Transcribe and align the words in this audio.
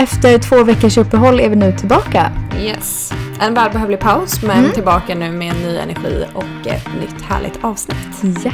Efter 0.00 0.38
två 0.38 0.64
veckors 0.64 0.98
uppehåll 0.98 1.40
är 1.40 1.48
vi 1.48 1.56
nu 1.56 1.72
tillbaka. 1.72 2.32
Yes. 2.60 3.12
En 3.40 3.54
välbehövlig 3.54 4.00
paus 4.00 4.42
men 4.42 4.58
Mm. 4.58 4.72
tillbaka 4.72 5.14
nu 5.14 5.32
med 5.32 5.54
en 5.54 5.62
ny 5.62 5.76
energi 5.76 6.24
och 6.34 6.66
ett 6.66 6.88
nytt 7.00 7.22
härligt 7.22 7.64
avsnitt. 7.64 7.96
Ja. 8.44 8.52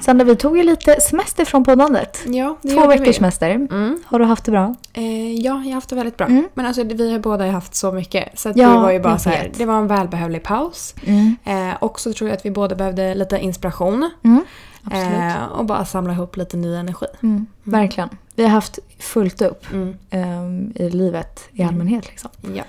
Sandra, 0.00 0.24
vi 0.24 0.36
tog 0.36 0.56
ju 0.56 0.62
lite 0.62 1.00
semester 1.00 1.44
från 1.44 1.64
poddandet. 1.64 2.22
Ja, 2.26 2.56
det 2.62 2.68
Två 2.74 2.86
veckors 2.88 3.08
vi. 3.08 3.12
semester. 3.12 3.50
Mm. 3.50 4.02
Har 4.06 4.18
du 4.18 4.24
haft 4.24 4.44
det 4.44 4.50
bra? 4.50 4.74
Eh, 4.92 5.32
ja, 5.32 5.40
jag 5.42 5.52
har 5.54 5.72
haft 5.72 5.88
det 5.88 5.96
väldigt 5.96 6.16
bra. 6.16 6.26
Mm. 6.26 6.48
Men 6.54 6.66
alltså 6.66 6.84
vi 6.84 7.12
har 7.12 7.18
båda 7.18 7.50
haft 7.50 7.74
så 7.74 7.92
mycket. 7.92 8.38
Så 8.38 8.52
Ja, 8.54 8.68
det 8.68 8.78
var 8.78 8.90
ju 8.90 9.00
bara 9.00 9.18
så 9.18 9.30
här, 9.30 9.50
det 9.56 9.64
var 9.66 9.78
en 9.78 9.86
välbehövlig 9.86 10.42
paus. 10.42 10.94
Mm. 11.06 11.36
Eh, 11.44 11.74
och 11.80 12.00
så 12.00 12.12
tror 12.12 12.30
jag 12.30 12.36
att 12.36 12.46
vi 12.46 12.50
båda 12.50 12.74
behövde 12.76 13.14
lite 13.14 13.38
inspiration. 13.38 14.10
Mm. 14.24 14.44
Eh, 14.92 15.42
och 15.44 15.64
bara 15.64 15.84
samla 15.84 16.12
ihop 16.12 16.36
lite 16.36 16.56
ny 16.56 16.74
energi. 16.76 17.06
Mm. 17.22 17.46
Verkligen. 17.62 18.08
Vi 18.34 18.42
har 18.42 18.50
haft 18.50 18.78
fullt 18.98 19.42
upp 19.42 19.72
Mm. 19.72 19.96
ehm, 20.10 20.72
i 20.76 20.90
livet 20.90 21.40
i 21.52 21.62
allmänhet. 21.62 22.08
Liksom. 22.08 22.30
Ja, 22.54 22.62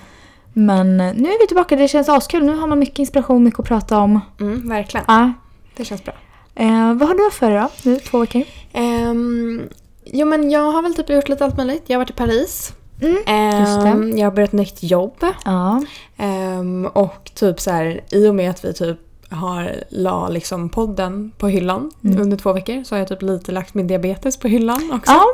Men 0.52 1.00
eh, 1.00 1.14
nu 1.14 1.28
är 1.28 1.40
vi 1.40 1.46
tillbaka. 1.46 1.76
Det 1.76 1.88
känns 1.88 2.08
askul. 2.08 2.44
Nu 2.44 2.54
har 2.56 2.66
man 2.66 2.78
mycket 2.78 2.98
inspiration, 2.98 3.44
mycket 3.44 3.60
att 3.60 3.66
prata 3.66 3.98
om. 3.98 4.20
mm, 4.40 4.68
verkligen. 4.68 5.04
Ja. 5.08 5.32
Det 5.76 5.84
känns 5.84 6.04
bra. 6.04 6.14
Eh, 6.54 6.94
vad 6.94 7.08
har 7.08 7.14
du 7.14 7.30
för 7.30 7.50
dig 7.50 7.60
då? 7.60 7.68
Nu 7.90 7.96
två 7.98 8.18
veckor? 8.18 8.42
Ehm, 8.72 9.62
jo 10.04 10.26
men 10.26 10.50
jag 10.50 10.72
har 10.72 10.82
väl 10.82 10.94
typ 10.94 11.10
gjort 11.10 11.28
lite 11.28 11.44
allt 11.44 11.56
möjligt. 11.56 11.82
Jag 11.86 11.94
har 11.98 12.04
varit 12.04 12.10
i 12.10 12.12
Paris. 12.12 12.72
Mm. 13.02 13.16
Ehm, 13.26 14.18
jag 14.18 14.26
har 14.26 14.30
börjat 14.34 14.52
nytt 14.52 14.82
jobb. 14.82 15.24
Ja. 15.44 15.82
Ehm, 16.16 16.86
och 16.86 17.30
typ 17.34 17.60
så 17.60 17.70
här, 17.70 18.00
i 18.10 18.28
och 18.28 18.34
med 18.34 18.50
att 18.50 18.64
vi 18.64 18.72
typ 18.74 18.98
har 19.30 19.74
la 19.90 20.28
liksom 20.28 20.68
podden 20.68 21.32
på 21.38 21.48
hyllan 21.48 21.90
Mm. 22.04 22.20
under 22.20 22.36
två 22.36 22.52
veckor 22.52 22.84
så 22.84 22.94
har 22.94 22.98
jag 22.98 23.08
typ 23.08 23.22
lite 23.22 23.52
lagt 23.52 23.74
min 23.74 23.86
diabetes 23.86 24.36
på 24.36 24.48
hyllan 24.48 24.90
också. 24.92 25.12
ja, 25.12 25.24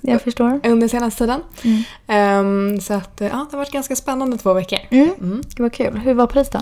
jag 0.00 0.22
förstår. 0.22 0.60
Under 0.64 0.88
senaste 0.88 1.18
tiden. 1.18 1.40
Mm. 1.64 1.82
Ehm, 2.06 2.80
så 2.80 2.94
att 2.94 3.20
eh, 3.20 3.26
ja, 3.26 3.32
det 3.50 3.56
har 3.56 3.58
varit 3.58 3.72
ganska 3.72 3.96
spännande 3.96 4.38
två 4.38 4.52
veckor. 4.54 4.78
Mm. 4.90 5.10
Mm. 5.20 5.42
Det 5.56 5.62
var 5.62 5.70
kul. 5.70 5.98
Hur 5.98 6.14
var 6.14 6.26
Paris 6.26 6.48
då? 6.48 6.58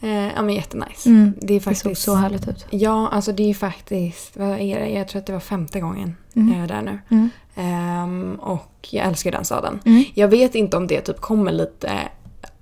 Eh, 0.00 0.26
ja 0.26 0.42
men 0.42 0.54
jättenice. 0.54 1.06
Mm. 1.08 1.32
Det 1.40 1.54
är 1.54 1.58
Det 1.58 1.60
faktiskt... 1.64 1.82
såg 1.84 1.96
så 1.96 2.14
härligt 2.14 2.48
ut. 2.48 2.66
Ja, 2.70 3.08
alltså 3.08 3.32
det 3.32 3.50
är 3.50 3.54
faktiskt, 3.54 4.36
vad 4.36 4.48
är 4.60 4.80
det? 4.80 4.88
Jag 4.88 5.08
tror 5.08 5.20
att 5.20 5.26
det 5.26 5.32
var 5.32 5.40
femte 5.40 5.80
gången 5.80 6.16
Mm. 6.36 6.52
jag 6.54 6.62
är 6.62 6.68
där 6.68 6.82
nu. 6.82 7.28
Ehm, 7.56 8.34
och 8.40 8.88
jag 8.90 9.06
älskar 9.06 9.32
den 9.32 9.44
staden. 9.44 9.80
Mm. 9.84 10.04
Jag 10.14 10.28
vet 10.28 10.54
inte 10.54 10.76
om 10.76 10.86
det 10.86 11.00
typ 11.00 11.20
kommer 11.20 11.52
lite 11.52 11.92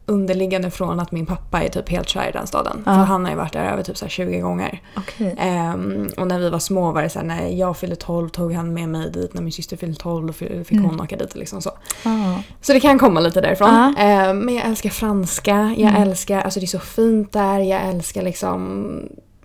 underliggande 0.06 0.70
från 0.70 1.00
att 1.00 1.12
min 1.12 1.26
pappa 1.26 1.62
är 1.62 1.68
typ 1.68 1.88
helt 1.88 2.08
kär 2.08 2.28
i 2.28 2.32
den 2.32 2.46
staden. 2.46 2.82
Ja. 2.86 2.92
För 2.94 3.00
han 3.00 3.24
har 3.24 3.30
ju 3.32 3.36
varit 3.36 3.52
där 3.52 3.64
över 3.72 3.82
typ 3.82 3.96
så 3.96 4.04
här 4.04 4.10
20 4.10 4.38
gånger. 4.40 4.80
Okej. 4.96 5.34
Ehm, 5.38 6.08
och 6.16 6.26
när 6.26 6.38
vi 6.38 6.50
var 6.50 6.58
små 6.58 6.92
var 6.92 7.02
det 7.02 7.08
så 7.08 7.18
här, 7.18 7.26
när 7.26 7.48
jag 7.48 7.76
fyllde 7.76 7.96
12 7.96 8.28
tog 8.28 8.52
han 8.52 8.74
med 8.74 8.88
mig 8.88 9.10
dit. 9.10 9.34
När 9.34 9.42
min 9.42 9.52
syster 9.52 9.76
fyllde 9.76 9.98
12 9.98 10.26
då 10.26 10.32
fick 10.32 10.70
Mm. 10.72 10.84
hon 10.84 11.00
åka 11.00 11.16
dit. 11.16 11.34
Liksom 11.34 11.62
så. 11.62 11.70
Ah. 12.04 12.38
så 12.60 12.72
det 12.72 12.80
kan 12.80 12.98
komma 12.98 13.20
lite 13.20 13.40
därifrån. 13.40 13.68
Ja. 13.68 13.94
Ehm, 14.02 14.38
men 14.38 14.54
jag 14.54 14.64
älskar 14.66 14.90
franska. 14.90 15.74
Jag 15.78 15.90
Mm. 15.90 16.02
älskar, 16.02 16.40
alltså 16.40 16.60
det 16.60 16.64
är 16.64 16.68
så 16.68 16.78
fint 16.78 17.32
där. 17.32 17.58
Jag 17.58 17.82
älskar 17.82 18.22
liksom... 18.22 18.92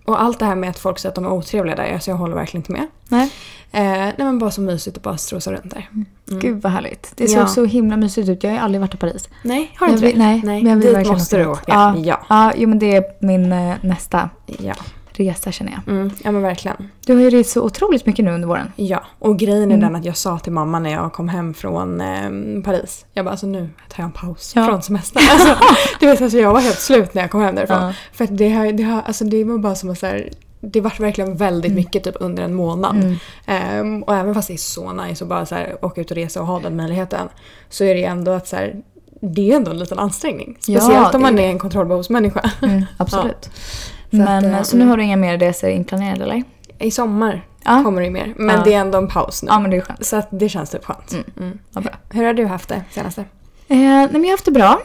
Och 0.08 0.22
allt 0.22 0.38
det 0.38 0.44
här 0.44 0.54
med 0.54 0.70
att 0.70 0.78
folk 0.78 0.98
säger 0.98 1.10
att 1.10 1.14
de 1.14 1.24
är 1.24 1.32
otrevliga 1.32 1.76
där, 1.76 1.92
alltså 1.94 2.10
jag 2.10 2.16
håller 2.18 2.34
verkligen 2.34 2.60
inte 2.60 2.72
med. 2.72 2.86
Nej. 3.08 3.30
Eh, 3.72 3.82
nej 3.82 4.14
men 4.18 4.38
bara 4.38 4.50
så 4.50 4.60
mysigt 4.60 4.96
att 4.96 5.02
bara 5.02 5.16
strosa 5.16 5.52
runt 5.52 5.70
där. 5.70 5.88
Mm. 5.92 6.06
Gud 6.40 6.62
vad 6.62 6.72
härligt. 6.72 7.12
Det 7.16 7.28
såg 7.28 7.38
Ja. 7.42 7.46
så 7.46 7.64
himla 7.64 7.96
mysigt 7.96 8.28
ut. 8.28 8.42
Jag 8.44 8.50
har 8.50 8.58
aldrig 8.58 8.80
varit 8.80 8.94
i 8.94 8.96
Paris. 8.96 9.28
Nej, 9.42 9.72
har 9.76 9.86
du 9.86 9.92
inte 9.92 10.06
det? 10.06 10.18
nej, 10.18 10.42
men 10.44 10.66
jag 10.66 10.76
vill 10.76 10.94
dit 10.94 11.08
måste 11.08 11.36
du 11.38 11.46
åka. 11.46 11.62
Ja. 11.66 11.96
Ja. 11.96 12.20
Ja, 12.28 12.52
jo 12.56 12.68
men 12.68 12.78
det 12.78 12.96
är 12.96 13.04
min 13.20 13.52
eh, 13.52 13.74
nästa 13.80 14.30
Ja. 14.46 14.74
Resa 15.18 15.52
känner 15.52 15.72
jag. 15.72 15.94
Mm, 15.94 16.10
ja 16.24 16.30
men 16.32 16.42
verkligen. 16.42 16.90
Du 17.06 17.14
har 17.14 17.20
ju 17.22 17.30
rest 17.30 17.50
så 17.50 17.62
otroligt 17.62 18.06
mycket 18.06 18.24
nu 18.24 18.30
under 18.32 18.48
våren. 18.48 18.72
Ja, 18.76 19.04
och 19.18 19.38
grejen 19.38 19.70
är 19.70 19.76
Mm. 19.76 19.80
den 19.80 19.96
att 19.96 20.04
jag 20.04 20.16
sa 20.16 20.38
till 20.38 20.52
mamma 20.52 20.78
när 20.78 20.90
jag 20.90 21.12
kom 21.12 21.28
hem 21.28 21.54
från 21.54 22.00
eh, 22.00 22.62
Paris. 22.64 23.06
Jag 23.12 23.24
bara 23.24 23.30
alltså 23.30 23.46
nu 23.46 23.68
tar 23.88 24.02
jag 24.02 24.04
en 24.06 24.12
paus 24.12 24.52
Ja. 24.56 24.66
från 24.66 24.82
semestern. 24.82 25.22
Alltså, 25.30 25.64
du 26.00 26.06
vet 26.06 26.22
alltså 26.22 26.38
jag 26.38 26.52
var 26.52 26.60
helt 26.60 26.78
slut 26.80 27.14
när 27.14 27.22
jag 27.22 27.30
kom 27.30 27.40
hem 27.40 27.54
därifrån. 27.54 27.82
Ja. 27.82 27.92
För 28.12 28.24
att 28.24 28.38
det, 28.38 28.48
har, 28.50 28.72
det, 28.72 28.82
har, 28.82 29.02
alltså, 29.02 29.24
det 29.24 29.44
var 29.44 29.58
bara 29.58 29.74
som 29.74 29.90
att 29.90 29.98
så 29.98 30.06
här, 30.06 30.28
det 30.60 30.80
var 30.80 30.92
verkligen 31.00 31.36
väldigt 31.36 31.72
mycket 31.72 32.04
typ 32.04 32.14
under 32.20 32.42
en 32.42 32.54
månad. 32.54 32.96
Mm. 32.96 33.16
Ehm, 33.46 34.02
och 34.02 34.14
även 34.14 34.34
fast 34.34 34.48
det 34.48 34.54
är 34.54 34.58
så 34.58 34.92
nice 34.92 35.24
att 35.24 35.28
bara 35.30 35.46
så 35.46 35.54
här, 35.54 35.84
åka 35.84 36.00
ut 36.00 36.10
och 36.10 36.16
resa 36.16 36.40
och 36.40 36.46
ha 36.46 36.60
den 36.60 36.76
möjligheten. 36.76 37.28
Så 37.68 37.84
är 37.84 37.94
det 37.94 38.04
ändå 38.04 38.30
att 38.30 38.48
så 38.48 38.56
här, 38.56 38.74
det 39.20 39.52
är 39.52 39.56
ändå 39.56 39.70
en 39.70 39.78
liten 39.78 39.98
ansträngning. 39.98 40.56
Ja, 40.66 40.80
Speciellt 40.80 41.14
om 41.14 41.20
det 41.22 41.28
är 41.28 41.32
man 41.32 41.38
är 41.38 41.48
en 41.48 41.58
kontrollbehovsmänniska. 41.58 42.50
Mm, 42.62 42.84
absolut. 42.96 43.44
Så 43.44 43.50
Men, 44.10 44.44
att, 44.44 44.44
eh, 44.44 44.62
så 44.62 44.76
nu 44.76 44.82
mm. 44.82 44.90
har 44.90 44.96
du 44.96 45.02
inga 45.02 45.16
mer 45.16 45.38
resor 45.38 45.70
inplanerade 45.70 46.24
eller? 46.24 46.42
I 46.78 46.90
sommar 46.90 47.44
Ja. 47.64 47.82
kommer 47.84 48.02
det 48.02 48.10
mer. 48.10 48.34
Men 48.36 48.56
Ja. 48.56 48.64
det 48.64 48.74
är 48.74 48.80
ändå 48.80 48.98
en 48.98 49.08
paus 49.08 49.42
nu. 49.42 49.48
Ja 49.48 49.60
men 49.60 49.70
det 49.70 49.76
är 49.76 49.80
skönt. 49.80 50.04
Så 50.06 50.16
att 50.16 50.28
det 50.30 50.48
känns 50.48 50.70
typ 50.70 50.84
skönt. 50.84 51.12
Mm. 51.12 51.24
Mm. 51.38 51.58
Vad 51.72 51.84
bra. 51.84 51.92
Hur 52.10 52.24
har 52.24 52.34
du 52.34 52.46
haft 52.46 52.68
det 52.68 52.84
senaste? 52.90 53.20
Eh, 53.20 53.26
nej 53.68 54.08
men 54.12 54.20
jag 54.22 54.28
har 54.28 54.32
haft 54.32 54.44
det 54.44 54.50
bra. 54.50 54.80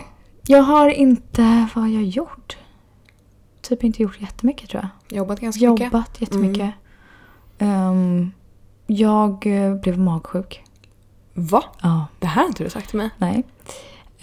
Jag 0.48 0.62
har 0.64 0.90
inte, 0.90 1.68
vad 1.76 1.84
har 1.84 1.92
jag 1.92 2.04
gjort? 2.04 2.58
Typ 3.62 3.84
inte 3.84 4.02
gjort 4.02 4.22
jättemycket 4.22 4.70
tror 4.70 4.84
jag. 5.10 5.18
Jobbat 5.18 5.40
ganska 5.40 5.72
mycket? 5.72 5.82
Mm. 5.82 5.94
Jobbat 5.94 6.22
jättemycket. 6.22 6.72
Ehm, 7.60 8.32
jag 8.88 9.48
eh, 9.48 9.76
blev 9.76 10.00
magsjuk. 10.00 10.64
Va? 11.34 11.64
Ja, 11.82 12.06
Det 12.20 12.28
här 12.28 12.42
har 12.42 12.48
inte 12.48 12.64
du 12.64 12.70
sagt 12.70 12.90
till 12.90 12.98
mig. 12.98 13.10
nej. 13.18 13.44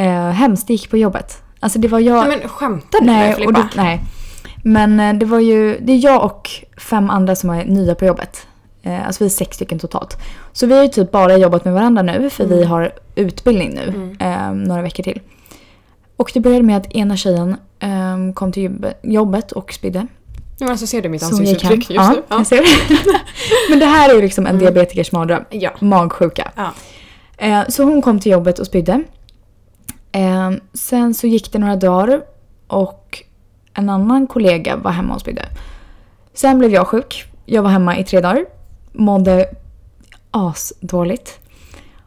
Uh, 0.00 0.30
hemskt, 0.30 0.66
det 0.66 0.72
gick 0.72 0.90
på 0.90 0.96
jobbet. 0.96 1.42
Alltså 1.60 1.78
det 1.78 1.88
var 1.88 1.98
jag... 2.00 2.28
Nej, 2.28 2.38
men 2.38 2.48
skämtar 2.48 3.00
du 3.00 3.06
med 3.06 3.14
nej, 3.14 3.30
och 3.30 3.36
Filippa? 3.36 3.68
nej. 3.76 4.00
Men 4.62 5.00
eh, 5.00 5.14
det 5.14 5.26
var 5.26 5.38
ju, 5.40 5.78
det 5.80 5.92
är 5.92 6.04
jag 6.04 6.24
och 6.24 6.50
fem 6.78 7.10
andra 7.10 7.36
som 7.36 7.50
är 7.50 7.64
nya 7.64 7.94
på 7.94 8.04
jobbet. 8.04 8.46
Eh, 8.82 9.06
alltså 9.06 9.24
vi 9.24 9.26
är 9.26 9.30
sex 9.30 9.56
stycken 9.56 9.78
totalt. 9.78 10.16
Så 10.52 10.66
vi 10.66 10.74
har 10.76 10.82
ju 10.82 10.88
typ 10.88 11.10
bara 11.10 11.36
jobbat 11.36 11.64
med 11.64 11.74
varandra 11.74 12.02
nu 12.02 12.30
för 12.30 12.46
vi 12.46 12.64
har 12.64 12.92
utbildning 13.14 13.74
nu. 13.74 13.82
Mm. 13.88 14.16
eh, 14.20 14.66
några 14.66 14.82
veckor 14.82 15.02
till. 15.02 15.20
Och 16.16 16.30
det 16.34 16.40
började 16.40 16.62
med 16.64 16.76
att 16.76 16.92
ena 16.92 17.16
tjejen 17.16 17.56
eh, 17.80 18.32
kom 18.34 18.52
till 18.52 18.62
jobb- 18.62 18.92
jobbet 19.02 19.52
och 19.52 19.72
spydde. 19.72 20.06
Ja, 20.58 20.70
alltså 20.70 20.86
ser 20.86 21.02
du 21.02 21.08
mitt 21.08 21.22
ansiktsuttryck 21.22 21.78
just 21.78 21.90
ja, 21.90 22.10
nu? 22.10 22.22
Jag 22.28 22.46
ser. 22.46 22.64
Men 23.70 23.78
det 23.78 23.86
här 23.86 24.10
är 24.10 24.14
ju 24.14 24.22
liksom 24.22 24.46
en 24.46 24.58
diabetikers 24.58 25.12
mardröm. 25.12 25.44
Ja. 25.50 25.70
Magsjuka. 25.80 26.52
ja. 26.56 26.70
Eh, 27.36 27.60
så 27.68 27.82
hon 27.84 28.02
kom 28.02 28.20
till 28.20 28.32
jobbet 28.32 28.58
och 28.58 28.66
spydde. 28.66 29.02
Eh, 30.12 30.50
sen 30.72 31.14
så 31.14 31.26
gick 31.26 31.52
det 31.52 31.58
några 31.58 31.76
dagar 31.76 32.22
och 32.66 33.22
en 33.80 33.88
annan 33.88 34.26
kollega 34.26 34.76
var 34.76 34.90
hemma 34.90 35.14
och 35.14 35.20
spydde. 35.20 35.44
Sen 36.34 36.58
blev 36.58 36.70
jag 36.70 36.86
sjuk. 36.86 37.24
Jag 37.46 37.62
var 37.62 37.70
hemma 37.70 37.98
i 37.98 38.04
tre 38.04 38.20
dagar. 38.20 38.44
Mådde 38.92 39.46
asdåligt. 40.30 41.40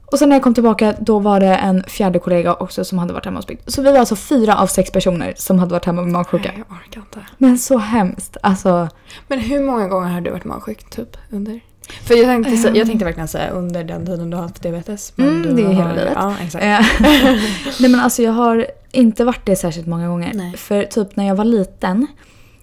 Och 0.05 0.19
sen 0.19 0.29
när 0.29 0.35
jag 0.35 0.43
kom 0.43 0.53
tillbaka 0.53 0.95
då 0.99 1.19
var 1.19 1.39
det 1.39 1.55
en 1.55 1.83
fjärde 1.83 2.19
kollega 2.19 2.53
också 2.53 2.85
som 2.85 2.97
hade 2.97 3.13
varit 3.13 3.25
hemma 3.25 3.37
och 3.37 3.43
spytt. 3.43 3.61
Så 3.65 3.81
vi 3.81 3.91
var 3.91 3.99
alltså 3.99 4.15
fyra 4.15 4.55
av 4.55 4.67
sex 4.67 4.91
personer 4.91 5.33
som 5.37 5.59
hade 5.59 5.71
varit 5.71 5.85
hemma 5.85 6.01
med 6.01 6.11
magsjuka. 6.11 6.51
Nej, 6.55 6.63
jag 6.69 6.77
orkar 6.77 7.01
inte. 7.01 7.19
Men 7.37 7.57
så 7.57 7.77
hemskt. 7.77 8.37
Alltså, 8.41 8.89
Men 9.27 9.39
hur 9.39 9.63
många 9.63 9.87
gånger 9.87 10.09
har 10.09 10.21
du 10.21 10.31
varit 10.31 10.43
magsjuk 10.43 10.89
typ 10.89 11.17
under? 11.31 11.59
För 12.03 12.13
jag 12.15 12.25
tänkte, 12.25 12.51
sä- 12.51 12.75
jag 12.77 12.87
tänkte 12.87 13.05
verkligen 13.05 13.27
säga 13.27 13.49
under 13.49 13.83
den 13.83 14.05
tiden 14.05 14.29
du 14.29 14.37
har 14.37 14.43
haft 14.43 14.61
diabetes. 14.61 15.13
Men 15.15 15.27
Mm, 15.27 15.41
du 15.41 15.53
det 15.53 15.61
är 15.69 15.73
hela 15.73 15.89
livet. 15.93 16.13
Ja, 16.15 16.33
exakt. 16.41 16.63
Eh, 16.63 16.79
Nej 17.79 17.89
men 17.89 17.99
alltså 17.99 18.21
jag 18.21 18.31
har 18.31 18.67
inte 18.91 19.25
varit 19.25 19.45
det 19.45 19.55
särskilt 19.55 19.87
många 19.87 20.07
gånger. 20.07 20.31
Nej. 20.33 20.57
För 20.57 20.83
typ 20.83 21.15
när 21.15 21.27
jag 21.27 21.35
var 21.35 21.45
liten 21.45 22.07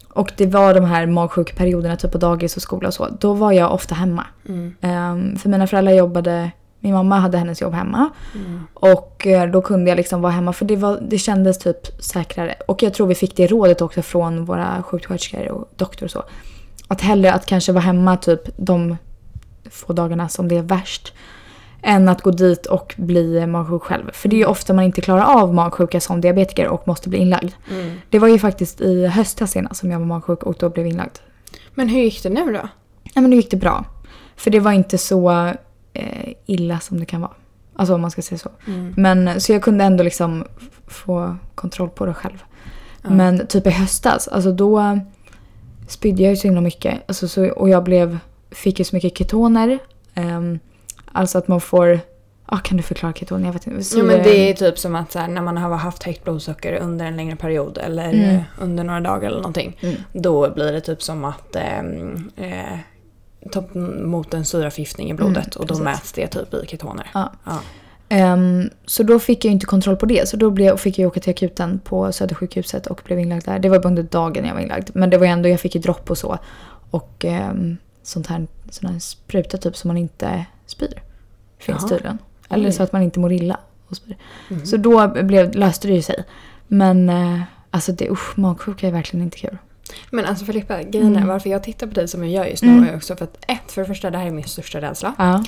och 0.08 0.32
det 0.36 0.46
var 0.46 0.74
de 0.74 0.84
här 0.84 1.06
magsjukperioderna 1.06 1.96
typ 1.96 2.12
på 2.12 2.18
dagis 2.18 2.56
och 2.56 2.62
skola 2.62 2.88
och 2.88 2.94
så. 2.94 3.08
Då 3.20 3.32
var 3.34 3.52
jag 3.52 3.72
ofta 3.74 3.94
hemma. 3.94 4.24
Mm. 4.48 4.74
Ehm, 4.80 5.36
för 5.38 5.48
mina 5.48 5.66
föräldrar 5.66 5.92
jobbade, 5.92 6.50
min 6.80 6.94
mamma 6.94 7.18
hade 7.18 7.38
hennes 7.38 7.60
jobb 7.60 7.74
hemma. 7.74 8.10
Mm. 8.34 8.60
Och 8.74 9.26
eh, 9.26 9.50
då 9.50 9.62
kunde 9.62 9.90
jag 9.90 9.96
liksom 9.96 10.20
vara 10.22 10.32
hemma 10.32 10.52
för 10.52 10.64
det, 10.64 10.76
var, 10.76 10.98
det 11.08 11.18
kändes 11.18 11.58
typ 11.58 12.02
säkrare. 12.02 12.54
Och 12.68 12.82
jag 12.82 12.94
tror 12.94 13.06
vi 13.06 13.14
fick 13.14 13.36
det 13.36 13.46
rådet 13.46 13.82
också 13.82 14.02
från 14.02 14.44
våra 14.44 14.82
sjuksköterskor 14.82 15.48
och 15.50 15.68
doktor 15.76 16.06
och 16.06 16.10
så. 16.10 16.22
Att 16.88 17.00
hellre 17.00 17.32
att 17.32 17.46
kanske 17.46 17.72
vara 17.72 17.84
hemma 17.84 18.16
typ 18.16 18.40
de 18.56 18.96
få 19.70 19.92
dagarna 19.92 20.28
som 20.28 20.48
det 20.48 20.56
är 20.56 20.62
värst. 20.62 21.14
Än 21.82 22.08
att 22.08 22.22
gå 22.22 22.30
dit 22.30 22.66
och 22.66 22.94
bli 22.96 23.46
magsjuk 23.46 23.82
själv. 23.82 24.10
För 24.12 24.28
det 24.28 24.36
är 24.36 24.38
ju 24.38 24.44
ofta 24.44 24.72
man 24.72 24.84
inte 24.84 25.00
klarar 25.00 25.24
av 25.24 25.54
magsjuka 25.54 26.00
som 26.00 26.20
diabetiker 26.20 26.68
och 26.68 26.88
måste 26.88 27.08
bli 27.08 27.18
inlagd. 27.18 27.52
Mm. 27.70 27.96
Det 28.10 28.18
var 28.18 28.28
ju 28.28 28.38
faktiskt 28.38 28.80
i 28.80 29.06
höstas 29.06 29.50
senast 29.50 29.80
som 29.80 29.90
jag 29.90 29.98
var 29.98 30.06
magsjuk 30.06 30.42
och 30.42 30.56
då 30.58 30.68
blev 30.68 30.86
inlagd. 30.86 31.18
Men 31.74 31.88
hur 31.88 32.00
gick 32.00 32.22
det 32.22 32.28
nu 32.28 32.44
då? 32.44 32.68
Nej 33.02 33.22
men 33.22 33.30
nu 33.30 33.36
gick 33.36 33.50
det 33.50 33.56
bra. 33.56 33.84
För 34.36 34.50
det 34.50 34.60
var 34.60 34.72
inte 34.72 34.98
så 34.98 35.30
eh, 35.92 36.32
illa 36.46 36.80
som 36.80 37.00
det 37.00 37.06
kan 37.06 37.20
vara. 37.20 37.32
Alltså 37.76 37.94
om 37.94 38.00
man 38.00 38.10
ska 38.10 38.22
säga 38.22 38.38
så. 38.38 38.50
Mm. 38.66 38.94
Men 38.96 39.40
så 39.40 39.52
jag 39.52 39.62
kunde 39.62 39.84
ändå 39.84 40.04
liksom 40.04 40.44
få 40.86 41.36
kontroll 41.54 41.88
på 41.88 42.06
det 42.06 42.14
själv. 42.14 42.44
Ja. 43.02 43.10
Men 43.10 43.46
typ 43.46 43.66
i 43.66 43.70
höstas, 43.70 44.28
alltså 44.28 44.52
då 44.52 44.98
spydde 45.88 46.22
jag 46.22 46.30
ju 46.30 46.36
så 46.36 46.46
himla 46.46 46.60
mycket. 46.60 47.02
Alltså 47.06 47.28
så, 47.28 47.50
och 47.50 47.68
jag 47.68 47.84
blev, 47.84 48.18
fick 48.50 48.78
ju 48.78 48.84
så 48.84 48.96
mycket 48.96 49.18
ketoner. 49.18 49.78
Ehm, 50.14 50.58
alltså 51.12 51.38
att 51.38 51.48
man 51.48 51.60
får, 51.60 52.00
ah, 52.46 52.58
kan 52.58 52.76
du 52.76 52.82
förklara 52.82 53.12
ketoner? 53.12 53.46
Jag 53.46 53.52
vet 53.52 53.66
inte. 53.66 53.84
Jo 53.96 54.04
men 54.04 54.22
det 54.22 54.50
är 54.50 54.54
typ 54.54 54.78
som 54.78 54.96
att 54.96 55.14
här, 55.14 55.28
när 55.28 55.42
man 55.42 55.56
har 55.56 55.76
haft 55.76 56.02
högt 56.02 56.24
blodsocker 56.24 56.72
under 56.72 57.06
en 57.06 57.16
längre 57.16 57.36
period 57.36 57.78
eller 57.78 58.08
Mm. 58.12 58.36
eh, 58.36 58.42
under 58.60 58.84
några 58.84 59.00
dagar 59.00 59.28
eller 59.28 59.36
någonting. 59.38 59.76
Mm. 59.80 59.96
Då 60.12 60.50
blir 60.50 60.72
det 60.72 60.80
typ 60.80 61.02
som 61.02 61.24
att 61.24 61.56
ehm, 61.56 62.30
eh, 62.36 62.78
ta 63.52 63.64
mot 64.04 64.34
en 64.34 64.44
syraförgiftning 64.44 65.10
i 65.10 65.14
blodet 65.14 65.56
Mm, 65.56 65.60
och 65.60 65.66
då 65.66 65.78
mäts 65.84 66.12
det 66.12 66.26
typ 66.26 66.54
i 66.54 66.66
ketoner. 66.66 67.10
Ja. 67.14 67.32
Ja. 67.44 67.58
Ehm, 68.08 68.70
så 68.86 69.02
då 69.02 69.18
fick 69.18 69.44
jag 69.44 69.52
inte 69.52 69.66
kontroll 69.66 69.96
på 69.96 70.06
det. 70.06 70.28
Så 70.28 70.36
då 70.36 70.50
blev, 70.50 70.76
fick 70.76 70.98
jag 70.98 71.08
åka 71.08 71.20
till 71.20 71.30
akuten 71.30 71.80
på 71.84 72.12
Södersjukhuset 72.12 72.86
och 72.86 73.00
blev 73.04 73.18
inlagd 73.18 73.44
där. 73.44 73.58
Det 73.58 73.68
var 73.68 73.86
under 73.86 74.02
dagen 74.02 74.44
jag 74.44 74.54
var 74.54 74.60
inlagd. 74.60 74.90
Men 74.94 75.10
det 75.10 75.18
var 75.18 75.26
ändå, 75.26 75.48
jag 75.48 75.60
fick 75.60 75.74
ju 75.74 75.80
dropp 75.80 76.10
och 76.10 76.18
så. 76.18 76.38
Och 76.90 77.24
um, 77.50 77.76
sånt 78.02 78.26
här, 78.26 78.46
sån 78.70 78.90
här 78.92 78.98
spruta 78.98 79.56
typ 79.58 79.76
som 79.76 79.88
man 79.88 79.96
inte 79.96 80.44
spyr. 80.66 81.02
Finns 81.58 81.88
tydligen. 81.88 82.18
Eller 82.48 82.68
Oj. 82.68 82.72
så 82.72 82.82
att 82.82 82.92
man 82.92 83.02
inte 83.02 83.20
mår 83.20 83.32
illa 83.32 83.60
och 83.88 83.96
spyr. 83.96 84.16
Mm. 84.50 84.66
Så 84.66 84.76
då 84.76 85.08
blev, 85.08 85.54
löste 85.54 85.88
det 85.88 85.94
ju 85.94 86.02
sig. 86.02 86.24
Men 86.66 87.08
eh, 87.08 87.40
alltså 87.70 87.92
det, 87.92 88.10
usch, 88.10 88.38
magsjuka 88.38 88.88
är 88.88 88.92
verkligen 88.92 89.24
inte 89.24 89.38
kul. 89.38 89.58
Men 90.10 90.24
alltså 90.24 90.44
Filippa, 90.44 90.82
grejen 90.82 91.12
är 91.12 91.16
Mm. 91.16 91.28
varför 91.28 91.50
jag 91.50 91.62
tittar 91.62 91.86
på 91.86 91.92
dig 91.94 92.08
som 92.08 92.24
jag 92.24 92.32
gör 92.32 92.44
just 92.44 92.62
nu 92.62 92.68
Mm. 92.72 92.88
är 92.88 92.96
också 92.96 93.16
för 93.16 93.24
att 93.24 93.36
ett, 93.48 93.72
för 93.72 93.80
det 93.80 93.86
första 93.86 94.10
det 94.10 94.18
här 94.18 94.26
är 94.26 94.30
min 94.30 94.44
största 94.44 94.80
rädsla. 94.80 95.14
Ja. 95.18 95.44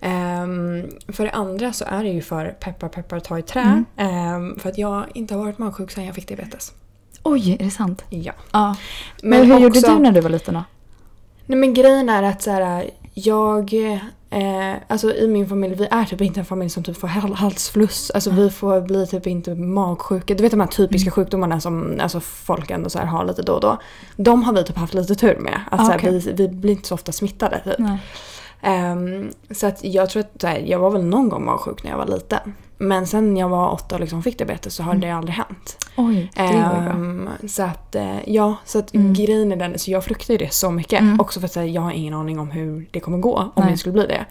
Ehm, 0.00 0.86
för 1.08 1.24
det 1.24 1.30
andra 1.30 1.72
så 1.72 1.84
är 1.84 2.02
det 2.04 2.10
ju 2.10 2.22
för 2.22 2.46
peppar 2.48 2.88
peppar 2.88 3.20
ta 3.20 3.38
i 3.38 3.42
trä. 3.42 3.60
Mm. 3.60 3.84
Ehm, 3.96 4.58
för 4.58 4.68
att 4.68 4.78
jag 4.78 5.04
inte 5.14 5.34
har 5.34 5.44
varit 5.44 5.58
magsjuk 5.58 5.90
sedan 5.90 6.04
jag 6.04 6.14
fick 6.14 6.28
diabetes. 6.28 6.72
Oj, 7.22 7.52
är 7.60 7.64
det 7.64 7.70
sant? 7.70 8.04
Ja. 8.08 8.32
Ja. 8.52 8.76
Men, 9.22 9.46
hur 9.46 9.58
gjorde 9.58 9.78
också- 9.78 9.94
du 9.96 10.02
när 10.02 10.12
du 10.12 10.20
var 10.20 10.30
liten 10.30 10.54
då? 10.54 10.64
Nej 11.52 11.58
men 11.58 11.74
grejen 11.74 12.08
är 12.08 12.22
att 12.22 12.42
så 12.42 12.50
här, 12.50 12.90
jag... 13.14 13.72
Eh, 14.30 14.74
alltså 14.88 15.14
i 15.14 15.28
min 15.28 15.48
familj, 15.48 15.74
vi 15.74 15.88
är 15.90 16.04
typ 16.04 16.20
inte 16.20 16.40
en 16.40 16.46
familj 16.46 16.70
som 16.70 16.82
typ 16.82 16.96
får 16.96 17.08
hal- 17.08 17.34
halsfluss. 17.34 18.10
Alltså 18.10 18.30
vi 18.30 18.50
får 18.50 18.80
bli 18.80 19.06
typ 19.06 19.26
inte 19.26 19.54
magsjuka. 19.54 20.34
Du 20.34 20.42
vet 20.42 20.50
de 20.50 20.60
här 20.60 20.66
typiska 20.66 21.06
Mm. 21.08 21.12
sjukdomarna 21.14 21.60
som 21.60 21.98
alltså, 22.02 22.20
folk 22.20 22.70
ändå 22.70 22.90
så 22.90 22.98
har 22.98 23.24
lite 23.24 23.42
då 23.42 23.52
och 23.52 23.60
då. 23.60 23.76
De 24.16 24.42
har 24.42 24.52
vi 24.52 24.64
typ 24.64 24.76
haft 24.76 24.94
lite 24.94 25.14
tur 25.14 25.36
med. 25.38 25.60
Att, 25.70 25.80
Ah, 25.80 25.94
okej. 25.96 26.10
vi, 26.18 26.32
vi 26.32 26.48
blir 26.48 26.72
inte 26.72 26.88
så 26.88 26.94
ofta 26.94 27.12
smittade 27.12 27.60
typ. 27.64 27.78
Ehm, 28.62 29.30
så 29.50 29.66
att 29.66 29.84
jag 29.84 30.10
tror 30.10 30.20
att 30.34 30.42
här, 30.42 30.58
jag 30.66 30.78
var 30.78 30.90
väl 30.90 31.04
någon 31.04 31.28
gång 31.28 31.44
magsjuk 31.44 31.84
när 31.84 31.90
jag 31.90 31.98
var 31.98 32.06
liten. 32.06 32.54
Men 32.82 33.06
sen 33.06 33.36
jag 33.36 33.48
var 33.48 33.70
åtta 33.72 33.94
och 33.94 34.00
liksom 34.00 34.22
fick 34.22 34.38
diabetes 34.38 34.74
så 34.74 34.82
har 34.82 34.94
det 34.94 35.10
aldrig 35.10 35.34
hänt. 35.34 35.86
Oj, 35.96 36.30
det. 36.34 36.40
Ehm, 36.42 37.28
så 37.48 37.62
att, 37.62 37.94
eh, 37.94 38.28
ja, 38.28 38.54
så 38.64 38.78
att 38.78 38.94
Mm. 38.94 39.12
grejen 39.14 39.52
är 39.52 39.56
den, 39.56 39.78
så 39.78 39.90
jag 39.90 40.04
fruktar 40.04 40.34
ju 40.34 40.38
det 40.38 40.52
så 40.52 40.70
mycket. 40.70 41.00
Mm. 41.00 41.20
Också 41.20 41.40
för 41.40 41.46
att 41.46 41.54
här, 41.56 41.62
jag 41.64 41.82
har 41.82 41.92
ingen 41.92 42.14
aning 42.14 42.38
om 42.38 42.50
hur 42.50 42.86
det 42.90 43.00
kommer 43.00 43.18
gå 43.18 43.36
om 43.36 43.50
Nej. 43.56 43.70
det 43.70 43.76
skulle 43.78 43.92
bli 43.92 44.06
det. 44.06 44.26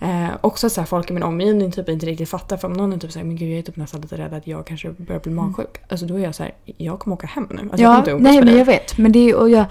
Eh, 0.00 0.28
också 0.40 0.66
att 0.66 0.72
så 0.72 0.80
här, 0.80 0.86
folk 0.86 1.10
i 1.10 1.12
min 1.12 1.22
omgivning 1.22 1.72
typ 1.72 1.88
inte 1.88 2.06
riktigt 2.06 2.28
fattar. 2.28 2.56
För 2.56 2.68
om 2.68 2.72
någon 2.74 2.92
är 2.92 2.98
typ 2.98 3.12
såhär, 3.12 3.26
men 3.26 3.36
gud 3.36 3.50
jag 3.52 3.58
är 3.58 3.62
typ 3.62 3.76
nästan 3.76 4.00
lite 4.00 4.16
rädd 4.18 4.34
att 4.34 4.46
jag 4.46 4.66
kanske 4.66 4.90
börjar 4.90 5.20
bli 5.20 5.32
magsjuk. 5.32 5.76
Alltså 5.88 6.06
då 6.06 6.14
är 6.14 6.18
jag 6.24 6.34
så 6.34 6.42
här, 6.42 6.52
jag 6.76 6.98
kommer 6.98 7.14
åka 7.16 7.26
hem 7.26 7.46
nu. 7.50 7.60
Alltså, 7.62 7.82
jag 7.82 8.04
kommer 8.04 8.08
Mm. 8.08 8.08
Ja, 8.08 8.12
inte 8.16 8.22
nej 8.30 8.36
men 8.38 8.46
dig. 8.46 8.58
jag 8.58 8.64
vet. 8.64 8.98
Men 8.98 9.12
det 9.12 9.30
är, 9.30 9.34
och 9.36 9.50
jag 9.50 9.64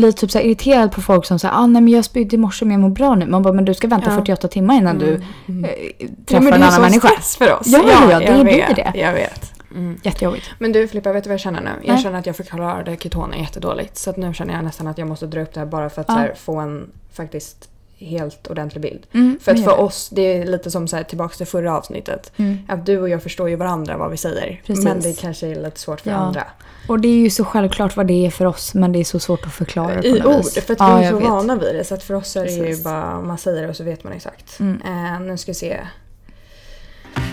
blir 0.00 0.12
typ 0.12 0.30
så 0.30 0.38
irriterad 0.40 0.92
på 0.92 1.00
folk 1.02 1.26
som 1.26 1.38
säger 1.38 1.54
ah, 1.54 1.66
nej 1.66 1.82
men 1.82 1.92
jag 1.92 2.04
spydde 2.04 2.36
i 2.36 2.38
morse 2.38 2.64
men 2.64 2.72
jag 2.72 2.80
mår 2.80 2.88
bra 2.90 3.14
nu. 3.14 3.26
Man 3.26 3.42
bara 3.42 3.52
men 3.54 3.64
du 3.64 3.74
ska 3.74 3.88
vänta 3.88 4.10
Ja. 4.10 4.16
48 4.16 4.48
timmar 4.48 4.74
innan 4.76 4.98
du 4.98 5.22
Mm. 5.48 5.64
eh, 5.64 5.70
Ja, 5.98 6.06
träffar 6.26 6.44
men 6.44 6.52
en 6.52 6.60
det 6.60 6.66
är 6.66 6.70
annan 6.70 6.80
människa. 6.82 7.08
stress 7.08 7.36
för 7.36 7.52
oss. 7.60 7.66
Ja, 7.66 7.80
ja, 7.88 8.10
ja, 8.12 8.18
det 8.18 8.24
jag 8.24 8.44
blir 8.44 8.54
vet, 8.66 8.76
det. 8.76 8.92
Jag 8.94 9.12
vet. 9.12 9.52
Mm. 9.74 9.96
Jättejobbigt. 10.02 10.46
Men 10.58 10.72
du 10.72 10.88
Filippa, 10.88 11.12
vet 11.12 11.24
du 11.24 11.28
vad 11.28 11.32
jag 11.34 11.40
känner 11.40 11.60
nu? 11.60 11.70
Jag 11.82 11.94
Nej. 11.94 12.02
känner 12.02 12.18
att 12.18 12.26
jag 12.26 12.36
förklarade 12.36 12.96
ketoner 12.96 13.36
jättedåligt. 13.38 13.96
Så 13.96 14.10
att 14.10 14.16
nu 14.16 14.34
känner 14.34 14.54
jag 14.54 14.64
nästan 14.64 14.86
att 14.86 14.98
jag 14.98 15.08
måste 15.08 15.26
dra 15.26 15.42
upp 15.42 15.54
det 15.54 15.60
här 15.60 15.66
bara 15.66 15.90
för 15.90 16.00
att 16.00 16.06
Ja. 16.08 16.14
här, 16.14 16.34
få 16.36 16.56
en 16.60 16.90
faktiskt 17.12 17.68
helt 17.98 18.46
ordentlig 18.46 18.82
bild. 18.82 19.06
Mm, 19.12 19.38
För 19.42 19.52
att 19.52 19.64
för 19.64 19.78
oss, 19.80 20.08
det 20.12 20.22
är 20.22 20.46
lite 20.46 20.70
som 20.70 20.88
så 20.88 20.96
här, 20.96 21.02
tillbaka 21.04 21.34
till 21.36 21.46
förra 21.46 21.76
avsnittet. 21.76 22.32
Mm. 22.36 22.58
Att 22.68 22.86
du 22.86 22.98
och 23.00 23.08
jag 23.08 23.22
förstår 23.22 23.48
ju 23.48 23.56
varandra 23.56 23.96
vad 23.96 24.10
vi 24.10 24.16
säger. 24.16 24.62
Precis. 24.66 24.84
Men 24.84 25.00
det 25.00 25.20
kanske 25.20 25.46
är 25.46 25.54
lite 25.62 25.80
svårt 25.80 26.00
för 26.00 26.10
Ja. 26.10 26.16
andra. 26.16 26.44
Och 26.88 27.00
det 27.00 27.08
är 27.08 27.16
ju 27.18 27.30
så 27.30 27.44
självklart 27.44 27.96
vad 27.96 28.06
det 28.06 28.26
är 28.26 28.30
för 28.30 28.44
oss 28.44 28.74
men 28.74 28.92
det 28.92 28.98
är 28.98 29.04
så 29.04 29.18
svårt 29.18 29.46
att 29.46 29.52
förklara 29.52 30.02
I 30.02 30.22
ord, 30.22 30.36
vis. 30.36 30.54
för 30.64 30.72
att 30.72 30.80
Ja, 30.80 30.96
vi 30.98 31.04
är 31.04 31.10
så 31.10 31.18
vet. 31.18 31.28
vana 31.28 31.56
vid 31.56 31.74
det. 31.74 31.84
Så 31.84 31.94
att 31.94 32.02
för 32.02 32.14
oss 32.14 32.36
är 32.36 32.44
det 32.44 32.50
ju 32.68 32.82
bara, 32.82 33.20
man 33.20 33.38
säger 33.38 33.62
det 33.62 33.68
och 33.68 33.76
så 33.76 33.84
vet 33.84 34.04
man 34.04 34.12
exakt. 34.12 34.60
Mm. 34.60 34.82
Eh, 35.14 35.20
nu 35.20 35.36
ska 35.36 35.50
vi 35.50 35.54
se. 35.54 35.80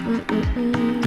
Mm, 0.07 0.19
mm, 0.30 0.44
mm. 0.56 1.04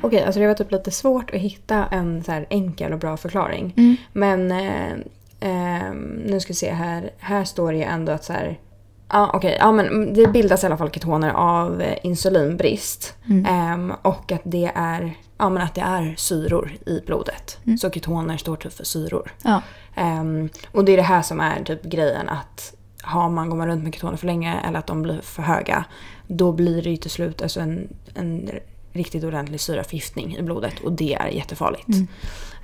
Okej, 0.00 0.22
alltså 0.24 0.40
det 0.40 0.46
var 0.46 0.54
typ 0.54 0.72
lite 0.72 0.90
svårt 0.90 1.30
att 1.30 1.40
hitta 1.40 1.84
en 1.90 2.24
så 2.24 2.32
här 2.32 2.46
enkel 2.50 2.92
och 2.92 2.98
bra 2.98 3.16
förklaring. 3.16 3.96
Men 4.12 4.52
eh, 4.52 4.92
eh, 5.40 5.94
nu 6.24 6.40
ska 6.40 6.48
vi 6.50 6.54
se 6.54 6.72
här. 6.72 7.10
Här 7.18 7.44
står 7.44 7.72
det 7.72 7.78
ju 7.78 7.84
ändå 7.84 8.12
att 8.12 8.24
så 8.24 8.32
här. 8.32 8.60
Ja 9.08 9.30
okej, 9.34 9.56
ja 9.60 9.72
men 9.72 10.14
det 10.14 10.26
bildas 10.26 10.62
i 10.62 10.66
alla 10.66 10.76
fall 10.76 10.90
ketoner 10.90 11.30
av 11.30 11.82
eh, 11.82 11.98
insulinbrist. 12.02 13.16
Mm. 13.28 13.46
Ehm, 13.46 13.92
och 14.02 14.32
att 14.32 14.42
det 14.44 14.72
är 14.74 15.14
ja, 15.38 15.48
men 15.48 15.62
att 15.62 15.74
det 15.74 15.80
är 15.80 16.14
syror 16.16 16.72
i 16.86 17.00
blodet. 17.06 17.58
Mm. 17.64 17.78
Så 17.78 17.90
ketoner 17.90 18.36
står 18.36 18.56
typ 18.56 18.72
för 18.72 18.84
syror. 18.84 19.32
Ja. 19.42 19.62
Ehm, 19.94 20.48
och 20.72 20.84
det 20.84 20.92
är 20.92 20.96
det 20.96 21.02
här 21.02 21.22
som 21.22 21.40
är 21.40 21.64
typ 21.64 21.82
grejen 21.82 22.28
att 22.28 22.72
har 23.02 23.28
man, 23.28 23.50
går 23.50 23.56
man 23.56 23.68
runt 23.68 23.84
med 23.84 23.94
ketoner 23.94 24.16
för 24.16 24.26
länge 24.26 24.60
eller 24.68 24.78
att 24.78 24.86
de 24.86 25.02
blir 25.02 25.20
för 25.20 25.42
höga 25.42 25.84
då 26.26 26.52
blir 26.52 26.82
det 26.82 26.90
ju 26.90 26.96
till 26.96 27.10
slut 27.10 27.42
alltså 27.42 27.60
en, 27.60 27.88
en 28.14 28.50
riktigt 28.92 29.24
ordentlig 29.24 29.60
syraförgiftning 29.60 30.36
i 30.36 30.42
blodet 30.42 30.80
och 30.84 30.92
det 30.92 31.14
är 31.14 31.28
jättefarligt. 31.28 31.88
Mm. 31.88 32.06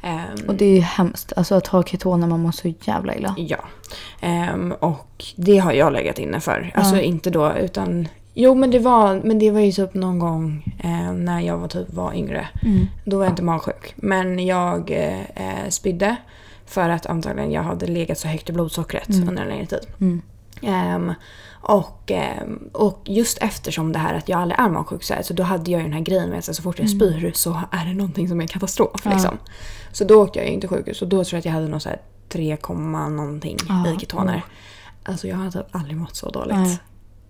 Ehm, 0.02 0.48
Och 0.48 0.54
det 0.54 0.64
är 0.64 0.74
ju 0.74 0.80
hemskt. 0.80 1.32
Alltså 1.36 1.54
att 1.54 1.66
ha 1.66 1.82
ketoner 1.82 2.26
man 2.26 2.40
mår 2.40 2.52
så 2.52 2.72
jävla 2.80 3.14
illa. 3.14 3.34
Ja. 3.38 3.58
Ehm, 4.20 4.72
och 4.80 5.24
det 5.36 5.58
har 5.58 5.72
jag 5.72 5.92
legat 5.92 6.18
inne 6.18 6.40
för. 6.40 6.70
Alltså 6.74 7.00
inte 7.00 7.30
då 7.30 7.52
utan 7.52 8.08
Jo 8.34 8.54
men 8.54 8.70
det 8.70 8.78
var, 8.78 9.20
men 9.24 9.38
det 9.38 9.50
var 9.50 9.60
ju 9.60 9.72
typ 9.72 9.94
någon 9.94 10.18
gång 10.18 10.74
eh, 10.84 11.12
när 11.12 11.40
jag 11.40 11.58
var, 11.58 11.68
typ, 11.68 11.92
var 11.94 12.14
yngre. 12.14 12.48
Mm. 12.62 12.86
Då 13.04 13.18
var 13.18 13.24
jag 13.24 13.32
inte 13.32 13.42
magsjuk. 13.42 13.92
Men 13.96 14.46
jag 14.46 14.90
eh, 15.34 15.68
spydde 15.68 16.16
för 16.66 16.88
att 16.88 17.06
antagligen 17.06 17.52
jag 17.52 17.62
hade 17.62 17.86
legat 17.86 18.18
så 18.18 18.28
högt 18.28 18.50
i 18.50 18.52
blodsockret 18.52 19.08
Mm. 19.08 19.28
under 19.28 19.42
en 19.42 19.48
längre 19.48 19.66
tid. 19.66 19.86
Mm. 20.00 20.22
Ehm, 20.62 21.12
och, 21.60 22.10
ehm, 22.10 22.70
och 22.72 23.00
just 23.04 23.38
eftersom 23.38 23.92
det 23.92 23.98
här 23.98 24.14
att 24.14 24.28
jag 24.28 24.40
aldrig 24.40 24.60
är 24.60 24.68
magsjuk 24.68 25.02
så, 25.02 25.14
här, 25.14 25.22
så 25.22 25.34
då 25.34 25.42
hade 25.42 25.70
jag 25.70 25.78
ju 25.78 25.84
den 25.84 25.92
här 25.92 26.00
grejen 26.00 26.30
med 26.30 26.38
att 26.38 26.56
så 26.56 26.62
fort 26.62 26.78
jag 26.78 26.90
spyr 26.90 27.32
så 27.34 27.60
är 27.70 27.84
det 27.84 27.94
någonting 27.94 28.28
som 28.28 28.40
är 28.40 28.46
katastrof. 28.46 29.06
Mm. 29.06 29.18
Ja. 29.18 29.22
Liksom. 29.22 29.38
Så 29.92 30.04
då 30.04 30.22
åkte 30.22 30.38
jag 30.38 30.48
ju 30.48 30.54
inte 30.54 30.68
sjukhus 30.68 31.02
och 31.02 31.08
då 31.08 31.24
tror 31.24 31.36
jag 31.36 31.38
att 31.38 31.44
jag 31.44 31.52
hade 31.52 31.68
någon 31.68 31.80
så 31.80 31.88
här 31.88 32.00
3, 32.28 32.56
någonting 32.68 33.56
Ja, 33.68 33.94
i 33.94 33.98
ketoner. 33.98 34.44
Alltså 35.04 35.28
jag 35.28 35.36
har 35.36 35.50
typ 35.50 35.66
aldrig 35.70 35.96
mått 35.96 36.16
så 36.16 36.30
dåligt. 36.30 36.56
Nej. 36.56 36.78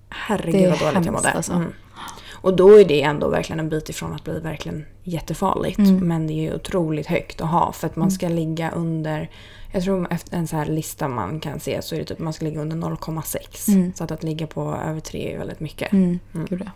Herregud 0.08 0.70
vad 0.70 0.78
dåligt 0.78 1.06
jag 1.06 1.12
mådde. 1.12 1.30
alltså. 1.32 1.52
Mm. 1.52 1.72
Och 2.42 2.56
då 2.56 2.80
är 2.80 2.84
det 2.84 3.02
ändå 3.02 3.28
verkligen 3.28 3.60
en 3.60 3.68
bit 3.68 3.88
ifrån 3.88 4.12
att 4.14 4.24
bli 4.24 4.40
verkligen 4.40 4.84
jättefarligt. 5.02 5.78
Mm. 5.78 6.08
Men 6.08 6.26
det 6.26 6.32
är 6.32 6.42
ju 6.42 6.54
otroligt 6.54 7.06
högt 7.06 7.40
att 7.40 7.48
ha 7.50 7.72
för 7.72 7.86
att 7.86 7.96
man 7.96 8.10
ska 8.10 8.28
ligga 8.28 8.70
under 8.70 9.30
jag 9.74 9.82
tror 9.84 10.06
efter 10.10 10.36
en 10.36 10.46
så 10.46 10.56
här 10.56 10.66
lista 10.66 11.08
man 11.08 11.40
kan 11.40 11.60
se 11.60 11.82
så 11.82 11.94
är 11.94 11.98
det 11.98 12.04
typ 12.04 12.18
man 12.18 12.32
ska 12.32 12.44
ligga 12.44 12.60
under 12.60 12.76
0,6. 12.76 13.68
Mm. 13.68 13.92
Så 13.94 14.04
att, 14.04 14.10
att 14.10 14.22
ligga 14.22 14.46
på 14.46 14.78
över 14.88 15.00
3 15.00 15.32
är 15.34 15.38
väldigt 15.38 15.60
mycket. 15.60 15.92
Mm. 15.92 16.18
Mm. 16.34 16.46
Gud 16.50 16.62
ja. 16.64 16.70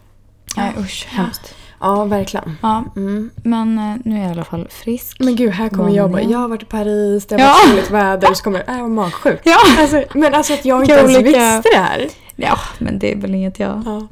Nej 0.57 0.73
usch, 0.79 1.07
hemskt. 1.11 1.55
Ja, 1.81 2.05
verkligen. 2.05 2.57
Ja, 2.63 2.85
Mm. 2.97 3.31
men 3.37 3.79
eh, 3.79 3.97
nu 4.05 4.15
är 4.17 4.21
jag 4.21 4.29
i 4.29 4.33
alla 4.33 4.45
fall 4.45 4.69
frisk. 4.71 5.17
Men 5.21 5.37
gud, 5.37 5.51
här 5.53 5.69
kommer 5.69 5.91
jag 5.91 6.11
bara, 6.11 6.23
jag 6.23 6.39
har 6.39 6.49
varit 6.49 6.63
i 6.63 6.67
Paris, 6.67 7.27
det 7.27 7.35
har 7.35 7.41
Ja. 7.41 7.47
varit 7.53 7.71
soligt 7.71 7.91
väder 7.91 8.31
och 8.31 8.37
så 8.37 8.45
kommer 8.45 8.59
jag, 8.59 8.69
äh, 8.69 8.75
jag 8.77 8.83
var 8.83 8.89
magsjuk. 8.89 9.41
Ja. 9.45 9.57
Alltså, 9.79 10.03
men 10.15 10.35
alltså 10.35 10.53
att 10.53 10.65
jag 10.65 10.83
inte 10.83 10.93
ens 10.95 11.17
olika- 11.17 11.23
visste 11.55 11.69
det 11.73 11.79
här. 11.79 12.09
ja, 12.37 12.59
men 12.79 12.99
det 12.99 13.13
är 13.13 13.17
väl 13.17 13.35
inget 13.35 13.59
jag... 13.59 13.83
Ja. 13.87 14.07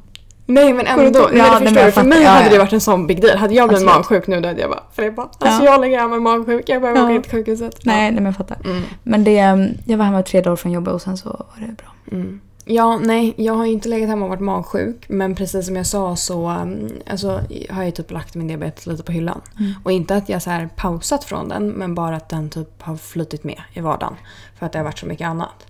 Nej 0.47 0.73
men 0.73 0.97
Går 0.97 1.05
ändå, 1.05 1.29
nej, 1.33 1.39
ja, 1.39 1.61
men 1.61 1.69
förstår 1.69 1.85
du. 1.85 1.93
För 1.93 2.03
mig 2.03 2.23
Ja, 2.23 2.29
hade 2.31 2.49
det 2.51 2.59
varit 2.59 2.73
en 2.73 2.81
sån 2.81 3.07
big 3.07 3.23
deal. 3.23 3.39
Hade 3.39 3.55
jag 3.55 3.69
blivit 3.69 3.89
Absolut. 3.89 4.09
magsjuk 4.11 4.27
nu 4.27 4.41
då 4.41 4.49
hade 4.49 4.61
jag 4.61 4.71
bara, 4.71 4.83
Filippa, 4.93 5.23
alltså 5.23 5.65
Ja. 5.65 5.73
jag 5.73 5.81
lägger 5.81 5.99
hem 5.99 6.11
med 6.11 6.23
magsjuk, 6.23 6.69
jag 6.69 6.81
behöver 6.83 7.01
Ja. 7.01 7.05
åka 7.07 7.15
in 7.15 7.23
till 7.23 7.31
sjukhuset. 7.33 7.79
Nej, 7.85 8.03
nej 8.03 8.13
men 8.15 8.25
jag 8.25 8.37
fattar. 8.37 8.59
Mm. 8.65 8.83
Men 9.03 9.25
det, 9.25 9.39
eh, 9.39 9.57
jag 9.85 9.99
var 9.99 10.05
hemma 10.05 10.23
tre 10.23 10.41
dagar 10.41 10.57
från 10.57 10.73
jobbet 10.73 10.95
och 10.95 11.03
sen 11.03 11.17
så 11.17 11.29
var 11.29 11.67
det 11.67 11.73
bra. 11.77 11.87
Mm. 12.13 12.41
Ja, 12.67 12.99
nej, 13.03 13.35
jag 13.37 13.55
har 13.55 13.67
ju 13.67 13.73
inte 13.73 13.89
legat 13.89 14.09
hemma 14.09 14.25
och 14.25 14.29
varit 14.31 14.41
magsjuk. 14.41 15.05
Men 15.09 15.35
precis 15.35 15.67
som 15.67 15.77
jag 15.77 15.87
sa 15.87 16.17
så 16.17 16.51
um, 16.51 16.89
alltså, 17.11 17.41
har 17.71 17.83
jag 17.83 17.95
typ 17.95 18.11
lagt 18.11 18.35
min 18.35 18.49
diabetes 18.49 18.87
lite 18.87 19.03
på 19.03 19.13
hyllan. 19.13 19.41
Mm. 19.59 19.73
Och 19.85 19.93
inte 19.93 20.17
att 20.17 20.29
jag 20.29 20.43
så 20.43 20.51
här 20.51 20.69
pausat 20.77 21.25
från 21.25 21.49
den, 21.49 21.69
men 21.69 21.95
bara 21.95 22.17
att 22.17 22.29
den 22.29 22.51
typ 22.51 22.83
har 22.83 22.97
flutit 22.97 23.45
med 23.45 23.61
i 23.73 23.81
vardagen. 23.81 24.15
För 24.59 24.67
att 24.67 24.73
det 24.73 24.79
har 24.79 24.85
varit 24.85 24.99
så 24.99 25.07
mycket 25.07 25.27
annat. 25.29 25.67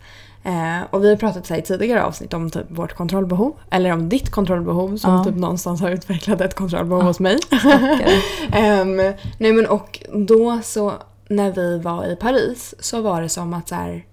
Eh, 0.46 0.80
och 0.90 1.04
vi 1.04 1.08
har 1.08 1.16
pratat 1.16 1.46
så 1.46 1.54
här, 1.54 1.60
i 1.60 1.64
tidigare 1.64 2.04
avsnitt 2.04 2.34
om 2.34 2.50
typ 2.50 2.66
vårt 2.68 2.94
kontrollbehov. 2.94 3.56
Eller 3.70 3.92
om 3.92 4.08
ditt 4.08 4.30
kontrollbehov 4.30 4.96
som 4.96 5.12
Ja. 5.14 5.24
typ 5.24 5.34
någonstans 5.34 5.80
har 5.80 5.90
utvecklat 5.90 6.40
ett 6.40 6.54
kontrollbehov 6.54 7.02
Ja. 7.02 7.06
hos 7.08 7.20
mig. 7.20 7.38
Ehm, 8.52 8.96
nej 9.38 9.52
men 9.52 9.66
och 9.66 10.00
då 10.12 10.60
så 10.62 10.92
när 11.28 11.50
vi 11.52 11.78
var 11.78 12.04
i 12.06 12.16
Paris 12.16 12.74
så 12.80 13.00
var 13.02 13.22
det 13.22 13.28
som 13.28 13.54
att 13.54 13.68
så 13.68 13.74
här, 13.74 14.04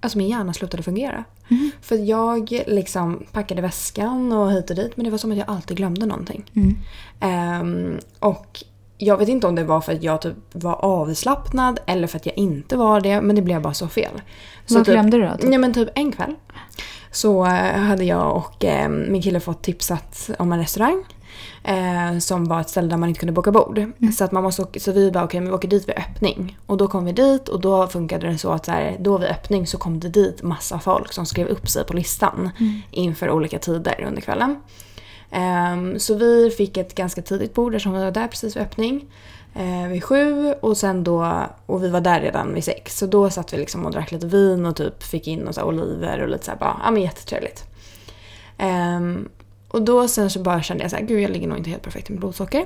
alltså 0.00 0.18
min 0.18 0.28
hjärna 0.28 0.52
slutade 0.52 0.82
fungera. 0.82 1.24
Mm. 1.50 1.70
För 1.80 1.96
jag 1.96 2.62
liksom 2.66 3.24
packade 3.32 3.62
väskan 3.62 4.32
och 4.32 4.52
hit 4.52 4.70
och 4.70 4.76
dit 4.76 4.96
men 4.96 5.04
det 5.04 5.10
var 5.10 5.18
som 5.18 5.32
att 5.32 5.38
jag 5.38 5.50
alltid 5.50 5.76
glömde 5.76 6.06
någonting. 6.06 6.50
Mm. 6.54 6.76
Ehm, 7.20 7.98
och 8.18 8.64
jag 9.04 9.16
vet 9.16 9.28
inte 9.28 9.46
om 9.46 9.54
det 9.54 9.64
var 9.64 9.80
för 9.80 9.92
att 9.92 10.02
jag 10.02 10.22
typ 10.22 10.36
var 10.52 10.84
avslappnad 10.84 11.80
eller 11.86 12.06
för 12.06 12.16
att 12.16 12.26
jag 12.26 12.38
inte 12.38 12.76
var 12.76 13.00
det 13.00 13.20
men 13.20 13.36
det 13.36 13.42
blev 13.42 13.62
bara 13.62 13.74
så 13.74 13.88
fel. 13.88 14.22
Så 14.66 14.74
Vad 14.74 14.84
typ, 14.84 14.92
glömde 14.94 15.16
du 15.16 15.28
då? 15.28 15.36
Typ? 15.36 15.52
Ja 15.52 15.58
men 15.58 15.74
typ 15.74 15.88
en 15.94 16.12
kväll 16.12 16.34
så 17.10 17.46
eh, 17.46 17.78
hade 17.78 18.04
jag 18.04 18.36
och 18.36 18.64
eh, 18.64 18.88
min 18.88 19.22
kille 19.22 19.40
fått 19.40 19.62
tipsat 19.62 20.30
om 20.38 20.52
en 20.52 20.58
restaurang. 20.58 21.04
Eh, 21.64 22.18
som 22.18 22.44
var 22.44 22.60
ett 22.60 22.68
ställe 22.68 22.88
där 22.88 22.96
man 22.96 23.08
inte 23.08 23.20
kunde 23.20 23.32
boka 23.32 23.52
bord. 23.52 23.78
Mm. 23.78 24.12
Så, 24.12 24.24
att 24.24 24.32
man 24.32 24.42
måste, 24.42 24.80
så 24.80 24.92
vi 24.92 25.10
bara 25.10 25.24
okej 25.24 25.40
men 25.40 25.48
vi 25.48 25.54
åker 25.54 25.68
dit 25.68 25.88
vid 25.88 25.96
öppning. 25.96 26.58
Och 26.66 26.76
då 26.76 26.88
kom 26.88 27.04
vi 27.04 27.12
dit 27.12 27.48
och 27.48 27.60
då 27.60 27.86
funkade 27.86 28.26
det 28.26 28.38
så 28.38 28.50
att 28.50 28.64
så 28.64 28.70
här, 28.72 28.96
då 29.00 29.18
vid 29.18 29.28
öppning 29.28 29.66
så 29.66 29.78
kom 29.78 30.00
det 30.00 30.08
dit 30.08 30.42
massa 30.42 30.78
folk 30.78 31.12
som 31.12 31.26
skrev 31.26 31.46
upp 31.46 31.68
sig 31.68 31.84
på 31.84 31.92
listan 31.92 32.50
Mm. 32.60 32.80
inför 32.90 33.30
olika 33.30 33.58
tider 33.58 34.04
under 34.08 34.20
kvällen. 34.22 34.56
Ehm, 35.32 35.98
så 35.98 36.14
vi 36.14 36.50
fick 36.50 36.76
ett 36.76 36.94
ganska 36.94 37.22
tidigt 37.22 37.54
bord 37.54 37.74
eftersom 37.74 37.92
vi 37.92 38.04
var 38.04 38.10
där 38.10 38.28
precis 38.28 38.56
vid 38.56 38.62
öppning. 38.62 39.06
Eh, 39.54 39.88
vid 39.88 40.04
sju 40.04 40.52
och 40.52 40.76
sen 40.76 41.04
då, 41.04 41.46
och 41.66 41.84
vi 41.84 41.88
var 41.88 42.00
där 42.00 42.20
redan 42.20 42.54
vid 42.54 42.64
sex. 42.64 42.98
Så 42.98 43.06
då 43.06 43.30
satt 43.30 43.52
vi 43.52 43.56
liksom 43.56 43.86
och 43.86 43.92
drack 43.92 44.12
lite 44.12 44.26
vin 44.26 44.66
och 44.66 44.76
typ 44.76 45.02
fick 45.02 45.28
in 45.28 45.48
och 45.48 45.54
så 45.54 45.60
här 45.60 45.68
oliver 45.68 46.22
och 46.22 46.28
lite 46.28 46.44
såhär 46.44 46.58
bara, 46.58 46.80
ja 46.84 46.90
men 46.90 47.02
jättetrevligt. 47.02 47.64
Ehm, 48.58 49.28
och 49.68 49.82
då 49.82 50.08
sen 50.08 50.30
så 50.30 50.40
bara 50.40 50.62
kände 50.62 50.84
jag 50.84 50.90
så 50.90 50.96
här, 50.96 51.04
gud 51.04 51.20
jag 51.20 51.30
ligger 51.30 51.48
nog 51.48 51.58
inte 51.58 51.70
helt 51.70 51.82
perfekt 51.82 52.08
med 52.08 52.18
blodsocker. 52.18 52.64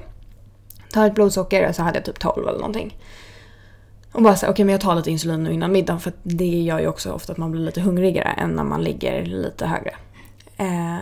Tar 0.92 1.06
ett 1.06 1.14
blodsocker 1.14 1.68
och 1.68 1.74
så 1.74 1.82
hade 1.82 1.98
jag 1.98 2.04
typ 2.04 2.18
12 2.18 2.48
eller 2.48 2.58
någonting. 2.58 2.98
Och 4.12 4.22
bara 4.22 4.36
såhär, 4.36 4.52
okej 4.52 4.64
men 4.64 4.72
jag 4.72 4.80
tar 4.80 4.94
lite 4.94 5.10
insulin 5.10 5.44
nu 5.44 5.52
innan 5.52 5.72
middagen 5.72 6.00
för 6.00 6.12
det 6.22 6.62
gör 6.62 6.78
ju 6.78 6.86
också 6.86 7.12
ofta 7.12 7.32
att 7.32 7.38
man 7.38 7.50
blir 7.50 7.62
lite 7.62 7.80
hungrigare 7.80 8.28
än 8.28 8.50
när 8.50 8.64
man 8.64 8.84
ligger 8.84 9.24
lite 9.24 9.66
högre. 9.66 9.94
Eh, 10.56 10.96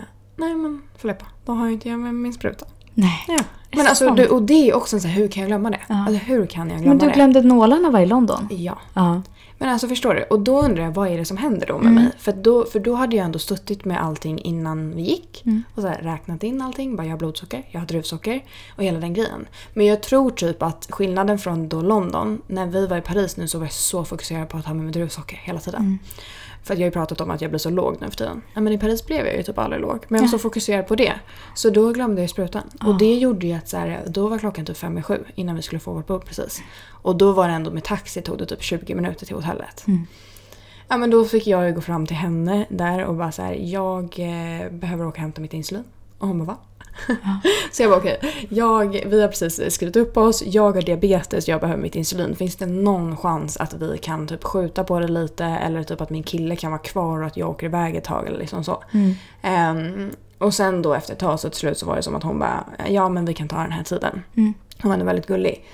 nej 0.44 0.54
men 0.54 0.82
Filippa, 0.98 1.24
då 1.44 1.52
har 1.52 1.64
jag 1.66 1.72
inte 1.72 1.88
jag 1.88 1.98
med 1.98 2.14
min 2.14 2.32
spruta. 2.32 2.66
Nej. 2.94 3.24
Ja. 3.28 3.36
det 3.70 3.76
Men 3.76 3.86
alltså, 3.86 4.10
du, 4.14 4.26
och 4.28 4.42
det 4.42 4.70
är 4.70 4.74
också 4.74 5.00
så 5.00 5.08
här, 5.08 5.14
hur 5.20 5.28
kan 5.28 5.40
jag 5.42 5.48
glömma 5.48 5.70
det? 5.70 5.80
Ja. 5.88 6.06
Alltså 6.06 6.24
hur 6.24 6.46
kan 6.46 6.70
jag 6.70 6.78
glömma 6.78 6.88
Men 6.88 6.98
du 6.98 7.06
det? 7.06 7.12
glömde 7.12 7.42
nålarna 7.42 7.90
var 7.90 8.00
i 8.00 8.06
London? 8.06 8.48
Ja. 8.50 8.78
Ja. 8.94 9.22
Men 9.58 9.68
alltså 9.68 9.88
förstår 9.88 10.14
du? 10.14 10.22
Och 10.22 10.40
då 10.40 10.62
undrar 10.62 10.84
jag 10.84 10.90
vad 10.90 11.08
är 11.08 11.18
det 11.18 11.24
som 11.24 11.36
händer 11.36 11.66
då 11.66 11.78
med 11.78 11.86
Mm. 11.86 11.94
mig? 11.94 12.12
För, 12.18 12.32
då, 12.32 12.64
för 12.64 12.80
då 12.80 12.94
hade 12.94 13.16
jag 13.16 13.24
ändå 13.24 13.38
suttit 13.38 13.84
med 13.84 14.02
allting 14.04 14.38
innan 14.38 14.96
vi 14.96 15.02
gick. 15.02 15.42
Mm. 15.46 15.62
Och 15.74 15.82
så 15.82 15.88
här, 15.88 15.98
räknat 16.02 16.42
in 16.42 16.62
allting. 16.62 16.96
Bara 16.96 17.04
jag 17.06 17.12
har 17.12 17.18
blodsocker, 17.18 17.62
jag 17.70 17.80
har 17.80 17.86
druvsocker 17.86 18.44
och 18.76 18.82
hela 18.82 18.98
den 19.00 19.14
grejen. 19.14 19.46
Men 19.74 19.86
jag 19.86 20.02
tror 20.02 20.30
typ 20.30 20.62
att 20.62 20.86
skillnaden 20.90 21.38
från 21.38 21.68
då 21.68 21.82
London, 21.82 22.42
när 22.46 22.66
vi 22.66 22.86
var 22.86 22.96
i 22.96 23.00
Paris 23.00 23.36
nu 23.36 23.48
så 23.48 23.58
var 23.58 23.64
jag 23.64 23.72
så 23.72 24.04
fokuserad 24.04 24.48
på 24.48 24.56
att 24.58 24.64
ha 24.66 24.74
med 24.74 24.84
mig 24.84 24.92
druvsocker 24.92 25.36
hela 25.36 25.60
tiden. 25.60 25.80
Mm. 25.80 25.98
För 26.64 26.74
att 26.74 26.78
jag 26.78 26.84
har 26.84 26.88
ju 26.88 26.92
pratat 26.92 27.20
om 27.20 27.30
att 27.30 27.40
jag 27.40 27.50
blir 27.50 27.58
så 27.58 27.70
låg 27.70 27.96
nu 28.00 28.10
för 28.10 28.16
tiden. 28.16 28.42
Ja, 28.54 28.60
men 28.60 28.72
i 28.72 28.78
Paris 28.78 29.06
blev 29.06 29.26
jag 29.26 29.36
ju 29.36 29.42
typ 29.42 29.58
aldrig 29.58 29.82
låg. 29.82 30.04
Men 30.08 30.16
jag 30.18 30.22
var 30.22 30.30
så 30.30 30.38
fokuserad 30.38 30.86
på 30.86 30.94
det. 30.94 31.12
Så 31.54 31.70
då 31.70 31.92
glömde 31.92 32.20
jag 32.20 32.30
sprutan. 32.30 32.62
Ja. 32.80 32.86
Och 32.86 32.98
det 32.98 33.14
gjorde 33.14 33.46
ju 33.46 33.52
att 33.52 33.68
så 33.68 33.76
här, 33.76 34.02
då 34.06 34.28
var 34.28 34.38
klockan 34.38 34.64
typ 34.64 34.76
fem 34.76 34.98
i 34.98 35.02
sju 35.02 35.24
innan 35.34 35.56
vi 35.56 35.62
skulle 35.62 35.80
få 35.80 35.92
vårt 35.92 36.06
bord 36.06 36.24
precis. 36.24 36.62
Och 36.90 37.16
då 37.16 37.32
var 37.32 37.48
det 37.48 37.54
ändå 37.54 37.70
med 37.70 37.84
taxi 37.84 38.22
tog 38.22 38.38
det 38.38 38.46
typ 38.46 38.62
20 38.62 38.94
minuter 38.94 39.26
till 39.26 39.36
hotellet. 39.36 39.86
Mm. 39.86 40.06
Ja 40.88 40.96
men 40.96 41.10
då 41.10 41.24
fick 41.24 41.46
jag 41.46 41.66
ju 41.66 41.74
gå 41.74 41.80
fram 41.80 42.06
till 42.06 42.16
henne 42.16 42.66
där 42.70 43.04
och 43.04 43.14
bara 43.14 43.32
så 43.32 43.42
här, 43.42 43.54
jag 43.54 44.04
eh, 44.04 44.70
behöver 44.70 45.06
åka 45.06 45.08
och 45.08 45.18
hämta 45.18 45.40
mitt 45.40 45.52
insulin. 45.52 45.84
Och 46.18 46.28
hon 46.28 46.38
bara 46.38 46.44
va? 46.44 46.56
så 47.72 47.82
jag 47.82 47.90
bara 47.90 48.00
okej, 48.00 48.46
jag, 48.48 49.04
vi 49.06 49.20
har 49.20 49.28
precis 49.28 49.74
skrivit 49.74 49.96
upp 49.96 50.16
oss, 50.16 50.42
jag 50.46 50.72
har 50.72 50.82
diabetes, 50.82 51.48
jag 51.48 51.60
behöver 51.60 51.82
mitt 51.82 51.94
insulin. 51.94 52.36
Finns 52.36 52.56
det 52.56 52.66
någon 52.66 53.16
chans 53.16 53.56
att 53.56 53.74
vi 53.74 53.98
kan 53.98 54.26
typ 54.26 54.44
skjuta 54.44 54.84
på 54.84 55.00
det 55.00 55.08
lite 55.08 55.44
eller 55.44 55.82
typ 55.82 56.00
att 56.00 56.10
min 56.10 56.22
kille 56.22 56.56
kan 56.56 56.70
vara 56.70 56.82
kvar 56.82 57.20
och 57.20 57.26
att 57.26 57.36
jag 57.36 57.50
åker 57.50 57.66
iväg 57.66 57.96
ett 57.96 58.04
tag 58.04 58.26
eller 58.26 58.38
liksom 58.38 58.64
så. 58.64 58.82
Mm. 58.92 59.14
Ehm, 59.42 60.10
och 60.38 60.54
sen 60.54 60.82
då 60.82 60.94
efter 60.94 61.12
ett 61.12 61.18
tag 61.18 61.40
så 61.40 61.48
till 61.48 61.58
slut 61.58 61.78
så 61.78 61.86
var 61.86 61.96
det 61.96 62.02
som 62.02 62.14
att 62.14 62.22
hon 62.22 62.38
bara, 62.38 62.64
ja 62.88 63.08
men 63.08 63.24
vi 63.24 63.34
kan 63.34 63.48
ta 63.48 63.56
den 63.56 63.72
här 63.72 63.84
tiden. 63.84 64.22
Mm. 64.36 64.54
Hon 64.82 64.90
var 64.98 65.06
väldigt 65.06 65.26
gullig. 65.26 65.64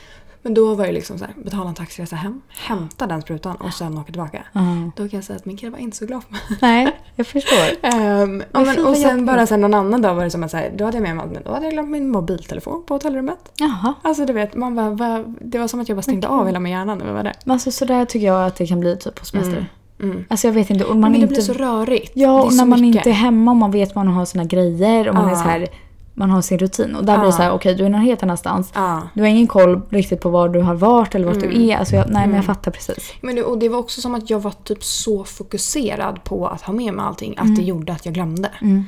Men 0.42 0.54
då 0.54 0.74
var 0.74 0.86
det 0.86 0.92
liksom 0.92 1.18
så 1.18 1.24
här, 1.24 1.34
betala 1.44 1.68
en 1.68 1.74
taxiresa 1.74 2.16
hem, 2.16 2.40
hämta 2.48 3.06
den 3.06 3.22
sprutan 3.22 3.56
och 3.56 3.72
sen 3.74 3.98
åka 3.98 4.12
tillbaka. 4.12 4.42
Ja. 4.52 4.60
Då 4.96 5.08
kan 5.08 5.16
jag 5.16 5.24
säga 5.24 5.36
att 5.36 5.44
min 5.44 5.56
kille 5.56 5.70
var 5.72 5.78
inte 5.78 5.96
så 5.96 6.06
glad 6.06 6.22
på 6.28 6.32
mig. 6.48 6.58
Nej, 6.84 6.96
jag 7.16 7.26
förstår. 7.26 7.66
Ehm, 7.82 8.42
ja, 8.52 8.60
Men 8.60 8.86
och 8.86 8.96
sen 8.96 9.26
bara 9.26 9.46
sen 9.46 9.60
någon 9.60 9.74
annan 9.74 10.02
dag 10.02 10.14
var 10.14 10.24
det 10.24 10.30
som 10.30 10.42
att 10.42 10.50
så 10.50 10.56
här, 10.56 10.72
då 10.76 10.84
hade 10.84 10.96
jag 10.96 11.02
med 11.02 11.16
mig 11.16 11.26
men 11.32 11.42
då 11.42 11.52
hade 11.52 11.66
jag 11.66 11.72
glömt 11.72 11.88
min 11.90 12.10
mobiltelefon 12.10 12.82
på 12.86 12.94
hotellrummet. 12.94 13.52
Jaha. 13.56 13.94
Alltså 14.02 14.26
du 14.26 14.32
vet, 14.32 14.54
man 14.54 14.74
bara, 14.74 14.90
va, 14.90 15.24
det 15.40 15.58
var 15.58 15.68
som 15.68 15.80
att 15.80 15.88
jag 15.88 15.96
bara 15.98 16.02
stängde 16.02 16.26
Okej. 16.26 16.38
av 16.40 16.46
hela 16.46 16.60
min 16.60 16.72
hjärna 16.72 16.94
när 16.94 17.04
vi 17.06 17.12
var 17.12 17.22
där. 17.22 17.34
Men 17.44 17.52
alltså 17.52 17.70
sådär 17.70 18.04
tycker 18.04 18.26
jag 18.26 18.46
att 18.46 18.56
det 18.56 18.66
kan 18.66 18.80
bli 18.80 18.96
typ 18.96 19.14
på 19.14 19.24
semester. 19.24 19.52
Mm. 19.56 20.12
Mm. 20.12 20.24
Alltså 20.28 20.46
jag 20.46 20.52
vet 20.54 20.70
inte. 20.70 20.84
Och 20.84 20.96
man 20.96 21.00
men 21.00 21.12
det 21.12 21.18
inte... 21.18 21.34
blir 21.34 21.42
så 21.42 21.52
rörigt. 21.52 22.12
Ja, 22.14 22.42
och 22.42 22.54
när 22.54 22.64
man 22.64 22.80
mycket. 22.80 22.96
inte 22.98 23.10
är 23.10 23.14
hemma 23.14 23.50
och 23.50 23.56
man 23.56 23.70
vet 23.70 23.88
att 23.88 23.94
man 23.94 24.08
har 24.08 24.24
sina 24.24 24.44
grejer 24.44 25.08
och 25.08 25.14
man 25.14 25.24
Ja. 25.24 25.30
är 25.30 25.34
så 25.34 25.48
här, 25.48 25.68
man 26.14 26.30
har 26.30 26.42
sin 26.42 26.58
rutin. 26.58 26.94
Och 26.96 27.04
där 27.04 27.14
blir 27.18 27.22
det 27.24 27.28
Ja. 27.28 27.32
så 27.36 27.42
här, 27.42 27.52
okej 27.52 27.74
du 27.74 27.84
är 27.84 27.88
någon 27.88 28.00
helt 28.00 28.22
annanstans. 28.22 28.72
Ja. 28.74 29.02
Du 29.14 29.20
har 29.20 29.28
ingen 29.28 29.46
koll 29.46 29.80
riktigt 29.90 30.20
på 30.20 30.28
var 30.30 30.48
du 30.48 30.60
har 30.60 30.74
varit 30.74 31.14
eller 31.14 31.26
vart 31.26 31.40
du 31.40 31.46
Mm. 31.46 31.60
är. 31.70 31.76
Alltså 31.76 31.96
jag, 31.96 32.04
nej 32.06 32.12
men 32.14 32.22
Mm. 32.24 32.36
jag 32.36 32.44
fattar 32.44 32.70
precis. 32.70 33.12
Men 33.20 33.34
det, 33.36 33.42
och 33.42 33.58
det 33.58 33.68
var 33.68 33.78
också 33.78 34.00
som 34.00 34.14
att 34.14 34.30
jag 34.30 34.40
var 34.40 34.54
typ 34.64 34.84
så 34.84 35.24
fokuserad 35.24 36.24
på 36.24 36.46
att 36.46 36.62
ha 36.62 36.72
med 36.72 36.94
mig 36.94 37.04
allting 37.04 37.34
att 37.36 37.44
Mm. 37.44 37.54
det 37.54 37.62
gjorde 37.62 37.92
att 37.92 38.04
jag 38.06 38.14
glömde. 38.14 38.50
Mm. 38.60 38.84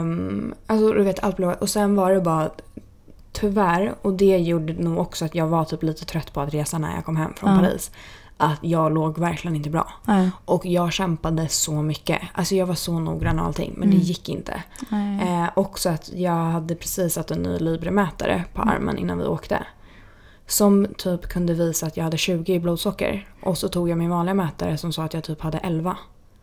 Um, 0.00 0.54
alltså 0.66 0.92
du 0.92 1.02
vet 1.02 1.24
allt 1.24 1.36
blev, 1.36 1.50
och 1.52 1.68
sen 1.68 1.96
var 1.96 2.10
det 2.10 2.20
bara 2.20 2.50
tyvärr 3.32 3.94
och 4.02 4.12
det 4.12 4.38
gjorde 4.38 4.72
nog 4.72 4.98
också 4.98 5.24
att 5.24 5.34
jag 5.34 5.46
var 5.46 5.64
typ 5.64 5.82
lite 5.82 6.04
trött 6.04 6.32
på 6.32 6.40
att 6.40 6.54
resa 6.54 6.78
när 6.78 6.94
jag 6.94 7.04
kom 7.04 7.16
hem 7.16 7.32
från 7.36 7.50
Ja. 7.50 7.58
Paris. 7.58 7.90
Att 8.40 8.58
jag 8.62 8.92
låg 8.94 9.18
verkligen 9.18 9.56
inte 9.56 9.70
bra. 9.70 9.92
Nej. 10.04 10.30
Och 10.44 10.66
jag 10.66 10.92
kämpade 10.92 11.48
så 11.48 11.82
mycket. 11.82 12.22
Alltså 12.32 12.54
jag 12.54 12.66
var 12.66 12.74
så 12.74 12.98
noggrann 12.98 13.38
och 13.38 13.46
allting 13.46 13.72
men 13.76 13.88
Mm. 13.88 13.98
det 14.00 14.04
gick 14.04 14.28
inte. 14.28 14.62
Eh, 15.22 15.44
också 15.54 15.88
att 15.88 16.10
jag 16.14 16.32
hade 16.32 16.74
precis 16.74 17.14
satt 17.14 17.30
en 17.30 17.42
ny 17.42 17.58
Libre-mätare 17.58 18.44
på 18.54 18.62
Mm. 18.62 18.74
armen 18.74 18.98
innan 18.98 19.18
vi 19.18 19.24
åkte. 19.24 19.62
Som 20.46 20.86
typ 20.98 21.28
kunde 21.28 21.54
visa 21.54 21.86
att 21.86 21.96
jag 21.96 22.04
hade 22.04 22.16
20 22.16 22.54
i 22.54 22.60
blodsocker. 22.60 23.28
Och 23.42 23.58
så 23.58 23.68
tog 23.68 23.88
jag 23.88 23.98
min 23.98 24.10
vanliga 24.10 24.34
mätare 24.34 24.76
som 24.78 24.92
sa 24.92 25.04
att 25.04 25.14
jag 25.14 25.24
typ 25.24 25.40
hade 25.40 25.58
11. 25.58 25.96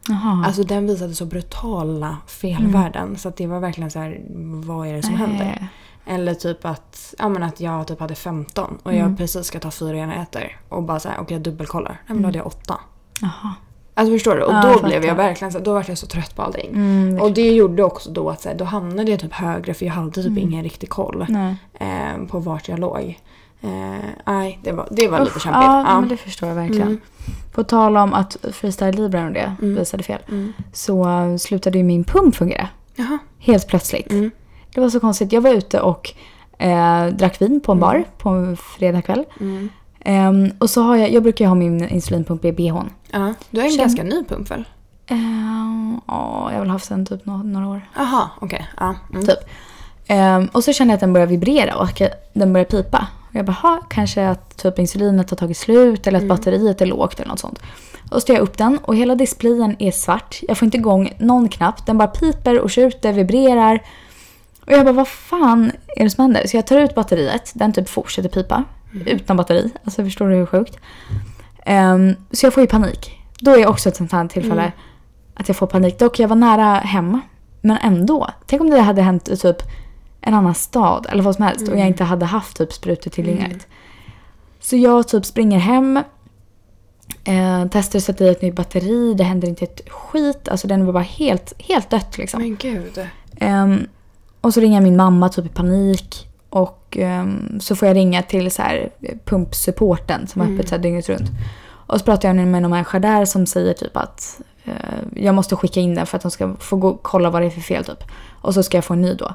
Jaha. 0.09 0.43
Alltså 0.45 0.63
den 0.63 0.87
visade 0.87 1.13
så 1.13 1.25
brutala 1.25 2.17
felvärden. 2.27 3.17
Så 3.17 3.29
att 3.29 3.35
det 3.37 3.47
var 3.47 3.59
verkligen 3.59 3.91
så 3.91 3.99
här, 3.99 4.21
vad 4.65 4.87
är 4.87 4.93
det 4.93 5.01
som 5.03 5.13
Nej. 5.13 5.21
händer? 5.27 5.67
Eller 6.09 6.33
typ 6.33 6.65
att, 6.65 7.13
ja, 7.17 7.29
men 7.29 7.43
att 7.43 7.59
jag 7.61 7.87
typ 7.87 7.99
hade 7.99 8.15
15 8.15 8.77
och 8.83 8.91
jag 8.93 8.99
Mm. 8.99 9.17
precis 9.17 9.45
ska 9.47 9.59
ta 9.59 9.71
fyra 9.71 9.97
enheter. 9.97 10.57
Och 10.69 10.83
bara 10.83 10.99
så 10.99 11.09
här, 11.09 11.17
okej 11.21 11.35
jag 11.35 11.41
dubbelkollar. 11.41 11.89
Nej 11.91 11.99
men 12.07 12.17
Mm. 12.17 12.21
då 12.21 12.27
hade 12.27 12.37
jag 12.37 12.47
8. 12.47 12.79
Jaha. 13.21 13.53
Alltså 13.93 14.13
förstår 14.13 14.35
du? 14.35 14.41
Och 14.43 14.53
Ja, 14.53 14.73
då 14.81 14.83
blev 14.87 15.05
jag 15.05 15.15
verkligen 15.15 15.51
så, 15.51 15.59
då 15.59 15.73
var 15.73 15.85
jag 15.87 15.97
så 15.97 16.07
trött 16.07 16.35
på 16.35 16.41
allting. 16.41 16.69
Mm, 16.73 17.21
Och 17.21 17.31
det 17.31 17.51
gjorde 17.53 17.83
också 17.83 18.11
då 18.11 18.29
att 18.29 18.41
så 18.41 18.49
här, 18.49 18.55
då 18.55 18.65
hamnade 18.65 19.11
jag 19.11 19.19
typ 19.19 19.33
högre 19.33 19.73
för 19.73 19.85
jag 19.85 19.93
hade 19.93 20.11
typ 20.11 20.25
Mm. 20.25 20.37
ingen 20.37 20.63
riktig 20.63 20.89
koll 20.89 21.25
eh, 21.79 22.17
på 22.29 22.39
vart 22.39 22.67
jag 22.69 22.79
låg. 22.79 23.19
Eh, 23.61 23.69
nej, 24.25 24.59
det 24.63 24.71
var, 24.71 24.87
det 24.91 25.07
var 25.07 25.19
lite 25.19 25.31
Usch, 25.35 25.43
kämpigt. 25.43 25.63
Ja, 25.63 25.85
Ja. 25.87 25.99
men 25.99 26.09
det 26.09 26.17
förstår 26.17 26.49
jag 26.49 26.55
verkligen. 26.55 26.87
Mm. 26.87 27.01
På 27.53 27.63
tal 27.63 27.97
om 27.97 28.13
att 28.13 28.37
freestyle 28.51 28.95
libran 28.95 29.27
och 29.27 29.33
det 29.33 29.55
Mm. 29.61 29.75
visade 29.75 30.03
fel. 30.03 30.21
Mm. 30.29 30.53
Så 30.73 31.05
slutade 31.39 31.77
ju 31.77 31.83
min 31.83 32.03
pump 32.03 32.35
fungera. 32.35 32.67
Jaha. 32.95 33.17
Helt 33.39 33.67
plötsligt. 33.67 34.11
Det 34.77 34.81
var 34.81 34.89
så 34.89 34.99
konstigt. 34.99 35.31
Jag 35.31 35.41
var 35.41 35.49
ute 35.53 35.81
och 35.81 36.13
eh, 36.57 37.05
drack 37.07 37.41
vin 37.41 37.59
på 37.61 37.71
en 37.71 37.79
bar 37.79 37.95
Mm. 37.95 38.07
på 38.17 38.29
en 38.29 38.57
fredagkväll. 38.57 39.23
Mm. 39.39 39.69
Ehm, 39.99 40.51
och 40.59 40.69
så 40.69 40.81
har 40.81 40.95
jag, 40.95 41.11
jag 41.11 41.23
brukar 41.23 41.45
ju 41.45 41.49
ha 41.49 41.55
min 41.55 41.89
insulinpump 41.89 42.45
i 42.45 42.51
bhn. 42.51 42.89
Ja, 43.11 43.33
du 43.49 43.59
har 43.59 43.65
en 43.67 43.71
Känn- 43.71 43.79
ganska 43.79 44.03
ny 44.03 44.23
pump 44.23 44.51
väl? 44.51 44.65
Ehm, 45.07 46.01
Ja, 46.07 46.47
jag 46.51 46.53
har 46.57 46.59
väl 46.59 46.69
haft 46.69 46.89
den 46.89 47.05
typ 47.05 47.25
några, 47.25 47.43
några 47.43 47.67
år. 47.67 47.81
Jaha, 47.95 48.29
okej. 48.41 48.67
Ja. 48.79 48.95
Mm. 49.13 49.25
Typ. 49.25 49.39
Ehm, 50.07 50.47
och 50.51 50.63
så 50.63 50.73
kände 50.73 50.91
jag 50.91 50.95
att 50.95 51.01
den 51.01 51.13
började 51.13 51.29
vibrera 51.31 51.75
och 51.75 52.01
att 52.01 52.31
den 52.33 52.53
började 52.53 52.69
pipa. 52.71 53.07
Och 53.29 53.35
jag 53.35 53.45
bara, 53.45 53.51
"Ha, 53.61 53.81
kanske 53.89 54.29
att 54.29 54.57
typ 54.57 54.79
insulinet 54.79 55.29
har 55.29 55.37
tagit 55.37 55.57
slut 55.57 56.07
eller 56.07 56.17
att 56.17 56.23
Mm. 56.23 56.37
batteriet 56.37 56.81
är 56.81 56.85
lågt 56.85 57.19
eller 57.19 57.29
något 57.29 57.39
sånt. 57.39 57.59
Och 58.11 58.21
så 58.21 58.25
tar 58.27 58.33
jag 58.33 58.41
upp 58.43 58.57
den 58.57 58.77
och 58.83 58.95
hela 58.95 59.15
displayen 59.15 59.75
är 59.79 59.91
svart. 59.91 60.39
Jag 60.47 60.57
får 60.57 60.65
inte 60.65 60.77
igång 60.77 61.13
någon 61.19 61.49
knapp. 61.49 61.85
Den 61.85 61.97
bara 61.97 62.07
piper 62.07 62.59
och 62.59 62.69
tjuter, 62.71 63.13
vibrerar. 63.13 63.79
Och 64.67 64.73
jag 64.73 64.85
bara, 64.85 64.91
vad 64.93 65.07
fan 65.07 65.71
är 65.95 66.03
det 66.03 66.09
som 66.09 66.21
händer? 66.21 66.47
Så 66.47 66.57
jag 66.57 66.67
tar 66.67 66.77
ut 66.79 66.95
batteriet. 66.95 67.51
Den 67.55 67.73
typ 67.73 67.89
fortsätter 67.89 68.29
pipa. 68.29 68.63
Mm. 68.93 69.07
Utan 69.07 69.37
batteri. 69.37 69.71
Alltså 69.83 70.03
förstår 70.03 70.29
du 70.29 70.35
hur 70.35 70.45
sjukt? 70.45 70.77
Ehm, 71.65 72.15
så 72.31 72.45
jag 72.45 72.53
får 72.53 72.61
ju 72.61 72.67
panik. 72.67 73.19
Då 73.39 73.51
är 73.51 73.67
också 73.67 73.89
ett 73.89 73.95
sånt 73.95 74.11
här 74.11 74.27
tillfälle 74.27 74.61
Mm. 74.61 74.71
att 75.33 75.47
jag 75.47 75.57
får 75.57 75.67
panik. 75.67 75.99
Dock, 75.99 76.19
jag 76.19 76.27
var 76.27 76.35
nära 76.35 76.73
hem. 76.79 77.21
Men 77.61 77.77
ändå. 77.77 78.29
Tänk 78.45 78.61
om 78.61 78.69
det 78.69 78.81
hade 78.81 79.01
hänt 79.01 79.29
i 79.29 79.37
typ 79.37 79.57
en 80.21 80.33
annan 80.33 80.55
stad 80.55 81.07
eller 81.09 81.23
vad 81.23 81.35
som 81.35 81.45
helst 81.45 81.61
och 81.61 81.67
Mm. 81.67 81.79
jag 81.79 81.87
inte 81.87 82.03
hade 82.03 82.25
haft 82.25 82.57
typ 82.57 82.73
sprutor 82.73 83.11
tillgängligt. 83.11 83.67
Så 84.59 84.75
jag 84.75 85.07
typ 85.07 85.25
springer 85.25 85.59
hem. 85.59 85.97
Eh, 87.23 87.65
testar 87.71 87.99
att 87.99 88.03
sätta 88.03 88.23
i 88.25 88.29
ett 88.29 88.41
nytt 88.41 88.55
batteri. 88.55 89.13
Det 89.13 89.23
händer 89.23 89.47
inte 89.47 89.65
ett 89.65 89.89
skit. 89.89 90.47
Alltså 90.47 90.67
den 90.67 90.85
var 90.85 90.93
bara 90.93 91.03
helt, 91.03 91.53
helt 91.61 91.89
dött 91.89 92.17
liksom. 92.17 92.41
Men 92.41 92.55
gud. 92.55 93.07
Ehm, 93.37 93.87
och 94.41 94.53
så 94.53 94.59
ringer 94.59 94.75
jag 94.75 94.83
min 94.83 94.97
mamma 94.97 95.29
typ 95.29 95.45
i 95.45 95.49
panik. 95.49 96.27
Och 96.49 96.97
ehm, 96.99 97.59
så 97.59 97.75
får 97.75 97.87
jag 97.87 97.95
ringa 97.97 98.21
till 98.23 98.51
så 98.51 98.61
här, 98.61 98.89
pumpsupporten 99.25 100.27
som 100.27 100.41
är 100.41 100.45
Mm. 100.45 100.57
öppet 100.57 100.69
så 100.69 100.75
här 100.75 100.81
dygnet 100.81 101.09
runt. 101.09 101.29
Och 101.69 101.99
så 101.99 102.05
pratar 102.05 102.29
jag 102.29 102.35
med 102.35 102.63
en 102.63 102.69
människa 102.69 102.99
där 102.99 103.25
som 103.25 103.45
säger 103.45 103.73
typ 103.73 103.97
att 103.97 104.39
eh, 104.65 104.73
jag 105.23 105.35
måste 105.35 105.55
skicka 105.55 105.79
in 105.79 105.95
den 105.95 106.05
för 106.05 106.17
att 106.17 106.21
de 106.21 106.31
ska 106.31 106.55
få 106.59 106.75
gå, 106.77 106.99
kolla 107.01 107.29
vad 107.29 107.41
det 107.41 107.45
är 107.45 107.49
för 107.49 107.61
fel 107.61 107.85
typ. 107.85 108.03
Och 108.41 108.53
så 108.53 108.63
ska 108.63 108.77
jag 108.77 108.85
få 108.85 108.93
en 108.93 109.01
ny 109.01 109.13
då. 109.13 109.33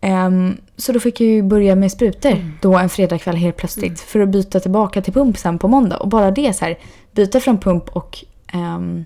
Ehm, 0.00 0.56
så 0.76 0.92
då 0.92 1.00
fick 1.00 1.20
jag 1.20 1.28
ju 1.28 1.42
börja 1.42 1.74
med 1.74 1.92
sprutor 1.92 2.30
Mm. 2.30 2.52
då 2.62 2.78
en 2.78 2.88
fredagkväll 2.88 3.36
helt 3.36 3.56
plötsligt. 3.56 3.84
Mm. 3.86 3.96
För 3.96 4.20
att 4.20 4.28
byta 4.28 4.60
tillbaka 4.60 5.02
till 5.02 5.12
pump 5.12 5.38
sen 5.38 5.58
på 5.58 5.68
måndag. 5.68 5.96
Och 5.96 6.08
bara 6.08 6.30
det 6.30 6.52
så 6.56 6.64
här, 6.64 6.78
byta 7.12 7.40
från 7.40 7.58
pump 7.58 7.88
och 7.88 8.24
ehm, 8.52 9.04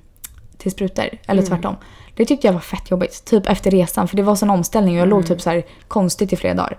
till 0.58 0.72
sprutor. 0.72 1.04
Eller 1.26 1.42
Mm. 1.42 1.46
tvärtom. 1.46 1.76
Det 2.16 2.24
tyckte 2.24 2.46
jag 2.46 2.52
var 2.54 2.60
fett 2.60 2.90
jobbigt. 2.90 3.24
Typ 3.24 3.46
efter 3.46 3.70
resan. 3.70 4.08
För 4.08 4.16
det 4.16 4.22
var 4.22 4.34
sån 4.34 4.50
omställning 4.50 4.94
och 4.94 4.98
jag 4.98 5.06
Mm. 5.06 5.16
låg 5.18 5.26
typ 5.26 5.40
så 5.40 5.50
här 5.50 5.64
konstigt 5.88 6.32
i 6.32 6.36
flera 6.36 6.54
dagar. 6.54 6.78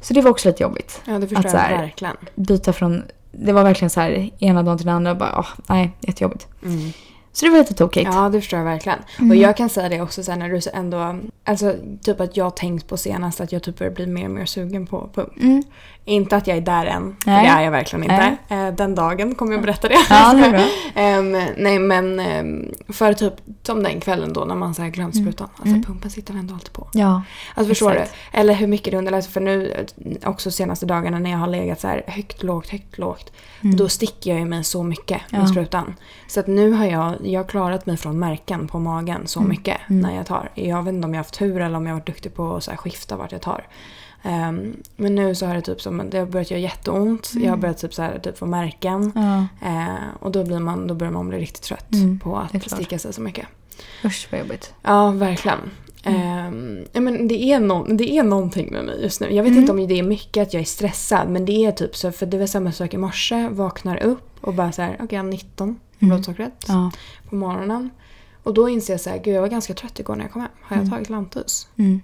Så 0.00 0.14
det 0.14 0.20
var 0.22 0.30
också 0.30 0.48
lite 0.48 0.62
jobbigt. 0.62 1.00
Ja, 1.04 1.12
det 1.18 1.26
förstår 1.28 1.44
Att 1.44 1.50
så 1.50 1.56
jag 1.56 1.60
här- 1.62 1.82
verkligen. 1.82 2.16
Byta 2.34 2.72
från... 2.72 3.02
Det 3.32 3.52
var 3.52 3.62
verkligen 3.64 3.90
så 3.90 4.00
här 4.00 4.30
ena 4.38 4.62
dagen 4.62 4.78
till 4.78 4.86
den 4.86 4.94
andra 4.96 5.14
bara, 5.14 5.38
åh, 5.38 5.46
nej, 5.66 5.90
jättejobbigt. 6.00 6.46
Mm. 6.62 6.92
Så 7.32 7.44
det 7.46 7.50
var 7.50 7.58
lite 7.58 7.74
tokigt. 7.74 8.10
Ja, 8.14 8.28
det 8.28 8.40
förstår 8.40 8.58
jag 8.58 8.66
verkligen. 8.66 8.98
Mm. 9.18 9.30
Och 9.30 9.36
jag 9.36 9.56
kan 9.56 9.68
säga 9.68 9.88
det 9.88 10.00
också 10.00 10.22
sen 10.22 10.38
när 10.38 10.48
du 10.48 10.60
ändå... 10.74 11.18
Alltså 11.44 11.74
typ 12.02 12.20
att 12.20 12.36
jag 12.36 12.44
har 12.44 12.50
tänkt 12.50 12.88
på 12.88 12.96
senast 12.96 13.40
att 13.40 13.52
jag 13.52 13.62
typ 13.62 13.78
börjar 13.78 13.92
bli 13.92 14.06
mer 14.06 14.24
och 14.24 14.30
mer 14.30 14.44
sugen 14.46 14.86
på 14.86 15.10
pump. 15.14 15.36
Mm. 15.40 15.62
Inte 16.04 16.36
att 16.36 16.46
jag 16.46 16.56
är 16.56 16.60
där 16.60 16.86
än, 16.86 17.16
för 17.24 17.30
Nej. 17.30 17.42
det 17.46 17.50
är 17.52 17.62
jag 17.62 17.70
verkligen 17.70 18.02
inte. 18.02 18.36
Eh, 18.48 18.68
Den 18.74 18.94
dagen 18.94 19.34
kommer 19.34 19.52
jag 19.52 19.62
berätta 19.62 19.88
det. 19.88 19.94
Ja, 20.10 20.32
det 20.34 20.44
är 20.46 20.50
bra. 20.52 20.64
Ehm, 20.94 21.32
nej 21.56 21.78
men 21.78 22.20
ehm, 22.20 22.74
för 22.88 23.12
typ 23.12 23.32
som 23.62 23.82
den 23.82 24.00
kvällen 24.00 24.32
då 24.32 24.44
när 24.44 24.54
man 24.54 24.74
så 24.74 24.82
här 24.82 24.88
glömt 24.88 25.16
sprutan. 25.16 25.48
Alltså 25.52 25.68
Mm. 25.68 25.82
pumpen 25.82 26.10
sitter 26.10 26.34
ändå 26.34 26.54
alltid 26.54 26.72
på. 26.72 26.88
Ja. 26.92 27.22
Alltså 27.54 27.68
förstår 27.68 27.92
Exakt. 27.92 28.14
du? 28.32 28.38
Eller 28.38 28.54
hur 28.54 28.66
mycket 28.66 28.90
det 28.92 28.98
underlättar. 28.98 29.30
För 29.30 29.40
nu 29.40 29.86
också 30.24 30.50
senaste 30.50 30.86
dagarna 30.86 31.18
när 31.18 31.30
jag 31.30 31.38
har 31.38 31.46
legat 31.46 31.80
så 31.80 31.88
här 31.88 32.04
högt, 32.06 32.42
lågt, 32.42 32.68
högt, 32.68 32.98
lågt. 32.98 33.32
Då 33.60 33.88
sticker 33.88 34.30
jag 34.30 34.38
ju 34.38 34.44
mig 34.44 34.64
så 34.64 34.82
mycket 34.82 35.20
med 35.30 35.38
Mm. 35.38 35.46
Ja. 35.46 35.52
sprutan. 35.52 35.94
Så 36.28 36.40
att 36.40 36.46
nu 36.46 36.70
har 36.72 36.86
jag, 36.86 37.14
jag 37.32 37.40
har 37.40 37.48
klarat 37.48 37.86
mig 37.86 37.96
från 37.96 38.18
märken 38.18 38.68
på 38.68 38.78
magen 38.78 39.26
så 39.26 39.38
Mm. 39.40 39.50
mycket 39.50 39.76
när 39.88 40.16
jag 40.16 40.26
tar. 40.26 40.50
Jag 40.54 40.82
vet 40.82 40.94
inte 40.94 41.06
om 41.06 41.14
jag 41.14 41.18
har 41.18 41.24
haft 41.24 41.38
tur 41.38 41.60
eller 41.60 41.76
om 41.76 41.86
jag 41.86 41.92
har 41.92 42.00
varit 42.00 42.06
duktig 42.06 42.34
på 42.34 42.56
att 42.56 42.64
så 42.64 42.70
här 42.70 42.78
skifta 42.78 43.16
vart 43.16 43.32
jag 43.32 43.40
tar. 43.42 43.66
Ehm, 44.22 44.76
men 44.96 45.14
nu 45.14 45.34
så 45.34 45.46
har 45.46 45.54
det 45.54 45.60
typ 45.62 45.80
som, 45.80 46.02
det 46.10 46.18
har 46.18 46.26
börjat 46.26 46.50
göra 46.50 46.60
jätteont. 46.60 47.32
Jag 47.34 47.50
har 47.50 47.56
börjat 47.56 47.78
typ 47.78 47.94
så 47.94 48.02
här, 48.02 48.18
typ 48.18 48.38
få 48.38 48.46
märken. 48.46 49.12
Ja. 49.14 49.68
Eh, 49.68 49.94
och 50.20 50.32
då, 50.32 50.44
blir 50.44 50.58
man, 50.58 50.86
då 50.86 50.94
börjar 50.94 51.12
man 51.12 51.28
bli 51.28 51.38
riktigt 51.38 51.62
trött 51.62 51.92
Mm, 51.92 52.18
på 52.18 52.46
är 52.52 52.56
att 52.56 52.70
sticka 52.70 52.98
sig 52.98 53.12
så 53.12 53.20
mycket. 53.20 53.46
Usch 54.04 54.28
vad 54.30 54.40
jobbigt. 54.40 54.74
Ja, 54.82 55.10
verkligen. 55.10 55.58
Mm. 56.04 56.84
Ja, 56.92 57.00
men 57.00 57.28
det, 57.28 57.34
är 57.52 57.60
no- 57.60 57.96
det 57.96 58.12
är 58.12 58.22
någonting 58.22 58.72
med 58.72 58.84
mig 58.84 59.02
just 59.02 59.20
nu. 59.20 59.26
Jag 59.34 59.42
vet 59.42 59.50
Mm. 59.50 59.60
inte 59.60 59.72
om 59.72 59.86
det 59.86 59.98
är 59.98 60.02
mycket 60.02 60.42
att 60.42 60.54
jag 60.54 60.60
är 60.60 60.64
stressad 60.64 61.28
men 61.28 61.44
det 61.44 61.64
är 61.66 61.72
typ 61.72 61.96
så 61.96 62.12
för 62.12 62.26
det 62.26 62.38
var 62.38 62.46
samma 62.46 62.72
sak 62.72 62.94
i 62.94 62.96
morse. 62.96 63.48
Vaknar 63.48 63.96
upp 64.02 64.28
och 64.40 64.54
bara 64.54 64.72
så 64.72 64.82
här, 64.82 64.94
okej 64.94 65.08
jag 65.16 65.22
har 65.22 65.30
19 65.30 65.74
på 65.74 65.80
Mm. 65.98 66.14
blodsockret 66.14 66.64
Ja. 66.68 66.90
på 67.28 67.34
morgonen. 67.34 67.90
Och 68.42 68.54
då 68.54 68.68
inser 68.68 68.92
jag 68.92 69.00
så 69.00 69.10
här, 69.10 69.18
gud 69.18 69.34
jag 69.36 69.40
var 69.40 69.48
ganska 69.48 69.74
trött 69.74 70.00
igår 70.00 70.16
när 70.16 70.24
jag 70.24 70.32
kom 70.32 70.42
hem. 70.42 70.50
Har 70.62 70.76
jag 70.76 70.82
Mm. 70.82 70.90
tagit 70.90 71.10
Lantus? 71.10 71.68
Mm. 71.76 72.00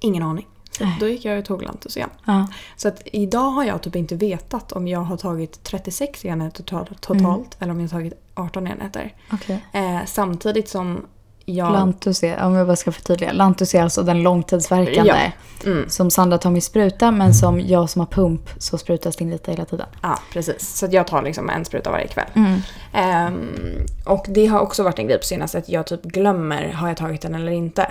Ingen 0.00 0.22
aning. 0.22 0.46
Så 0.70 0.84
Nej. 0.84 0.96
då 1.00 1.08
gick 1.08 1.24
jag 1.24 1.38
och 1.38 1.44
tog 1.44 1.62
Lantus 1.62 1.96
igen. 1.96 2.10
Ja. 2.24 2.46
Så 2.76 2.88
att 2.88 3.02
idag 3.04 3.50
har 3.50 3.64
jag 3.64 3.82
typ 3.82 3.96
inte 3.96 4.14
vetat 4.16 4.72
om 4.72 4.88
jag 4.88 5.00
har 5.00 5.16
tagit 5.16 5.62
36 5.64 6.24
enheter 6.24 6.62
totalt, 6.62 7.00
totalt 7.00 7.20
Mm. 7.20 7.46
eller 7.60 7.70
om 7.72 7.80
jag 7.80 7.88
har 7.88 7.98
tagit 7.98 8.12
18 8.34 8.66
enheter. 8.66 9.14
Okej. 9.32 9.64
Eh, 9.72 9.98
samtidigt 10.06 10.68
som 10.68 11.06
jag... 11.54 11.72
Lantus 11.72 12.22
är, 12.22 12.42
om 12.42 12.54
jag 12.54 12.66
bara 12.66 12.76
ska 12.76 12.92
förtydliga. 12.92 13.32
Lantus 13.32 13.74
är 13.74 13.82
alltså 13.82 14.02
den 14.02 14.22
långtidsverkande. 14.22 15.32
Mm. 15.66 15.88
Som 15.88 16.10
Sandra 16.10 16.38
tar 16.38 16.50
med 16.50 16.62
spruta 16.62 17.10
men 17.10 17.34
som 17.34 17.60
jag 17.60 17.90
som 17.90 18.00
har 18.00 18.06
pump 18.06 18.50
så 18.58 18.78
sprutas 18.78 19.16
det 19.16 19.24
in 19.24 19.30
lite 19.30 19.50
hela 19.50 19.64
tiden. 19.64 19.86
Ja, 20.02 20.18
precis. 20.32 20.76
Så 20.76 20.86
jag 20.90 21.06
tar 21.06 21.22
liksom 21.22 21.50
en 21.50 21.64
spruta 21.64 21.90
varje 21.90 22.06
kväll. 22.06 22.28
Mm. 22.34 22.60
Ehm, 22.92 23.86
och 24.06 24.26
det 24.28 24.46
har 24.46 24.60
också 24.60 24.82
varit 24.82 24.98
en 24.98 25.06
grej 25.06 25.18
på 25.18 25.24
senaste 25.24 25.58
att 25.58 25.68
jag 25.68 25.86
typ 25.86 26.02
glömmer, 26.02 26.72
har 26.72 26.88
jag 26.88 26.96
tagit 26.96 27.20
den 27.20 27.34
eller 27.34 27.52
inte? 27.52 27.86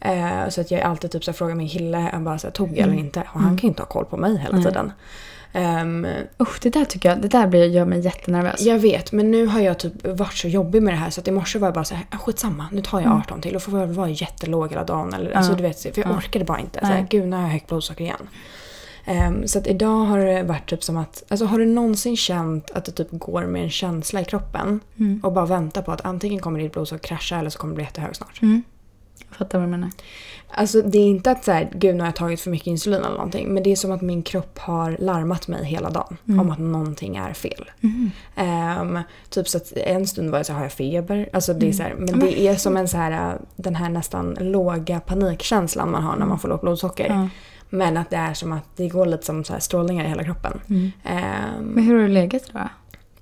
Eh, 0.00 0.48
så 0.48 0.60
att 0.60 0.70
jag 0.70 0.80
alltid 0.80 1.10
typ 1.10 1.24
så 1.24 1.32
frågar 1.32 1.54
min 1.54 1.68
kille, 1.68 2.10
jag 2.12 2.22
bara 2.22 2.38
så 2.38 2.46
här, 2.46 2.52
tog 2.52 2.68
jag 2.68 2.78
eller 2.78 2.94
inte? 2.94 3.20
Och 3.32 3.40
han 3.40 3.56
kan 3.56 3.62
ju 3.62 3.68
inte 3.68 3.82
ha 3.82 3.86
koll 3.86 4.04
på 4.04 4.16
mig 4.16 4.38
hela 4.38 4.62
tiden. 4.62 4.92
Ehm, 5.52 6.06
Usch, 6.42 6.58
det 6.62 6.70
där 6.70 6.84
tycker 6.84 7.08
jag, 7.08 7.22
det 7.22 7.28
där 7.28 7.46
blir, 7.46 7.64
gör 7.64 7.84
mig 7.84 8.00
jättenervös. 8.00 8.60
jag 8.60 8.78
vet, 8.78 9.12
men 9.12 9.30
nu 9.30 9.46
har 9.46 9.60
jag 9.60 9.78
typ 9.78 10.06
varit 10.06 10.34
så 10.34 10.48
jobbig 10.48 10.82
med 10.82 10.92
det 10.94 10.98
här 10.98 11.10
så 11.10 11.20
att 11.20 11.28
i 11.28 11.30
morse 11.30 11.58
var 11.58 11.66
jag 11.66 11.74
bara 11.74 11.84
så 11.84 11.94
här, 11.94 12.06
"Ah, 12.10 12.16
skitsamma, 12.16 12.66
nu 12.72 12.82
tar 12.82 13.00
jag 13.00 13.12
18 13.12 13.40
till 13.40 13.56
och 13.56 13.62
får 13.62 13.72
väl 13.72 13.88
vara 13.92 14.08
jättelåg 14.08 14.70
hela 14.70 14.84
dagen. 14.84 15.14
Eller, 15.14 15.32
alltså, 15.32 15.54
du 15.54 15.62
vet, 15.62 15.80
för 15.82 15.92
jag 15.94 16.06
Ja. 16.10 16.16
orkade 16.16 16.44
bara 16.44 16.58
inte. 16.60 16.80
Så 16.80 16.86
här. 16.86 17.06
Gud, 17.10 17.28
nu 17.28 17.36
har 17.36 17.42
jag 17.42 17.50
högt 17.50 17.66
blodsocker 17.68 18.04
igen. 18.04 18.28
Ehm, 19.04 19.46
så 19.48 19.58
att 19.58 19.66
idag 19.66 20.04
har 20.04 20.18
det 20.18 20.42
varit 20.42 20.66
typ 20.68 20.84
som 20.84 20.96
att, 20.96 21.22
alltså 21.28 21.46
har 21.46 21.58
du 21.58 21.66
någonsin 21.66 22.16
känt 22.16 22.70
att 22.70 22.84
du 22.84 22.92
typ 22.92 23.08
går 23.10 23.42
med 23.46 23.62
en 23.62 23.70
känsla 23.70 24.20
i 24.20 24.24
kroppen 24.24 24.80
Mm. 24.98 25.20
och 25.22 25.32
bara 25.32 25.46
väntar 25.46 25.82
på 25.82 25.92
att 25.92 26.04
antingen 26.04 26.40
kommer 26.40 26.60
ditt 26.60 26.72
blodsocker 26.72 27.08
krascha 27.08 27.36
eller 27.38 27.50
så 27.50 27.58
kommer 27.58 27.72
det 27.72 27.76
bli 27.76 27.84
jättehög 27.84 28.16
snart. 28.16 28.42
Mm. 28.42 28.62
Jag 29.28 29.36
fattar 29.38 29.58
vad 29.58 29.66
du 29.68 29.70
menar. 29.70 29.90
Alltså 30.50 30.82
det 30.82 30.98
är 30.98 31.02
inte 31.06 31.30
att 31.30 31.44
så 31.44 31.52
här, 31.52 31.70
gud 31.74 31.94
nu 31.94 32.00
har 32.00 32.06
jag 32.08 32.16
tagit 32.16 32.40
för 32.40 32.50
mycket 32.50 32.66
insulin 32.66 32.98
eller 33.00 33.10
någonting. 33.10 33.48
Men 33.54 33.62
det 33.62 33.72
är 33.72 33.76
som 33.76 33.92
att 33.92 34.00
min 34.02 34.22
kropp 34.22 34.58
har 34.58 34.96
larmat 35.00 35.48
mig 35.48 35.64
hela 35.64 35.90
dagen 35.90 36.16
Mm. 36.28 36.40
om 36.40 36.50
att 36.50 36.58
någonting 36.58 37.16
är 37.16 37.32
fel. 37.32 37.70
Mm. 37.82 38.10
Ehm, 38.36 38.98
typ 39.30 39.48
så 39.48 39.56
att 39.56 39.72
en 39.72 40.06
stund 40.06 40.30
var 40.30 40.38
jag 40.38 40.46
så 40.46 40.52
här, 40.52 40.58
har 40.58 40.64
jag 40.64 40.72
feber? 40.72 41.28
Alltså 41.32 41.54
det 41.54 41.68
är 41.68 41.72
så 41.72 41.82
här, 41.82 41.94
men 41.98 42.08
Mm. 42.08 42.20
Det 42.20 42.40
är 42.48 42.56
som 42.56 42.76
en 42.76 42.88
så 42.88 42.96
här, 42.96 43.38
den 43.56 43.74
här 43.74 43.88
nästan 43.88 44.36
låga 44.40 45.00
panikkänslan 45.00 45.90
man 45.90 46.02
har 46.04 46.16
när 46.16 46.26
man 46.26 46.38
får 46.38 46.48
lågt 46.48 46.60
blodsocker. 46.60 47.28
Men 47.70 47.96
att 47.96 48.10
det 48.10 48.16
är 48.16 48.34
som 48.34 48.52
att 48.52 48.64
det 48.76 48.88
går 48.88 49.06
lite 49.06 49.26
som 49.26 49.44
så 49.44 49.54
strålningar 49.58 50.04
i 50.04 50.08
hela 50.08 50.24
kroppen. 50.24 50.60
Mm. 50.68 50.90
Ehm, 51.04 51.64
Men 51.64 51.84
hur 51.84 51.94
har 51.94 52.02
du 52.02 52.08
legat 52.08 52.42
då? 52.52 52.58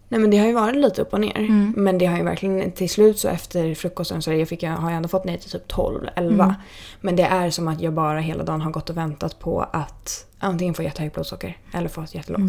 Nej 0.09 0.21
men 0.21 0.31
det 0.31 0.39
har 0.39 0.47
ju 0.47 0.53
varit 0.53 0.77
lite 0.77 1.03
upp 1.03 1.13
och 1.13 1.21
ner. 1.21 1.37
Mm. 1.39 1.75
Men 1.77 1.99
det 1.99 2.07
har 2.07 2.17
ju 2.19 2.25
verkligen 2.25 2.73
till 2.73 2.91
slut 2.91 3.19
så 3.19 3.29
efter 3.29 3.75
frukosten 3.75 4.23
så 4.23 4.33
jag 4.33 4.49
fick, 4.49 4.63
jag 4.63 4.73
har 4.73 4.91
jag 4.91 4.97
ändå 4.97 5.09
fått 5.09 5.25
ner 5.25 5.37
till 5.37 5.51
typ 5.51 5.69
12, 5.69 6.09
11. 6.17 6.45
Mm. 6.45 6.57
Men 7.01 7.17
det 7.17 7.23
är 7.23 7.51
som 7.51 7.69
att 7.69 7.81
jag 7.81 7.93
bara 7.93 8.21
hela 8.21 8.45
dagen 8.45 8.61
har 8.61 8.71
gått 8.71 8.91
och 8.91 8.97
väntat 8.97 9.39
på 9.39 9.61
att 9.73 10.27
antingen 10.39 10.75
få 10.75 10.83
jättehögt 10.83 11.15
blodsocker 11.15 11.57
eller 11.73 11.89
få 11.89 12.03
ett 12.03 12.15
jättelågt. 12.15 12.41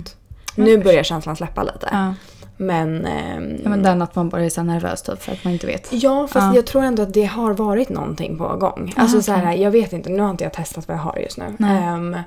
Mm. 0.57 0.69
Nu 0.69 0.77
börjar 0.77 1.03
känslan 1.03 1.35
släppa 1.35 1.63
lite. 1.63 1.89
Ja. 1.91 2.13
Men... 2.57 3.05
ehm, 3.05 3.55
ja 3.63 3.69
men 3.69 3.83
den 3.83 4.01
att 4.01 4.15
man 4.15 4.29
bara 4.29 4.45
är 4.45 4.49
så 4.49 4.63
nervös 4.63 5.01
typ 5.01 5.21
för 5.21 5.31
att 5.31 5.43
man 5.43 5.53
inte 5.53 5.67
vet. 5.67 5.87
Ja, 5.91 6.27
fast 6.27 6.45
Ja. 6.45 6.55
jag 6.55 6.65
tror 6.65 6.83
ändå 6.83 7.03
att 7.03 7.13
det 7.13 7.23
har 7.25 7.53
varit 7.53 7.89
någonting 7.89 8.37
på 8.37 8.55
gång. 8.57 8.93
Ah, 8.97 9.01
Alltså 9.01 9.21
så 9.21 9.31
här, 9.31 9.53
jag 9.53 9.71
vet 9.71 9.93
inte, 9.93 10.09
nu 10.09 10.21
har 10.21 10.29
inte 10.29 10.43
jag 10.43 10.53
testat 10.53 10.87
vad 10.87 10.97
jag 10.97 11.01
har 11.01 11.17
just 11.17 11.37
nu. 11.37 11.55
Ehm, 11.67 12.17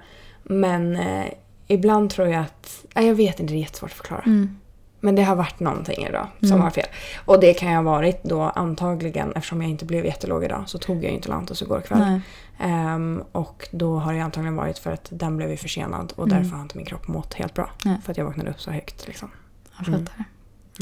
men 0.43 0.97
eh, 0.97 1.25
ibland 1.67 2.11
tror 2.11 2.29
jag 2.29 2.41
att, 2.43 2.85
nej, 2.95 3.07
jag 3.07 3.15
vet 3.15 3.41
inte, 3.41 3.53
det 3.53 3.59
är 3.59 3.61
jättesvårt 3.61 3.91
att 3.91 3.97
förklara. 3.97 4.23
Mm. 4.27 4.57
Men 5.01 5.15
det 5.15 5.23
har 5.23 5.37
varit 5.37 5.61
någonting 5.61 6.07
idag 6.07 6.27
som 6.41 6.49
Mm. 6.49 6.61
var 6.61 6.71
fel. 6.71 6.87
Och 7.25 7.41
det 7.41 7.55
kan 7.55 7.69
ju 7.71 7.75
ha 7.75 7.83
varit 7.83 8.23
då 8.25 8.43
antagligen, 8.43 9.33
eftersom 9.33 9.63
jag 9.63 9.71
inte 9.71 9.85
blev 9.85 10.05
jättelåg 10.07 10.45
idag, 10.45 10.63
så 10.67 10.79
tog 10.79 10.97
jag 10.97 11.11
ju 11.11 11.17
inte 11.17 11.29
Lantus 11.29 11.63
igår 11.63 11.81
kväll. 11.81 12.21
Ehm, 12.59 13.23
och 13.33 13.69
då 13.71 13.97
har 13.99 14.13
det 14.15 14.21
antagligen 14.21 14.57
varit 14.57 14.79
för 14.79 14.93
att 14.93 15.09
den 15.11 15.37
blev 15.37 15.57
försenad 15.57 16.13
och 16.17 16.27
Mm. 16.27 16.39
därför 16.43 16.57
har 16.57 16.63
inte 16.63 16.77
min 16.77 16.87
kropp 16.87 17.09
mått 17.09 17.35
helt 17.35 17.55
bra. 17.55 17.71
Nej. 17.85 17.97
För 18.05 18.11
att 18.13 18.19
jag 18.19 18.25
vaknade 18.25 18.51
upp 18.51 18.61
så 18.61 18.71
högt 18.71 19.07
liksom. 19.07 19.31
Jag 19.79 19.89
Mm. 19.89 20.01
fattar. 20.07 20.25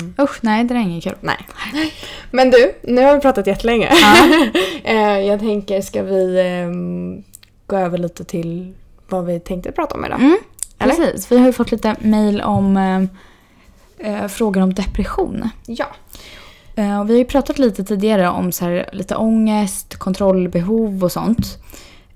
Mm. 0.01 0.15
Usch, 0.21 0.39
nej 0.43 0.65
det 0.65 0.75
är 0.75 0.79
inget 0.79 1.05
kul. 1.05 1.15
Nej. 1.21 1.37
Men 2.31 2.51
du, 2.51 2.73
nu 2.83 3.03
har 3.05 3.15
vi 3.15 3.21
pratat 3.21 3.47
jättelänge. 3.47 3.89
Ja. 4.03 4.15
Eh, 4.85 5.19
jag 5.21 5.41
tänker, 5.41 5.81
ska 5.81 6.03
vi 6.03 6.41
ehm, 6.41 7.23
gå 7.67 7.77
över 7.77 7.99
lite 7.99 8.25
till 8.25 8.75
vad 9.09 9.25
vi 9.27 9.41
tänkte 9.41 9.73
prata 9.73 9.95
om 9.95 10.05
idag? 10.05 10.21
Mm, 10.21 10.39
Eller? 10.79 10.95
precis. 10.95 11.33
Vi 11.33 11.39
har 11.39 11.47
ju 11.47 11.53
fått 11.53 11.71
lite 11.71 11.97
mail 12.01 12.41
om 12.41 12.77
eh, 12.77 13.03
eh, 13.99 14.27
frågor 14.27 14.63
om 14.63 14.75
depression. 14.75 15.51
Ja. 15.67 15.87
Eh, 16.75 17.01
och 17.01 17.09
vi 17.09 17.13
har 17.13 17.19
ju 17.19 17.25
pratat 17.25 17.59
lite 17.59 17.85
tidigare 17.85 18.29
om 18.29 18.53
så 18.53 18.65
här, 18.65 18.89
lite 18.93 19.17
ångest, 19.17 19.97
kontrollbehov 19.97 21.05
och 21.05 21.13
sånt. 21.13 21.59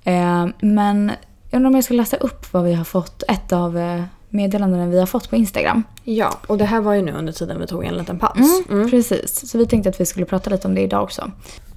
Eh, 0.05 0.47
men 0.61 1.13
jag 1.51 1.57
undrar 1.59 1.69
om 1.69 1.75
jag 1.75 1.85
ska 1.85 1.95
läsa 1.95 2.17
upp 2.17 2.53
vad 2.53 2.65
vi 2.65 2.75
har 2.75 2.85
fått, 2.85 3.23
ett 3.29 3.53
av 3.53 3.79
eh, 3.79 4.03
meddelandena 4.29 4.87
vi 4.87 4.99
har 4.99 5.07
fått 5.07 5.31
på 5.31 5.37
Instagram. 5.37 5.83
Ja, 6.05 6.39
och 6.47 6.59
det 6.59 6.65
här 6.65 6.81
var 6.81 6.95
ju 6.95 7.03
nu 7.03 7.13
under 7.13 7.33
tiden 7.33 7.61
vi 7.61 7.67
tog 7.67 7.85
en 7.85 7.95
liten 7.95 8.19
paus. 8.19 8.37
Mm, 8.37 8.65
Mm. 8.81 8.91
Precis, 8.91 9.51
så 9.51 9.59
vi 9.59 9.67
tänkte 9.67 9.89
att 9.91 10.01
vi 10.01 10.07
skulle 10.07 10.27
prata 10.27 10.51
lite 10.51 10.69
om 10.69 10.75
det 10.75 10.81
idag 10.81 11.03
också. 11.03 11.31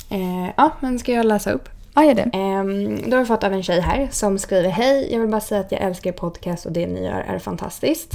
Eh, 0.10 0.50
ja, 0.58 0.70
men 0.80 1.00
ska 1.00 1.12
jag 1.12 1.26
läsa 1.26 1.52
upp? 1.52 1.70
Ja, 1.94 2.04
gör 2.04 2.13
det. 2.13 2.30
Ehm, 2.34 3.00
då 3.10 3.15
har 3.15 3.20
vi 3.20 3.26
fått 3.26 3.44
av 3.44 3.54
en 3.54 3.63
tjej 3.63 3.80
här 3.82 4.08
som 4.12 4.39
skriver 4.39 4.70
Hej, 4.70 5.10
jag 5.13 5.20
vill 5.20 5.30
bara 5.30 5.41
säga 5.41 5.62
att 5.62 5.72
jag 5.72 5.82
älskar 5.82 6.12
podcast 6.12 6.65
och 6.65 6.72
det 6.72 6.88
ni 6.88 7.06
gör 7.06 7.26
är 7.28 7.39
fantastiskt. 7.39 8.12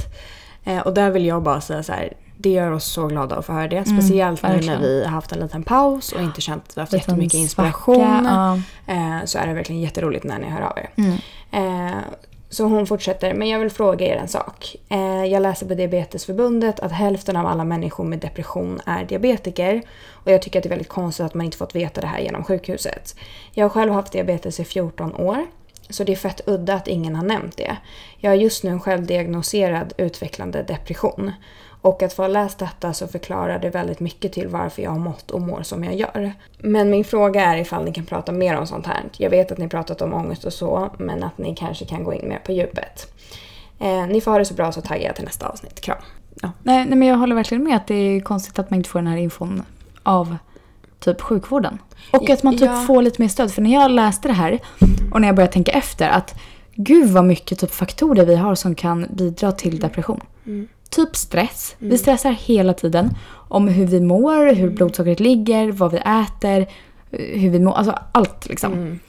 Eh, 0.63 0.79
och 0.79 0.93
där 0.93 1.09
vill 1.09 1.25
jag 1.25 1.43
bara 1.43 1.61
säga 1.61 1.83
så 1.83 1.93
här, 1.93 2.13
det 2.37 2.49
gör 2.49 2.71
oss 2.71 2.85
så 2.85 3.07
glada 3.07 3.35
att 3.35 3.45
få 3.45 3.53
höra 3.53 3.67
det. 3.67 3.85
Speciellt 3.85 4.43
nu 4.43 4.49
när 4.65 4.79
vi 4.79 5.03
har 5.03 5.11
haft 5.11 5.31
en 5.31 5.39
liten 5.39 5.63
paus 5.63 6.11
och 6.11 6.21
inte 6.21 6.41
känt 6.41 6.63
att 6.63 6.77
vi 6.77 6.79
har 6.79 6.83
haft 6.83 6.93
Liten 6.93 7.09
jättemycket 7.09 7.51
svacka, 7.51 7.67
inspiration. 7.67 8.25
ja. 8.25 8.53
Eh, 8.93 9.25
så 9.25 9.39
är 9.39 9.47
det 9.47 9.53
verkligen 9.53 9.81
jätteroligt 9.81 10.23
när 10.23 10.39
ni 10.39 10.45
hör 10.45 10.61
av 10.61 10.77
er. 10.77 10.89
Mm. 10.95 11.17
Eh, 11.51 11.97
så 12.49 12.63
hon 12.63 12.87
fortsätter, 12.87 13.33
men 13.33 13.49
jag 13.49 13.59
vill 13.59 13.69
fråga 13.69 14.05
er 14.05 14.15
en 14.15 14.27
sak. 14.27 14.75
Jag 15.29 15.41
läser 15.41 15.65
på 15.65 15.73
Diabetesförbundet 15.73 16.79
att 16.79 16.91
hälften 16.91 17.35
av 17.35 17.45
alla 17.45 17.63
människor 17.63 18.03
med 18.03 18.19
depression 18.19 18.81
är 18.85 19.05
diabetiker. 19.05 19.81
Och 20.11 20.31
jag 20.31 20.41
tycker 20.41 20.59
att 20.59 20.63
det 20.63 20.67
är 20.67 20.69
väldigt 20.69 20.89
konstigt 20.89 21.25
att 21.25 21.33
man 21.33 21.45
inte 21.45 21.57
fått 21.57 21.75
veta 21.75 22.01
det 22.01 22.07
här 22.07 22.19
genom 22.19 22.43
sjukhuset. 22.43 23.15
Jag 23.51 23.65
har 23.65 23.69
själv 23.69 23.93
haft 23.93 24.11
diabetes 24.11 24.59
i 24.59 24.65
14 24.65 25.15
år. 25.15 25.45
Så 25.91 26.03
det 26.03 26.11
är 26.11 26.15
fett 26.15 26.41
udda 26.45 26.73
att 26.73 26.87
ingen 26.87 27.15
har 27.15 27.23
nämnt 27.23 27.57
det. 27.57 27.77
Jag 28.17 28.31
har 28.31 28.35
just 28.35 28.63
nu 28.63 28.69
en 28.69 28.79
självdiagnoserad 28.79 29.93
utvecklande 29.97 30.63
depression. 30.63 31.31
Och 31.81 32.03
att 32.03 32.13
få 32.13 32.23
ha 32.23 32.27
läst 32.27 32.59
detta 32.59 32.93
så 32.93 33.07
förklarar 33.07 33.59
det 33.59 33.69
väldigt 33.69 33.99
mycket 33.99 34.33
till 34.33 34.47
varför 34.47 34.81
jag 34.81 34.91
har 34.91 34.99
mått 34.99 35.31
och 35.31 35.41
mår 35.41 35.63
som 35.63 35.83
jag 35.83 35.95
gör. 35.95 36.33
Men 36.57 36.89
min 36.89 37.03
fråga 37.03 37.41
är 37.45 37.57
ifall 37.57 37.85
ni 37.85 37.93
kan 37.93 38.05
prata 38.05 38.31
mer 38.31 38.57
om 38.57 38.67
sånt 38.67 38.87
här. 38.87 39.03
Jag 39.17 39.29
vet 39.29 39.51
att 39.51 39.57
ni 39.57 39.69
pratat 39.69 40.01
om 40.01 40.13
ångest 40.13 40.45
och 40.45 40.53
så, 40.53 40.89
men 40.97 41.23
att 41.23 41.37
ni 41.37 41.55
kanske 41.55 41.85
kan 41.85 42.03
gå 42.03 42.13
in 42.13 42.29
mer 42.29 42.39
på 42.45 42.51
djupet. 42.51 43.13
Eh, 43.79 44.07
ni 44.07 44.21
får 44.21 44.31
ha 44.31 44.37
det 44.37 44.45
så 44.45 44.53
bra 44.53 44.71
så 44.71 44.81
taggar 44.81 45.05
jag 45.05 45.15
till 45.15 45.25
nästa 45.25 45.47
avsnitt. 45.47 45.81
Kram. 45.81 45.97
Ja. 46.41 46.51
Nej, 46.63 46.85
nej, 46.85 46.97
men 46.97 47.07
jag 47.07 47.17
håller 47.17 47.35
verkligen 47.35 47.63
med 47.63 47.75
att 47.75 47.87
det 47.87 47.95
är 47.95 48.19
konstigt 48.19 48.59
att 48.59 48.69
man 48.69 48.77
inte 48.77 48.89
får 48.89 48.99
den 48.99 49.07
här 49.07 49.17
infon 49.17 49.63
av 50.03 50.37
typ 51.01 51.21
sjukvården. 51.21 51.77
Och 52.11 52.29
att 52.29 52.43
man 52.43 52.53
typ 52.57 52.65
Ja. 52.69 52.83
får 52.87 53.01
lite 53.01 53.21
mer 53.21 53.29
stöd. 53.29 53.51
För 53.51 53.61
när 53.61 53.73
jag 53.73 53.91
läste 53.91 54.27
det 54.27 54.33
här 54.33 54.59
och 55.11 55.21
när 55.21 55.27
jag 55.27 55.35
började 55.35 55.53
tänka 55.53 55.71
efter 55.71 56.09
att 56.09 56.35
gud 56.75 57.09
vad 57.09 57.25
mycket 57.25 57.59
typ 57.59 57.71
faktorer 57.71 58.25
vi 58.25 58.35
har 58.35 58.55
som 58.55 58.75
kan 58.75 59.07
bidra 59.09 59.51
till 59.51 59.79
depression. 59.79 60.21
Mm. 60.45 60.67
typ 60.89 61.15
stress. 61.15 61.75
Vi 61.79 61.97
stressar 61.97 62.31
hela 62.31 62.73
tiden 62.73 63.09
om 63.33 63.67
hur 63.67 63.85
vi 63.87 64.01
mår, 64.01 64.53
hur 64.53 64.69
blodsockret 64.69 65.19
ligger, 65.19 65.71
vad 65.71 65.91
vi 65.91 65.97
äter, 65.97 66.67
hur 67.11 67.49
vi 67.49 67.59
mår. 67.59 67.73
Alltså 67.73 67.95
allt 68.11 68.47
liksom. 68.49 68.73
Mm. 68.73 68.99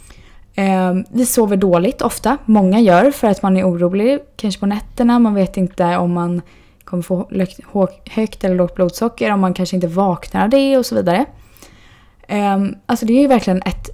Eh, 0.54 1.04
vi 1.10 1.26
sover 1.26 1.56
dåligt 1.56 2.02
ofta. 2.02 2.36
Många 2.44 2.80
gör 2.80 3.10
för 3.10 3.28
att 3.28 3.42
man 3.42 3.56
är 3.56 3.64
orolig. 3.70 4.18
Kanske 4.36 4.60
på 4.60 4.66
nätterna. 4.66 5.18
Man 5.18 5.34
vet 5.34 5.56
inte 5.56 5.96
om 5.96 6.12
man 6.12 6.42
kommer 6.84 7.02
få 7.02 7.28
högt 8.10 8.44
eller 8.44 8.54
lågt 8.54 8.74
blodsocker. 8.74 9.32
Om 9.32 9.40
man 9.40 9.54
kanske 9.54 9.76
inte 9.76 9.88
vaknar 9.88 10.42
av 10.44 10.48
det 10.50 10.76
och 10.78 10.86
så 10.86 10.94
vidare. 10.94 11.24
Eh, 12.32 12.58
alltså 12.86 13.06
det 13.06 13.12
är 13.12 13.20
ju 13.20 13.26
verkligen 13.26 13.62
ett, 13.62 13.90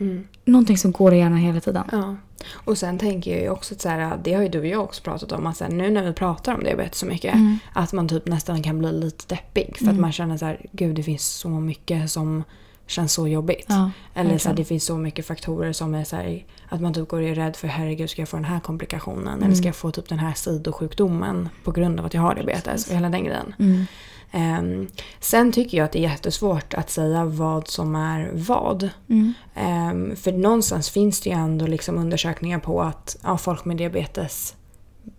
Mm. 0.00 0.26
någonting 0.44 0.78
som 0.78 0.92
går 0.92 1.14
i 1.14 1.18
hjärnan 1.18 1.38
hela 1.38 1.60
tiden. 1.60 1.84
Ja. 1.92 2.16
Och 2.52 2.78
sen 2.78 2.98
tänker 2.98 3.30
jag 3.30 3.40
ju 3.40 3.50
också 3.50 3.74
att 3.74 3.80
så 3.80 3.88
här, 3.88 4.18
det 4.24 4.34
har 4.34 4.42
ju 4.42 4.48
du 4.48 4.58
och 4.60 4.66
jag 4.66 4.82
också 4.84 5.02
pratat 5.02 5.32
om, 5.32 5.46
att 5.46 5.56
så 5.56 5.64
här, 5.64 5.70
nu 5.72 5.90
när 5.90 6.02
vi 6.02 6.12
pratar 6.12 6.54
om 6.54 6.64
diabetes 6.64 6.98
så 6.98 7.06
mycket, 7.06 7.34
Mm. 7.34 7.58
att 7.72 7.92
man 7.92 8.08
typ 8.08 8.26
nästan 8.26 8.62
kan 8.62 8.78
bli 8.78 8.92
lite 8.92 9.24
deppig. 9.34 9.76
För 9.78 9.88
att 9.88 9.98
man 9.98 10.12
känner 10.12 10.36
så 10.36 10.44
här, 10.46 10.66
gud 10.72 10.96
det 10.96 11.02
finns 11.02 11.26
så 11.28 11.48
mycket 11.48 12.10
som 12.10 12.44
känns 12.86 13.12
så 13.12 13.28
jobbigt. 13.28 13.66
Ja, 13.68 13.90
Eller 14.14 14.38
så 14.38 14.48
här, 14.48 14.56
det 14.56 14.64
finns 14.64 14.84
så 14.84 14.96
mycket 14.98 15.26
faktorer 15.26 15.72
som 15.72 15.94
är 15.94 16.04
så 16.04 16.16
här, 16.16 16.44
att 16.68 16.80
man 16.80 16.94
typ 16.94 17.08
går 17.08 17.20
och 17.20 17.28
är 17.28 17.34
rädd 17.34 17.56
för 17.56 17.68
herregud 17.68 18.10
ska 18.10 18.22
jag 18.22 18.28
få 18.28 18.36
den 18.36 18.44
här 18.44 18.60
komplikationen? 18.60 19.28
Mm. 19.28 19.42
Eller 19.42 19.54
ska 19.54 19.66
jag 19.68 19.76
få 19.76 19.90
typ 19.90 20.08
den 20.08 20.18
här 20.18 20.32
sidosjukdomen 20.34 21.48
på 21.64 21.70
grund 21.72 22.00
av 22.00 22.06
att 22.06 22.14
jag 22.14 22.22
har 22.22 22.34
diabetes? 22.34 22.88
Och 22.88 22.94
hela 22.94 23.08
den 23.08 23.24
grejen. 23.24 23.54
Mm. 23.58 23.84
Ehm, 24.32 24.88
sen 25.20 25.52
tycker 25.52 25.78
jag 25.78 25.84
att 25.84 25.92
det 25.92 25.98
är 25.98 26.10
jättesvårt 26.10 26.74
att 26.74 26.90
säga 26.90 27.24
vad 27.24 27.68
som 27.68 27.96
är 27.96 28.30
vad. 28.32 28.90
Mm. 29.08 29.34
Ehm, 29.54 30.16
för 30.16 30.32
någonstans 30.32 30.90
finns 30.90 31.20
det 31.20 31.30
ju 31.30 31.36
ändå 31.36 31.66
liksom 31.66 31.98
undersökningar 31.98 32.58
på 32.58 32.82
att 32.82 33.16
ja, 33.22 33.38
folk 33.38 33.64
med 33.64 33.76
diabetes 33.76 34.54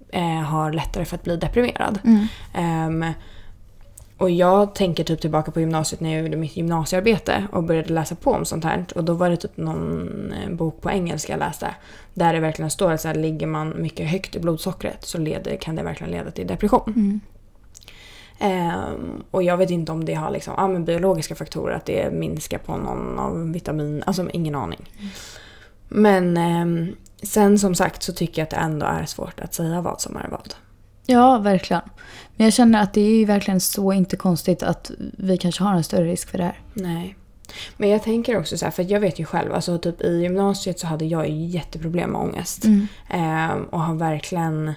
eh, 0.10 0.42
har 0.42 0.72
lättare 0.72 1.06
för 1.06 1.16
att 1.16 1.24
bli 1.24 1.38
deprimerad. 1.38 2.00
Mm. 2.04 2.28
Ehm, 2.54 3.14
och 4.18 4.30
jag 4.30 4.76
tänker 4.76 5.04
typ 5.04 5.22
tillbaka 5.22 5.52
på 5.52 5.60
gymnasiet 5.60 6.02
när 6.02 6.14
jag 6.14 6.24
gjorde 6.24 6.38
mitt 6.38 6.58
gymnasiearbete 6.58 7.48
och 7.52 7.64
började 7.64 7.94
läsa 7.94 8.16
på 8.16 8.32
om 8.32 8.46
sånt 8.46 8.64
här. 8.64 8.86
Och 8.96 9.04
då 9.04 9.14
var 9.14 9.30
det 9.30 9.38
typ 9.38 9.58
någon 9.58 10.34
eh, 10.34 10.50
bok 10.50 10.82
på 10.82 10.90
engelska 10.90 11.34
jag 11.34 11.40
läste. 11.40 11.76
Där 12.14 12.34
det 12.34 12.40
verkligen 12.40 12.72
står 12.72 12.92
att 12.92 13.02
så 13.02 13.08
här, 13.08 13.16
ligger 13.16 13.48
man 13.48 13.82
mycket 13.82 14.10
högt 14.10 14.36
i 14.36 14.40
blodsockret 14.40 15.06
så 15.06 15.18
leder, 15.18 15.58
kan 15.58 15.76
det 15.76 15.84
verkligen 15.84 16.12
leda 16.12 16.32
till 16.32 16.48
depression. 16.48 16.94
Mm. 16.96 17.20
Ehm, 18.40 19.24
och 19.32 19.44
jag 19.44 19.58
vet 19.58 19.70
inte 19.70 19.92
om 19.92 20.06
det 20.06 20.14
har 20.14 20.32
liksom, 20.32 20.54
ja, 20.58 20.68
men 20.68 20.86
biologiska 20.86 21.36
faktorer, 21.36 21.76
att 21.76 21.86
det 21.86 22.14
minskar 22.14 22.58
på 22.58 22.78
någon 22.78 23.20
av 23.20 23.52
vitamin, 23.52 24.04
alltså 24.06 24.30
ingen 24.34 24.56
aning. 24.56 24.90
Men 25.90 26.38
ehm, 26.38 26.96
sen 27.24 27.60
som 27.60 27.76
sagt 27.76 28.04
så 28.04 28.14
tycker 28.14 28.42
jag 28.42 28.44
att 28.44 28.50
det 28.50 28.58
ändå 28.58 28.86
är 28.86 29.06
svårt 29.06 29.40
att 29.40 29.54
säga 29.54 29.82
vad 29.82 30.02
som 30.02 30.18
är 30.18 30.28
vad. 30.32 30.54
Ja, 31.06 31.38
verkligen. 31.38 31.82
Men 32.36 32.46
jag 32.46 32.54
känner 32.54 32.82
att 32.84 32.94
det 32.94 33.02
är 33.02 33.16
ju 33.16 33.26
verkligen 33.26 33.62
så 33.62 33.94
inte 33.94 34.16
konstigt 34.16 34.64
att 34.64 34.92
vi 35.18 35.38
kanske 35.38 35.64
har 35.64 35.74
en 35.74 35.84
större 35.84 36.06
risk 36.06 36.30
för 36.30 36.38
det 36.38 36.44
här. 36.44 36.60
Nej. 36.74 37.16
Men 37.78 37.90
jag 37.90 38.04
tänker 38.04 38.38
också 38.38 38.58
så 38.58 38.66
här, 38.66 38.72
för 38.72 38.92
jag 38.92 39.00
vet 39.00 39.20
ju 39.20 39.26
själv, 39.26 39.54
alltså 39.54 39.78
typ 39.78 40.02
i 40.02 40.22
gymnasiet 40.22 40.80
så 40.80 40.88
hade 40.88 41.06
jag 41.06 41.30
ju 41.30 41.46
jätteproblem 41.46 42.12
med 42.12 42.22
ångest. 42.22 42.66
Ehm, 43.10 43.64
och 43.64 43.82
har 43.82 43.96
verkligen 43.96 44.74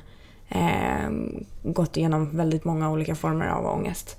ehm, 0.55 1.45
gått 1.63 1.97
igenom 1.97 2.37
väldigt 2.37 2.65
många 2.65 2.91
olika 2.91 3.15
former 3.15 3.47
av 3.47 3.67
ångest. 3.67 4.17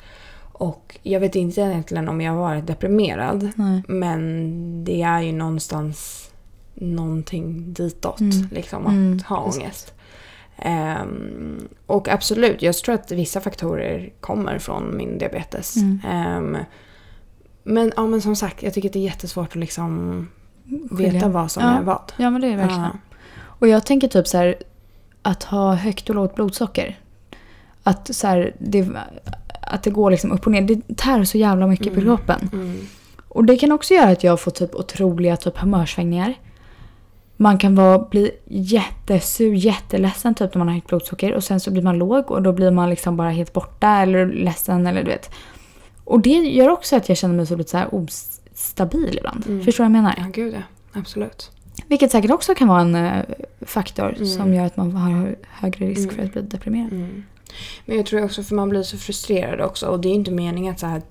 Och 0.55 0.99
jag 1.03 1.19
vet 1.19 1.35
inte 1.35 1.61
egentligen 1.61 2.09
om 2.09 2.21
jag 2.21 2.35
varit 2.35 2.67
deprimerad. 2.67 3.49
Nej. 3.55 3.83
Men 3.87 4.83
det 4.83 5.01
är 5.01 5.21
ju 5.21 5.31
någonstans 5.31 6.29
någonting 6.73 7.73
ditåt. 7.73 8.19
Mm. 8.19 8.47
Liksom, 8.51 8.85
att 8.87 8.91
Mm, 8.93 9.19
ha 9.27 9.45
precis. 9.45 9.61
ångest. 9.61 9.93
Ehm, 10.57 11.67
och 11.85 12.07
absolut, 12.09 12.61
jag 12.61 12.75
tror 12.75 12.95
att 12.95 13.11
vissa 13.11 13.41
faktorer 13.41 14.13
kommer 14.19 14.59
från 14.59 14.97
min 14.97 15.17
diabetes. 15.17 15.75
Mm. 15.77 15.99
Ehm, 16.09 16.57
men, 17.63 17.91
ja, 17.97 18.07
men 18.07 18.21
som 18.21 18.35
sagt, 18.35 18.63
jag 18.63 18.73
tycker 18.73 18.89
att 18.89 18.93
det 18.93 18.99
är 18.99 19.03
jättesvårt 19.03 19.49
att 19.49 19.55
liksom 19.55 20.27
Skilja. 20.91 21.11
veta 21.13 21.29
vad 21.29 21.51
som 21.51 21.63
Ja. 21.63 21.69
är 21.69 21.81
vad. 21.81 22.11
Ja, 22.17 22.29
men 22.29 22.41
det 22.41 22.47
är 22.47 22.57
verkligen. 22.57 22.81
Ja. 22.83 22.89
Och 23.43 23.67
jag 23.67 23.85
tänker 23.85 24.07
typ 24.07 24.27
så 24.27 24.37
här 24.37 24.55
att 25.23 25.43
ha 25.43 25.73
högt 25.73 26.09
och 26.09 26.15
lågt 26.15 26.35
blodsocker. 26.35 26.99
Att 27.83 28.15
så 28.15 28.27
här, 28.27 28.55
det, 28.59 28.87
att 29.61 29.83
det 29.83 29.89
går 29.89 30.11
liksom 30.11 30.31
upp 30.31 30.45
och 30.45 30.51
ner. 30.51 30.61
Det 30.61 30.97
tär 30.97 31.23
så 31.23 31.37
jävla 31.37 31.67
mycket 31.67 31.95
på 31.95 32.01
kroppen. 32.01 32.49
Mm. 32.53 32.79
Och 33.27 33.45
det 33.45 33.57
kan 33.57 33.71
också 33.71 33.93
göra 33.93 34.09
att 34.09 34.23
jag 34.23 34.39
får 34.39 34.51
typ 34.51 34.75
otroliga 34.75 35.37
typ 35.37 35.57
humörsvängningar. 35.57 36.33
Man 37.37 37.57
kan 37.57 37.75
vara, 37.75 37.99
bli 37.99 38.31
jättesur, 38.45 39.53
jätteledsen 39.53 40.35
typ 40.35 40.53
när 40.53 40.59
man 40.59 40.67
har 40.67 40.75
högt 40.75 40.87
blodsocker 40.87 41.33
och 41.33 41.43
sen 41.43 41.59
så 41.59 41.71
blir 41.71 41.81
man 41.81 41.97
låg 41.97 42.31
och 42.31 42.41
då 42.41 42.51
blir 42.51 42.71
man 42.71 42.89
liksom 42.89 43.17
bara 43.17 43.29
helt 43.29 43.53
borta 43.53 43.87
eller 43.87 44.25
ledsen 44.25 44.87
eller 44.87 45.03
du 45.03 45.09
vet. 45.09 45.29
Och 46.03 46.19
det 46.19 46.29
gör 46.29 46.69
också 46.69 46.95
att 46.95 47.09
jag 47.09 47.17
känner 47.17 47.35
mig 47.35 47.45
så 47.45 47.55
lite 47.55 47.69
så 47.69 47.77
här 47.77 47.95
ostabil 47.95 49.17
ibland. 49.17 49.47
Mm. 49.47 49.65
Förstår 49.65 49.83
du 49.83 49.89
vad 49.89 49.97
jag 49.97 50.03
menar? 50.03 50.15
Ja, 50.17 50.25
gud 50.33 50.53
ja. 50.53 50.99
Absolut. 50.99 51.51
Vilket 51.87 52.11
säkert 52.11 52.31
också 52.31 52.55
kan 52.55 52.67
vara 52.67 52.81
en 52.81 52.95
eh, 52.95 53.23
faktor 53.61 54.13
Mm. 54.15 54.25
som 54.27 54.53
gör 54.53 54.65
att 54.65 54.77
man 54.77 54.91
har 54.95 55.35
högre 55.49 55.85
risk 55.85 56.03
Mm. 56.03 56.15
för 56.15 56.23
att 56.25 56.31
bli 56.33 56.41
deprimerad. 56.41 56.93
Mm. 56.93 57.23
Men 57.85 57.97
jag 57.97 58.05
tror 58.05 58.23
också 58.23 58.43
för 58.43 58.55
man 58.55 58.69
blir 58.69 58.83
så 58.83 58.97
frustrerad 58.97 59.61
också 59.61 59.87
och 59.87 59.99
det 59.99 60.07
är 60.09 60.13
inte 60.13 60.31
meningen 60.31 60.73
att 60.73 60.79
så 60.79 60.87
här 60.87 61.01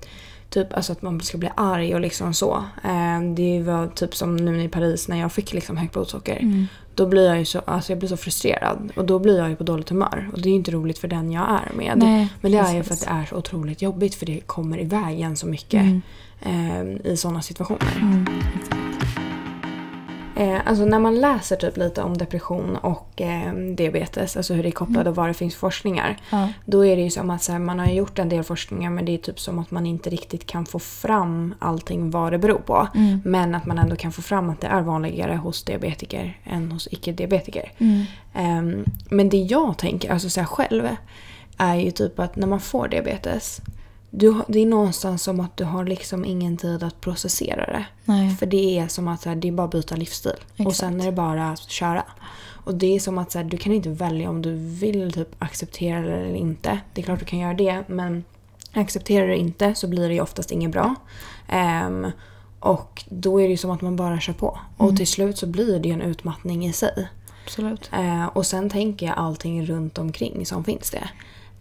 Typ 0.50 0.72
alltså 0.74 0.92
att 0.92 1.02
man 1.02 1.20
ska 1.20 1.38
bli 1.38 1.48
arg 1.56 1.94
och 1.94 2.00
liksom 2.00 2.34
så. 2.34 2.64
Eh, 2.84 3.20
det 3.36 3.62
var 3.62 3.86
typ 3.86 4.14
som 4.16 4.36
nu 4.36 4.62
i 4.62 4.68
Paris 4.68 5.08
när 5.08 5.16
jag 5.20 5.32
fick 5.32 5.52
liksom 5.52 5.76
högt 5.76 5.92
blodsocker. 5.92 6.36
Mm. 6.40 6.66
Då 6.94 7.06
blir 7.06 7.26
jag 7.28 7.38
ju 7.38 7.44
så, 7.44 7.58
alltså 7.64 7.92
jag 7.92 7.98
blir 7.98 8.08
så 8.08 8.16
frustrerad 8.16 8.92
och 8.96 9.04
då 9.04 9.18
blir 9.18 9.38
jag 9.38 9.50
ju 9.50 9.56
på 9.56 9.64
dåligt 9.64 9.88
humör. 9.88 10.30
Och 10.32 10.40
det 10.40 10.48
är 10.48 10.50
ju 10.50 10.56
inte 10.56 10.70
roligt 10.70 10.98
för 10.98 11.08
den 11.08 11.32
jag 11.32 11.48
är 11.48 11.76
med. 11.76 11.98
Nej, 11.98 12.28
Men 12.40 12.52
det 12.52 12.58
är 12.58 12.74
ju 12.74 12.82
precis. 12.82 13.04
för 13.04 13.10
att 13.12 13.16
det 13.18 13.22
är 13.22 13.26
så 13.26 13.36
otroligt 13.36 13.82
jobbigt 13.82 14.14
för 14.14 14.26
det 14.26 14.40
kommer 14.40 14.78
i 14.80 14.84
vägen 14.84 15.36
så 15.36 15.46
mycket 15.46 15.82
Mm. 15.82 17.00
eh, 17.00 17.12
i 17.12 17.16
sådana 17.16 17.42
situationer. 17.42 18.26
Mm. 20.36 20.54
Eh, 20.54 20.60
alltså 20.64 20.84
när 20.84 20.98
man 20.98 21.20
läser 21.20 21.56
typ 21.56 21.76
lite 21.76 22.02
om 22.02 22.18
depression 22.18 22.76
och 22.76 23.20
eh, 23.20 23.54
diabetes, 23.54 24.36
alltså 24.36 24.54
hur 24.54 24.62
det 24.62 24.68
är 24.68 24.70
kopplat 24.72 25.06
och 25.06 25.16
vad 25.16 25.28
det 25.28 25.34
finns 25.34 25.54
forskningar. 25.54 26.16
Ja. 26.30 26.48
Då 26.64 26.86
är 26.86 26.96
det 26.96 27.02
ju 27.02 27.10
som 27.10 27.30
att 27.30 27.48
här, 27.48 27.58
man 27.58 27.78
har 27.78 27.86
gjort 27.86 28.18
en 28.18 28.28
del 28.28 28.44
forskningar 28.44 28.90
men 28.90 29.04
det 29.04 29.12
är 29.12 29.18
typ 29.18 29.40
som 29.40 29.58
att 29.58 29.70
man 29.70 29.86
inte 29.86 30.10
riktigt 30.10 30.46
kan 30.46 30.66
få 30.66 30.78
fram 30.78 31.54
allting 31.58 32.10
vad 32.10 32.32
det 32.32 32.38
beror 32.38 32.58
på. 32.58 32.88
Mm. 32.94 33.20
Men 33.24 33.54
att 33.54 33.66
man 33.66 33.78
ändå 33.78 33.96
kan 33.96 34.12
få 34.12 34.22
fram 34.22 34.50
att 34.50 34.60
det 34.60 34.66
är 34.66 34.80
vanligare 34.80 35.36
hos 35.36 35.64
diabetiker 35.64 36.38
än 36.44 36.72
hos 36.72 36.88
icke-diabetiker. 36.90 37.72
Mm. 37.78 38.04
Ehm, 38.34 38.84
men 39.10 39.28
det 39.28 39.36
jag 39.36 39.78
tänker, 39.78 40.12
alltså 40.12 40.30
så 40.30 40.40
här 40.40 40.46
själv, 40.46 40.88
är 41.56 41.74
ju 41.74 41.90
typ 41.90 42.18
att 42.18 42.36
när 42.36 42.46
man 42.46 42.60
får 42.60 42.88
diabetes, 42.88 43.60
du, 44.14 44.34
det 44.48 44.58
är 44.58 44.66
någonstans 44.66 45.22
som 45.22 45.40
att 45.40 45.56
du 45.56 45.64
har 45.64 45.84
liksom 45.84 46.24
ingen 46.24 46.56
tid 46.56 46.82
att 46.82 47.00
processera 47.00 47.66
det. 47.66 47.84
Nej. 48.04 48.36
För 48.36 48.46
det 48.46 48.78
är 48.78 48.88
som 48.88 49.08
att 49.08 49.24
här, 49.24 49.36
det 49.36 49.48
är 49.48 49.52
bara 49.52 49.64
att 49.64 49.70
byta 49.70 49.96
livsstil. 49.96 50.32
Och 50.52 50.60
Exakt. 50.60 50.76
sen 50.76 51.00
är 51.00 51.04
det 51.04 51.12
bara 51.12 51.50
att 51.50 51.70
köra. 51.70 52.04
Och 52.64 52.74
det 52.74 52.96
är 52.96 53.00
som 53.00 53.18
att 53.18 53.32
så 53.32 53.38
här, 53.38 53.44
du 53.44 53.56
kan 53.56 53.72
inte 53.72 53.88
välja 53.88 54.30
om 54.30 54.42
du 54.42 54.54
vill 54.54 55.12
typ 55.12 55.28
acceptera 55.38 56.00
det 56.00 56.12
eller 56.12 56.34
inte. 56.34 56.80
Det 56.94 57.00
är 57.00 57.04
klart 57.04 57.18
du 57.18 57.24
kan 57.24 57.38
göra 57.38 57.54
det 57.54 57.84
men 57.86 58.24
accepterar 58.72 59.28
du 59.28 59.36
inte 59.36 59.74
så 59.74 59.88
blir 59.88 60.08
det 60.08 60.14
ju 60.14 60.20
oftast 60.20 60.50
inget 60.50 60.70
bra. 60.70 60.94
Ehm, 61.48 62.06
och 62.60 63.04
då 63.08 63.40
är 63.40 63.44
det 63.44 63.50
ju 63.50 63.56
som 63.56 63.70
att 63.70 63.80
man 63.80 63.96
bara 63.96 64.20
kör 64.20 64.32
på. 64.32 64.58
Och 64.76 64.96
till 64.96 65.06
slut 65.06 65.38
så 65.38 65.46
blir 65.46 65.78
det 65.78 65.88
ju 65.88 65.94
en 65.94 66.02
utmattning 66.02 66.66
i 66.66 66.72
sig. 66.72 67.08
Absolut. 67.44 67.90
Eh, 67.92 68.26
och 68.26 68.46
sen 68.46 68.70
tänker 68.70 69.06
jag 69.06 69.14
allting 69.18 69.66
runt 69.66 69.98
omkring 69.98 70.46
som 70.46 70.64
finns 70.64 70.90
det. 70.90 71.08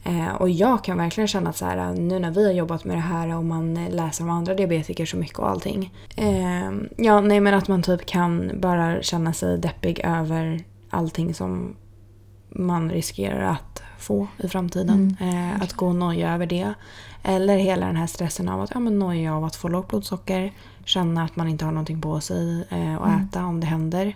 Eh, 0.03 0.35
och 0.35 0.49
jag 0.49 0.83
kan 0.83 0.97
verkligen 0.97 1.27
känna 1.27 1.49
att 1.49 1.57
så 1.57 1.65
här, 1.65 1.93
nu 1.93 2.19
när 2.19 2.31
vi 2.31 2.45
har 2.45 2.53
jobbat 2.53 2.85
med 2.85 2.97
det 2.97 3.01
här 3.01 3.37
och 3.37 3.45
man 3.45 3.73
läser 3.73 4.23
om 4.23 4.29
andra 4.29 4.53
diabetiker 4.53 5.05
så 5.05 5.17
mycket 5.17 5.39
och 5.39 5.49
allting. 5.49 5.93
Eh, 6.15 6.71
ja, 6.97 7.21
nej 7.21 7.39
men 7.39 7.53
att 7.53 7.67
man 7.67 7.83
typ 7.83 8.05
kan 8.05 8.51
bara 8.61 9.01
känna 9.01 9.33
sig 9.33 9.57
deppig 9.57 9.99
över 10.03 10.63
allting 10.89 11.33
som 11.33 11.75
man 12.49 12.91
riskerar 12.91 13.41
att 13.41 13.83
få 13.97 14.27
i 14.37 14.47
framtiden. 14.47 15.17
Eh, 15.19 15.61
att 15.61 15.73
gå 15.73 15.87
och 15.87 15.95
noja 15.95 16.33
över 16.33 16.45
det. 16.45 16.73
Eller 17.23 17.57
hela 17.57 17.85
den 17.85 17.95
här 17.95 18.07
stressen 18.07 18.49
av 18.49 18.61
att 18.61 18.71
ja, 18.73 18.79
men 18.79 18.99
noja 18.99 19.35
av 19.35 19.43
att 19.43 19.55
få 19.55 19.67
lågt 19.67 19.87
blodsocker. 19.87 20.53
Känna 20.85 21.23
att 21.23 21.35
man 21.35 21.47
inte 21.47 21.65
har 21.65 21.71
någonting 21.71 22.01
på 22.01 22.21
sig 22.21 22.67
eh, 22.69 23.01
att 23.01 23.21
äta 23.21 23.45
om 23.45 23.59
det 23.59 23.67
händer. 23.67 24.15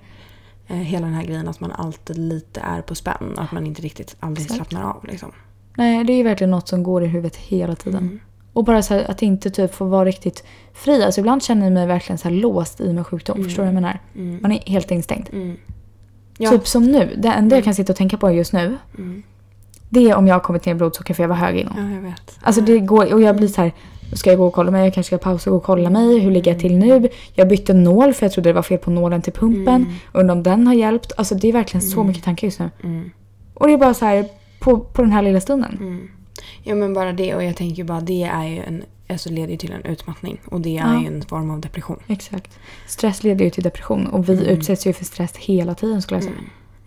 Eh, 0.68 0.78
hela 0.78 1.06
den 1.06 1.16
här 1.16 1.24
grejen 1.24 1.48
att 1.48 1.60
man 1.60 1.72
alltid 1.72 2.18
lite 2.18 2.60
är 2.60 2.82
på 2.82 2.96
spänn. 2.96 3.34
Att 3.38 3.52
man 3.52 3.66
inte 3.66 3.82
riktigt 3.82 4.16
aldrig 4.20 4.46
Exakt. 4.46 4.56
slappnar 4.56 4.90
av. 4.90 5.06
Liksom. 5.06 5.32
Nej, 5.78 6.04
det 6.04 6.14
är 6.14 6.18
ju 6.18 6.24
verkligen 6.24 6.52
något 6.52 6.68
som 6.68 6.84
går 6.84 7.04
i 7.04 7.08
huvudet 7.08 7.36
hela 7.36 7.76
tiden. 7.76 8.00
Mm. 8.04 8.20
Och 8.54 8.64
bara 8.64 8.82
så 8.82 8.94
här, 8.94 9.12
att 9.12 9.22
inte 9.22 9.50
typ 9.50 9.74
få 9.74 9.86
vara 9.86 10.06
riktigt 10.06 10.44
fri. 10.74 11.04
Alltså 11.04 11.22
ibland 11.22 11.44
känner 11.44 11.64
jag 11.64 11.74
mig 11.74 11.88
verkligen 11.88 12.18
så 12.18 12.30
låst 12.30 12.82
i 12.82 12.94
min 12.94 13.04
sjukdom. 13.04 13.44
Förstår 13.44 13.64
du 13.64 13.70
vad 13.70 13.76
jag 13.76 13.82
menar? 13.82 14.00
Mm. 14.16 14.40
Man 14.42 14.52
är 14.52 14.60
helt 14.60 14.92
instängd. 14.92 15.30
Mm. 15.34 15.58
Ja. 16.38 16.50
Typ 16.50 16.68
som 16.68 16.84
nu. 16.84 17.14
Det 17.18 17.28
enda 17.30 17.56
jag 17.56 17.64
kan 17.64 17.76
sitta 17.76 17.94
och 17.94 17.98
tänka 17.98 18.18
på 18.18 18.32
just 18.32 18.54
nu. 18.54 18.78
Mm. 18.98 19.24
Det 19.90 20.10
är 20.10 20.16
om 20.16 20.28
jag 20.28 20.36
har 20.36 20.40
kommit 20.40 20.66
ner 20.66 20.72
i 20.72 20.76
blodsocker 20.76 21.14
för 21.14 21.24
jag 21.24 21.28
var 21.28 21.36
hög 21.36 21.58
innan. 21.58 21.90
ja, 21.90 21.96
jag 21.96 22.02
vet. 22.02 22.40
Alltså 22.42 22.62
det 22.62 22.80
går, 22.80 23.14
och 23.14 23.22
jag 23.22 23.36
blir 23.36 23.48
så 23.48 23.62
här. 23.62 23.72
Ska 24.14 24.30
jag 24.30 24.40
gå 24.40 24.46
och 24.46 24.54
kolla 24.54 24.72
mig? 24.72 24.84
Jag 24.84 24.94
kanske 24.94 25.18
ska 25.18 25.24
pausa 25.24 25.50
och 25.50 25.54
gå 25.54 25.58
och 25.58 25.64
kolla 25.64 25.90
mig. 25.90 26.20
Hur 26.20 26.32
ligger 26.32 26.52
jag 26.52 26.60
till 26.60 26.78
nu? 26.78 27.10
Jag 27.34 27.48
bytte 27.48 27.74
nål 27.74 28.14
för 28.14 28.26
jag 28.26 28.34
trodde 28.34 28.50
det 28.50 28.54
var 28.54 28.62
fel 28.62 28.78
på 28.78 28.92
nålen 28.92 29.22
till 29.22 29.34
pumpen. 29.34 29.86
Undrar 30.14 30.36
om 30.36 30.44
den 30.44 30.68
har 30.68 30.74
hjälpt. 30.74 31.12
Alltså 31.18 31.36
det 31.36 31.48
är 31.50 31.54
verkligen 31.54 31.82
så 31.82 32.04
mycket 32.04 32.24
tankar 32.24 32.48
just 32.48 32.60
nu. 32.60 32.70
Mm. 32.84 33.12
Och 33.54 33.68
det 33.68 33.74
är 33.74 33.78
bara 33.78 33.94
så 33.94 34.06
här 34.06 34.26
på, 34.66 34.80
på 34.80 35.02
den 35.02 35.12
här 35.12 35.22
lilla 35.22 35.42
stunden. 35.42 35.78
Mm. 35.80 36.12
Ja 36.64 36.76
men 36.76 36.94
bara 36.94 37.14
det 37.14 37.36
och 37.36 37.44
jag 37.44 37.56
tänker 37.56 37.84
bara 37.84 38.02
det 38.02 38.24
är 38.24 38.44
ju 38.44 38.60
en, 38.64 38.84
alltså 39.10 39.30
leder 39.30 39.52
ju 39.52 39.58
till 39.58 39.72
en 39.72 39.82
utmattning 39.86 40.38
och 40.46 40.62
det 40.62 40.78
är 40.78 40.94
Ja. 40.94 41.02
ju 41.02 41.08
en 41.08 41.22
form 41.26 41.50
av 41.52 41.60
depression. 41.60 42.00
Exakt. 42.08 42.60
Stress 42.88 43.24
leder 43.24 43.46
ju 43.46 43.52
till 43.52 43.64
depression 43.64 44.08
och 44.08 44.30
vi 44.30 44.34
Mm. 44.34 44.46
utsätts 44.46 44.88
ju 44.88 44.94
för 44.94 45.06
stress 45.06 45.36
hela 45.38 45.76
tiden 45.76 46.02
skulle 46.02 46.18
jag 46.18 46.24
säga. 46.24 46.36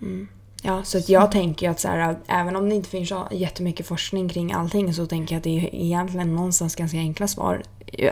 Mm. 0.03 0.29
Ja, 0.63 0.83
så 0.85 0.99
att 0.99 1.09
jag 1.09 1.33
tänker 1.33 1.67
ju 1.67 1.71
att 1.73 1.81
så 1.81 1.89
här, 1.89 2.17
även 2.27 2.57
om 2.57 2.69
det 2.69 2.75
inte 2.75 2.89
finns 2.89 3.13
jättemycket 3.31 3.87
forskning 3.87 4.29
kring 4.29 4.53
allting 4.53 4.95
så 4.95 5.07
tänker 5.07 5.35
jag 5.35 5.39
att 5.39 5.45
det 5.45 5.59
är 5.59 5.75
egentligen 5.75 6.35
någonstans 6.35 6.77
ganska 6.77 6.99
enkla 6.99 7.29
svar. 7.29 7.63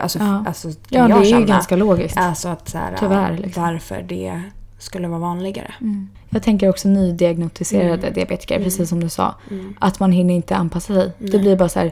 Alltså, 0.01 0.19
Ja. 0.19 0.43
alltså 0.47 0.67
kan 0.67 0.77
Ja, 0.89 1.07
det 1.07 1.13
är 1.13 1.39
ju 1.39 1.45
ganska 1.45 1.75
logiskt. 1.75 2.17
Alltså 2.17 2.47
att 2.49 2.69
så 2.69 2.77
här, 2.77 2.95
Tyvärr, 2.99 3.37
liksom. 3.37 3.63
varför 3.63 4.01
det 4.01 4.41
skulle 4.79 5.07
vara 5.07 5.19
vanligare. 5.19 5.73
Mm. 5.81 6.09
Jag 6.29 6.43
tänker 6.43 6.69
också 6.69 6.87
nydiagnostiserade 6.87 7.93
Mm. 8.07 8.13
diabetiker, 8.13 8.55
Mm. 8.55 8.63
precis 8.65 8.89
som 8.89 8.99
du 8.99 9.09
sa. 9.09 9.35
Mm. 9.51 9.75
Att 9.79 9.99
man 9.99 10.11
hinner 10.11 10.33
inte 10.33 10.55
anpassa 10.55 10.93
sig. 10.93 11.11
Det 11.17 11.39
blir 11.39 11.55
bara 11.55 11.69
så 11.69 11.79
här. 11.79 11.91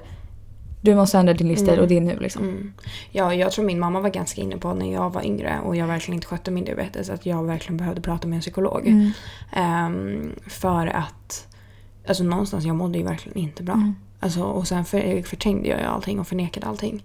Du 0.82 0.96
måste 0.96 1.18
ändra 1.18 1.34
din 1.34 1.48
livsstil 1.48 1.70
Mm. 1.70 1.82
och 1.82 1.88
det 1.88 1.98
är 1.98 2.02
nu 2.02 2.20
liksom. 2.20 2.44
Mm. 2.44 2.74
Ja, 3.12 3.34
jag 3.34 3.52
tror 3.52 3.66
min 3.66 3.80
mamma 3.80 4.00
var 4.00 4.10
ganska 4.10 4.42
inne 4.42 4.58
på 4.58 4.74
när 4.74 4.94
jag 4.94 5.14
var 5.14 5.26
yngre 5.26 5.60
och 5.64 5.76
jag 5.76 5.88
verkligen 5.88 6.16
inte 6.16 6.28
skötte 6.28 6.52
min 6.52 6.66
diabetes 6.66 7.10
att 7.10 7.26
jag 7.26 7.44
verkligen 7.44 7.78
behövde 7.78 8.02
prata 8.02 8.28
med 8.28 8.36
en 8.36 8.42
psykolog. 8.42 8.88
Mm. 8.88 9.12
Ehm, 9.54 10.32
för 10.48 10.88
att, 10.88 11.48
alltså 12.08 12.24
någonstans, 12.24 12.66
jag 12.66 12.76
mådde 12.76 12.98
ju 12.98 13.04
verkligen 13.04 13.38
inte 13.38 13.64
bra. 13.64 13.74
Mm. 13.76 13.96
Alltså, 14.20 14.44
och 14.44 14.68
sen 14.68 14.86
för, 14.86 15.24
förträngde 15.24 15.70
jag 15.70 15.82
allting 15.82 16.20
och 16.20 16.28
förnekade 16.28 16.66
allting. 16.68 17.04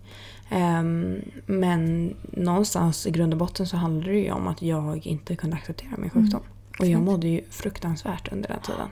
Ehm, 0.50 1.16
men 1.46 2.14
någonstans 2.32 3.06
i 3.06 3.10
grund 3.10 3.32
och 3.32 3.38
botten 3.38 3.66
så 3.66 3.76
handlade 3.76 4.12
det 4.12 4.18
ju 4.18 4.30
om 4.32 4.48
att 4.48 4.62
jag 4.62 5.06
inte 5.06 5.36
kunde 5.36 5.56
acceptera 5.56 5.90
min 5.98 6.10
sjukdom. 6.10 6.40
Och 6.80 6.86
jag 6.86 6.90
exakt. 6.90 7.04
mådde 7.04 7.28
ju 7.28 7.40
fruktansvärt 7.50 8.32
under 8.32 8.48
den 8.48 8.60
tiden. 8.60 8.88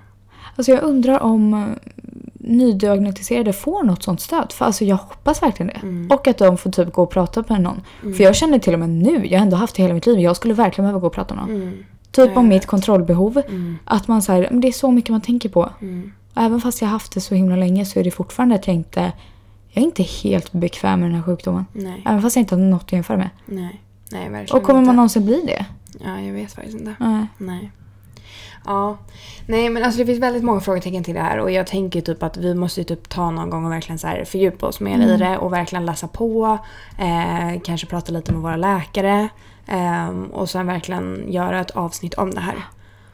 Alltså 0.57 0.73
jag 0.73 0.83
undrar 0.83 1.21
om 1.21 1.55
eh, 1.55 1.67
nydiagnostiserade 2.35 3.53
får 3.53 3.83
något 3.83 4.03
sånt 4.03 4.21
stöd. 4.21 4.53
För 4.53 4.65
alltså 4.65 4.85
jag 4.85 4.97
hoppas 4.97 5.43
verkligen 5.43 5.67
det. 5.67 5.81
Mm. 5.83 6.11
Och 6.11 6.29
att 6.29 6.39
de 6.39 6.59
får 6.59 6.71
typ 6.71 6.93
gå 6.93 7.03
och 7.03 7.11
prata 7.11 7.45
med 7.49 7.61
någon. 7.61 7.81
Mm. 8.03 8.15
För 8.15 8.25
jag 8.25 8.37
känner 8.37 8.59
till 8.59 8.73
och 8.75 8.81
med 8.81 8.89
nu, 8.89 9.27
jag 9.27 9.39
har 9.39 9.45
ändå 9.45 9.57
haft 9.57 9.77
det 9.77 9.83
hela 9.83 9.95
mitt 9.95 10.07
liv, 10.07 10.19
jag 10.19 10.37
skulle 10.37 10.55
verkligen 10.55 10.85
behöva 10.85 11.01
gå 11.01 11.07
och 11.07 11.13
prata 11.13 11.35
med 11.35 11.47
någon. 11.47 11.63
Mm. 11.63 11.85
Typ 12.11 12.37
om 12.37 12.49
mitt 12.49 12.67
kontrollbehov. 12.67 13.43
Mm. 13.49 13.79
Att 13.85 14.09
man 14.09 14.23
säger, 14.23 14.51
det 14.51 14.69
är 14.69 14.73
så 14.73 14.91
mycket 14.91 15.11
man 15.11 15.21
tänker 15.21 15.49
på. 15.49 15.71
Mm. 15.81 16.13
Även 16.35 16.61
fast 16.61 16.81
jag 16.83 16.89
haft 16.89 17.13
det 17.13 17.21
så 17.21 17.35
himla 17.35 17.57
länge 17.57 17.85
så 17.85 18.01
är 18.01 18.05
det 18.05 18.11
fortfarande 18.11 18.55
att 18.55 18.67
jag 18.67 18.77
inte, 18.77 19.13
jag 19.69 19.83
är 19.83 19.87
inte 19.87 20.03
helt 20.03 20.53
bekväm 20.53 21.01
med 21.01 21.09
den 21.09 21.17
här 21.17 21.23
sjukdomen. 21.23 21.65
Nej, 21.73 22.03
Även 22.07 22.23
fast 22.23 22.37
jag 22.37 22.43
inte 22.43 22.55
har 22.55 22.63
något 22.63 22.83
att 22.83 22.93
jämföra 22.93 23.17
med. 23.17 23.31
nej, 23.47 23.83
nej 24.13 24.29
verkligen 24.29 24.61
Och 24.61 24.67
kommer 24.67 24.79
inte. 24.79 24.87
man 24.87 24.97
någonsin 24.97 25.25
bli 25.25 25.43
det? 25.47 25.67
Ja, 26.05 26.21
jag 26.21 26.33
vet 26.33 26.53
faktiskt 26.53 26.79
inte. 26.79 26.95
Nej. 27.01 27.27
Nej. 27.39 27.73
Ja. 28.65 28.99
Nej 29.47 29.69
men 29.71 29.85
alltså 29.85 29.99
det 29.99 30.07
finns 30.07 30.19
väldigt 30.19 30.45
många 30.45 30.61
frågetecken 30.61 31.05
till 31.05 31.15
det 31.15 31.21
här 31.21 31.39
och 31.39 31.51
jag 31.51 31.67
tänker 31.67 32.01
typ 32.01 32.23
att 32.23 32.37
vi 32.37 32.55
måste 32.55 32.85
typ 32.85 33.09
ta 33.09 33.31
någon 33.31 33.51
gång 33.51 33.65
och 33.65 33.73
verkligen 33.73 33.99
så 33.99 34.07
här 34.07 34.25
fördjupa 34.25 34.67
oss 34.67 34.81
mer 34.81 34.99
i 34.99 35.03
Mm. 35.05 35.19
det 35.19 35.39
och 35.39 35.53
verkligen 35.53 35.87
läsa 35.87 36.09
på. 36.09 36.59
Eh, 36.99 37.61
kanske 37.65 37.87
prata 37.87 38.13
lite 38.13 38.33
med 38.33 38.43
våra 38.43 38.57
läkare. 38.57 39.29
Eh, 39.67 40.09
och 40.33 40.51
sen 40.51 40.67
verkligen 40.67 41.25
göra 41.33 41.61
ett 41.61 41.71
avsnitt 41.71 42.15
om 42.15 42.31
det 42.31 42.41
här. 42.41 42.55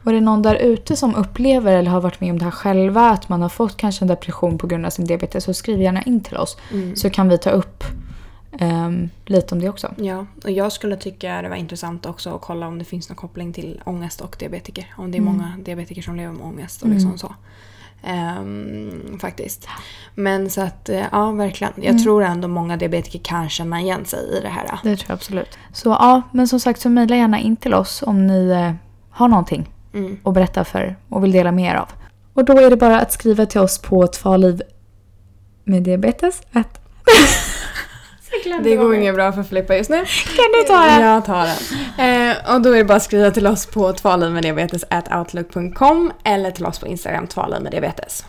Är 0.07 0.13
det 0.13 0.21
någon 0.21 0.41
där 0.41 0.55
ute 0.55 0.95
som 0.95 1.15
upplever 1.15 1.77
eller 1.77 1.91
har 1.91 2.01
varit 2.01 2.21
med 2.21 2.31
om 2.31 2.37
det 2.39 2.43
här 2.45 2.51
själva, 2.51 3.09
att 3.09 3.29
man 3.29 3.41
har 3.41 3.49
fått 3.49 3.77
kanske 3.77 4.03
en 4.03 4.07
depression 4.07 4.57
på 4.57 4.67
grund 4.67 4.85
av 4.85 4.89
sin 4.89 5.05
diabetes, 5.05 5.43
så 5.43 5.53
skriv 5.53 5.81
gärna 5.81 6.01
in 6.01 6.23
till 6.23 6.37
oss. 6.37 6.57
Mm. 6.73 6.95
Så 6.95 7.09
kan 7.09 7.29
vi 7.29 7.37
ta 7.37 7.49
upp 7.49 7.83
ehm, 8.59 9.09
lite 9.25 9.55
om 9.55 9.61
det 9.61 9.69
också. 9.69 9.93
Ja, 9.97 10.25
och 10.43 10.51
jag 10.51 10.71
skulle 10.71 10.97
tycka 10.97 11.41
det 11.41 11.49
var 11.49 11.55
intressant 11.55 12.05
också 12.05 12.35
att 12.35 12.41
kolla 12.41 12.67
om 12.67 12.79
det 12.79 12.85
finns 12.85 13.09
någon 13.09 13.15
koppling 13.15 13.53
till 13.53 13.81
ångest 13.85 14.21
och 14.21 14.35
diabetiker. 14.39 14.93
Om 14.97 15.11
det 15.11 15.17
är 15.17 15.21
Mm. 15.21 15.33
många 15.33 15.57
diabetiker 15.57 16.01
som 16.01 16.15
lever 16.15 16.33
med 16.33 16.45
ångest 16.45 16.81
och 16.81 16.85
Mm. 16.85 16.97
liksom 16.97 17.17
så. 17.17 17.35
Ehm, 18.03 19.17
faktiskt. 19.21 19.67
Men 20.15 20.49
så 20.49 20.61
att, 20.61 20.89
eh, 20.89 21.03
ja 21.11 21.31
verkligen. 21.31 21.73
Jag 21.75 21.85
Mm. 21.85 22.03
tror 22.03 22.23
ändå 22.23 22.47
många 22.47 22.77
diabetiker 22.77 23.19
kan 23.19 23.49
känna 23.49 23.81
igen 23.81 24.05
sig 24.05 24.19
i 24.37 24.41
det 24.41 24.49
här. 24.49 24.79
Det 24.83 24.95
tror 24.95 25.05
jag 25.09 25.15
absolut. 25.15 25.57
Så 25.73 25.89
ja, 25.89 26.21
men 26.31 26.47
som 26.47 26.59
sagt 26.59 26.81
så 26.81 26.89
mejla 26.89 27.15
gärna 27.15 27.39
in 27.39 27.55
till 27.55 27.73
oss 27.73 28.03
om 28.07 28.27
ni 28.27 28.49
eh, 28.49 28.71
har 29.09 29.27
någonting 29.27 29.69
Mm. 29.93 30.17
att 30.23 30.33
berätta 30.33 30.63
för 30.63 30.95
och 31.09 31.23
vill 31.23 31.31
dela 31.31 31.51
med 31.51 31.71
er 31.71 31.75
av. 31.75 31.89
Och 32.33 32.45
då 32.45 32.59
är 32.59 32.69
det 32.69 32.77
bara 32.77 32.99
att 32.99 33.11
skriva 33.11 33.45
till 33.45 33.61
oss 33.61 33.77
på 33.81 34.07
tvaliv 34.07 34.61
med 35.63 35.83
diabetes. 35.83 36.41
Att... 36.51 36.79
Det 38.63 38.75
går 38.75 38.95
inget 38.95 39.15
bra 39.15 39.31
för 39.31 39.43
Filippa 39.43 39.75
just 39.75 39.89
nu. 39.89 39.97
Kan 40.35 40.45
du 40.53 40.63
ta 40.67 40.85
den? 40.85 41.01
Jag 41.01 41.25
tar 41.25 41.45
den. 41.45 41.55
Eh, 42.29 42.35
och 42.55 42.61
då 42.61 42.71
är 42.71 42.77
det 42.77 42.83
bara 42.83 42.97
att 42.97 43.03
skriva 43.03 43.31
till 43.31 43.47
oss 43.47 43.65
på 43.65 43.93
tvalivmeddiabetes.outlook.com 43.93 46.11
eller 46.23 46.51
till 46.51 46.65
oss 46.65 46.79
på 46.79 46.87
Instagram 46.87 47.27
tvalivmeddiabetes. 47.27 48.25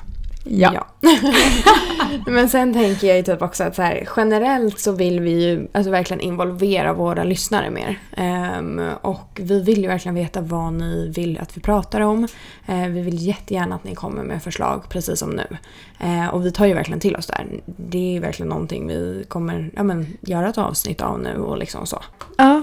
Ja. 0.48 0.86
Men 2.26 2.48
sen 2.48 2.72
tänker 2.72 3.06
jag 3.06 3.16
ju 3.16 3.22
typ 3.22 3.42
också 3.42 3.64
att 3.64 3.76
så 3.76 3.82
här, 3.82 4.08
generellt 4.16 4.80
så 4.80 4.92
vill 4.92 5.20
vi 5.20 5.30
ju 5.30 5.68
alltså 5.72 5.90
verkligen 5.90 6.20
involvera 6.20 6.92
våra 6.92 7.24
lyssnare 7.24 7.70
mer. 7.70 7.98
Ehm, 8.16 8.80
och 9.02 9.40
vi 9.42 9.62
vill 9.62 9.82
ju 9.82 9.88
verkligen 9.88 10.14
veta 10.14 10.40
vad 10.40 10.72
ni 10.72 11.12
vill 11.16 11.38
att 11.38 11.56
vi 11.56 11.60
pratar 11.60 12.00
om. 12.00 12.28
Eh, 12.66 12.86
vi 12.86 13.00
vill 13.00 13.26
jättegärna 13.26 13.74
att 13.74 13.84
ni 13.84 13.94
kommer 13.94 14.22
med 14.22 14.42
förslag 14.42 14.88
precis 14.88 15.18
som 15.18 15.30
nu. 15.30 15.46
Eh, 16.00 16.28
och 16.28 16.46
vi 16.46 16.52
tar 16.52 16.66
ju 16.66 16.74
verkligen 16.74 17.00
till 17.00 17.16
oss 17.16 17.26
där. 17.26 17.46
Det 17.64 17.98
är 17.98 18.12
ju 18.12 18.20
verkligen 18.20 18.48
någonting 18.48 18.86
vi 18.86 19.24
kommer 19.28 19.70
ja, 19.76 19.82
men, 19.82 20.06
göra 20.20 20.48
ett 20.48 20.58
avsnitt 20.58 21.00
av 21.00 21.20
nu 21.20 21.36
och 21.36 21.58
liksom 21.58 21.86
så. 21.86 22.02
ja. 22.36 22.62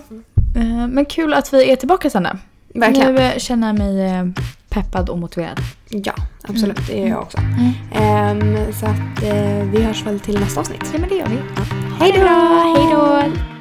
Eh, 0.56 0.88
Men 0.88 1.06
kul 1.06 1.34
att 1.34 1.54
vi 1.54 1.72
är 1.72 1.76
tillbaka 1.76 2.10
Sanna. 2.10 2.38
Verkligen. 2.74 3.16
Nu 3.16 3.22
eh, 3.22 3.38
känner 3.38 3.68
jag 3.68 3.78
mig 3.78 4.02
eh, 4.02 4.26
peppad 4.74 5.10
och 5.10 5.20
motiverad. 5.20 5.60
Ja, 5.90 6.14
absolut. 6.44 6.88
Det 6.88 7.04
är 7.04 7.08
jag 7.08 7.22
också. 7.22 7.38
Mm. 7.38 7.72
Ehm, 7.92 8.74
så 8.74 8.86
att 8.86 9.24
eh, 9.24 9.64
vi 9.72 9.84
hörs 9.84 10.06
väl 10.06 10.20
till 10.20 10.40
nästa 10.40 10.60
avsnitt. 10.60 10.90
Ja 10.94 11.00
men 11.00 11.10
det 11.10 11.16
gör 11.16 11.28
vi. 11.28 11.36
Ja. 11.36 11.64
Hej 12.00 12.12
då! 12.12 12.20
Hej 12.20 12.94
då! 12.94 13.53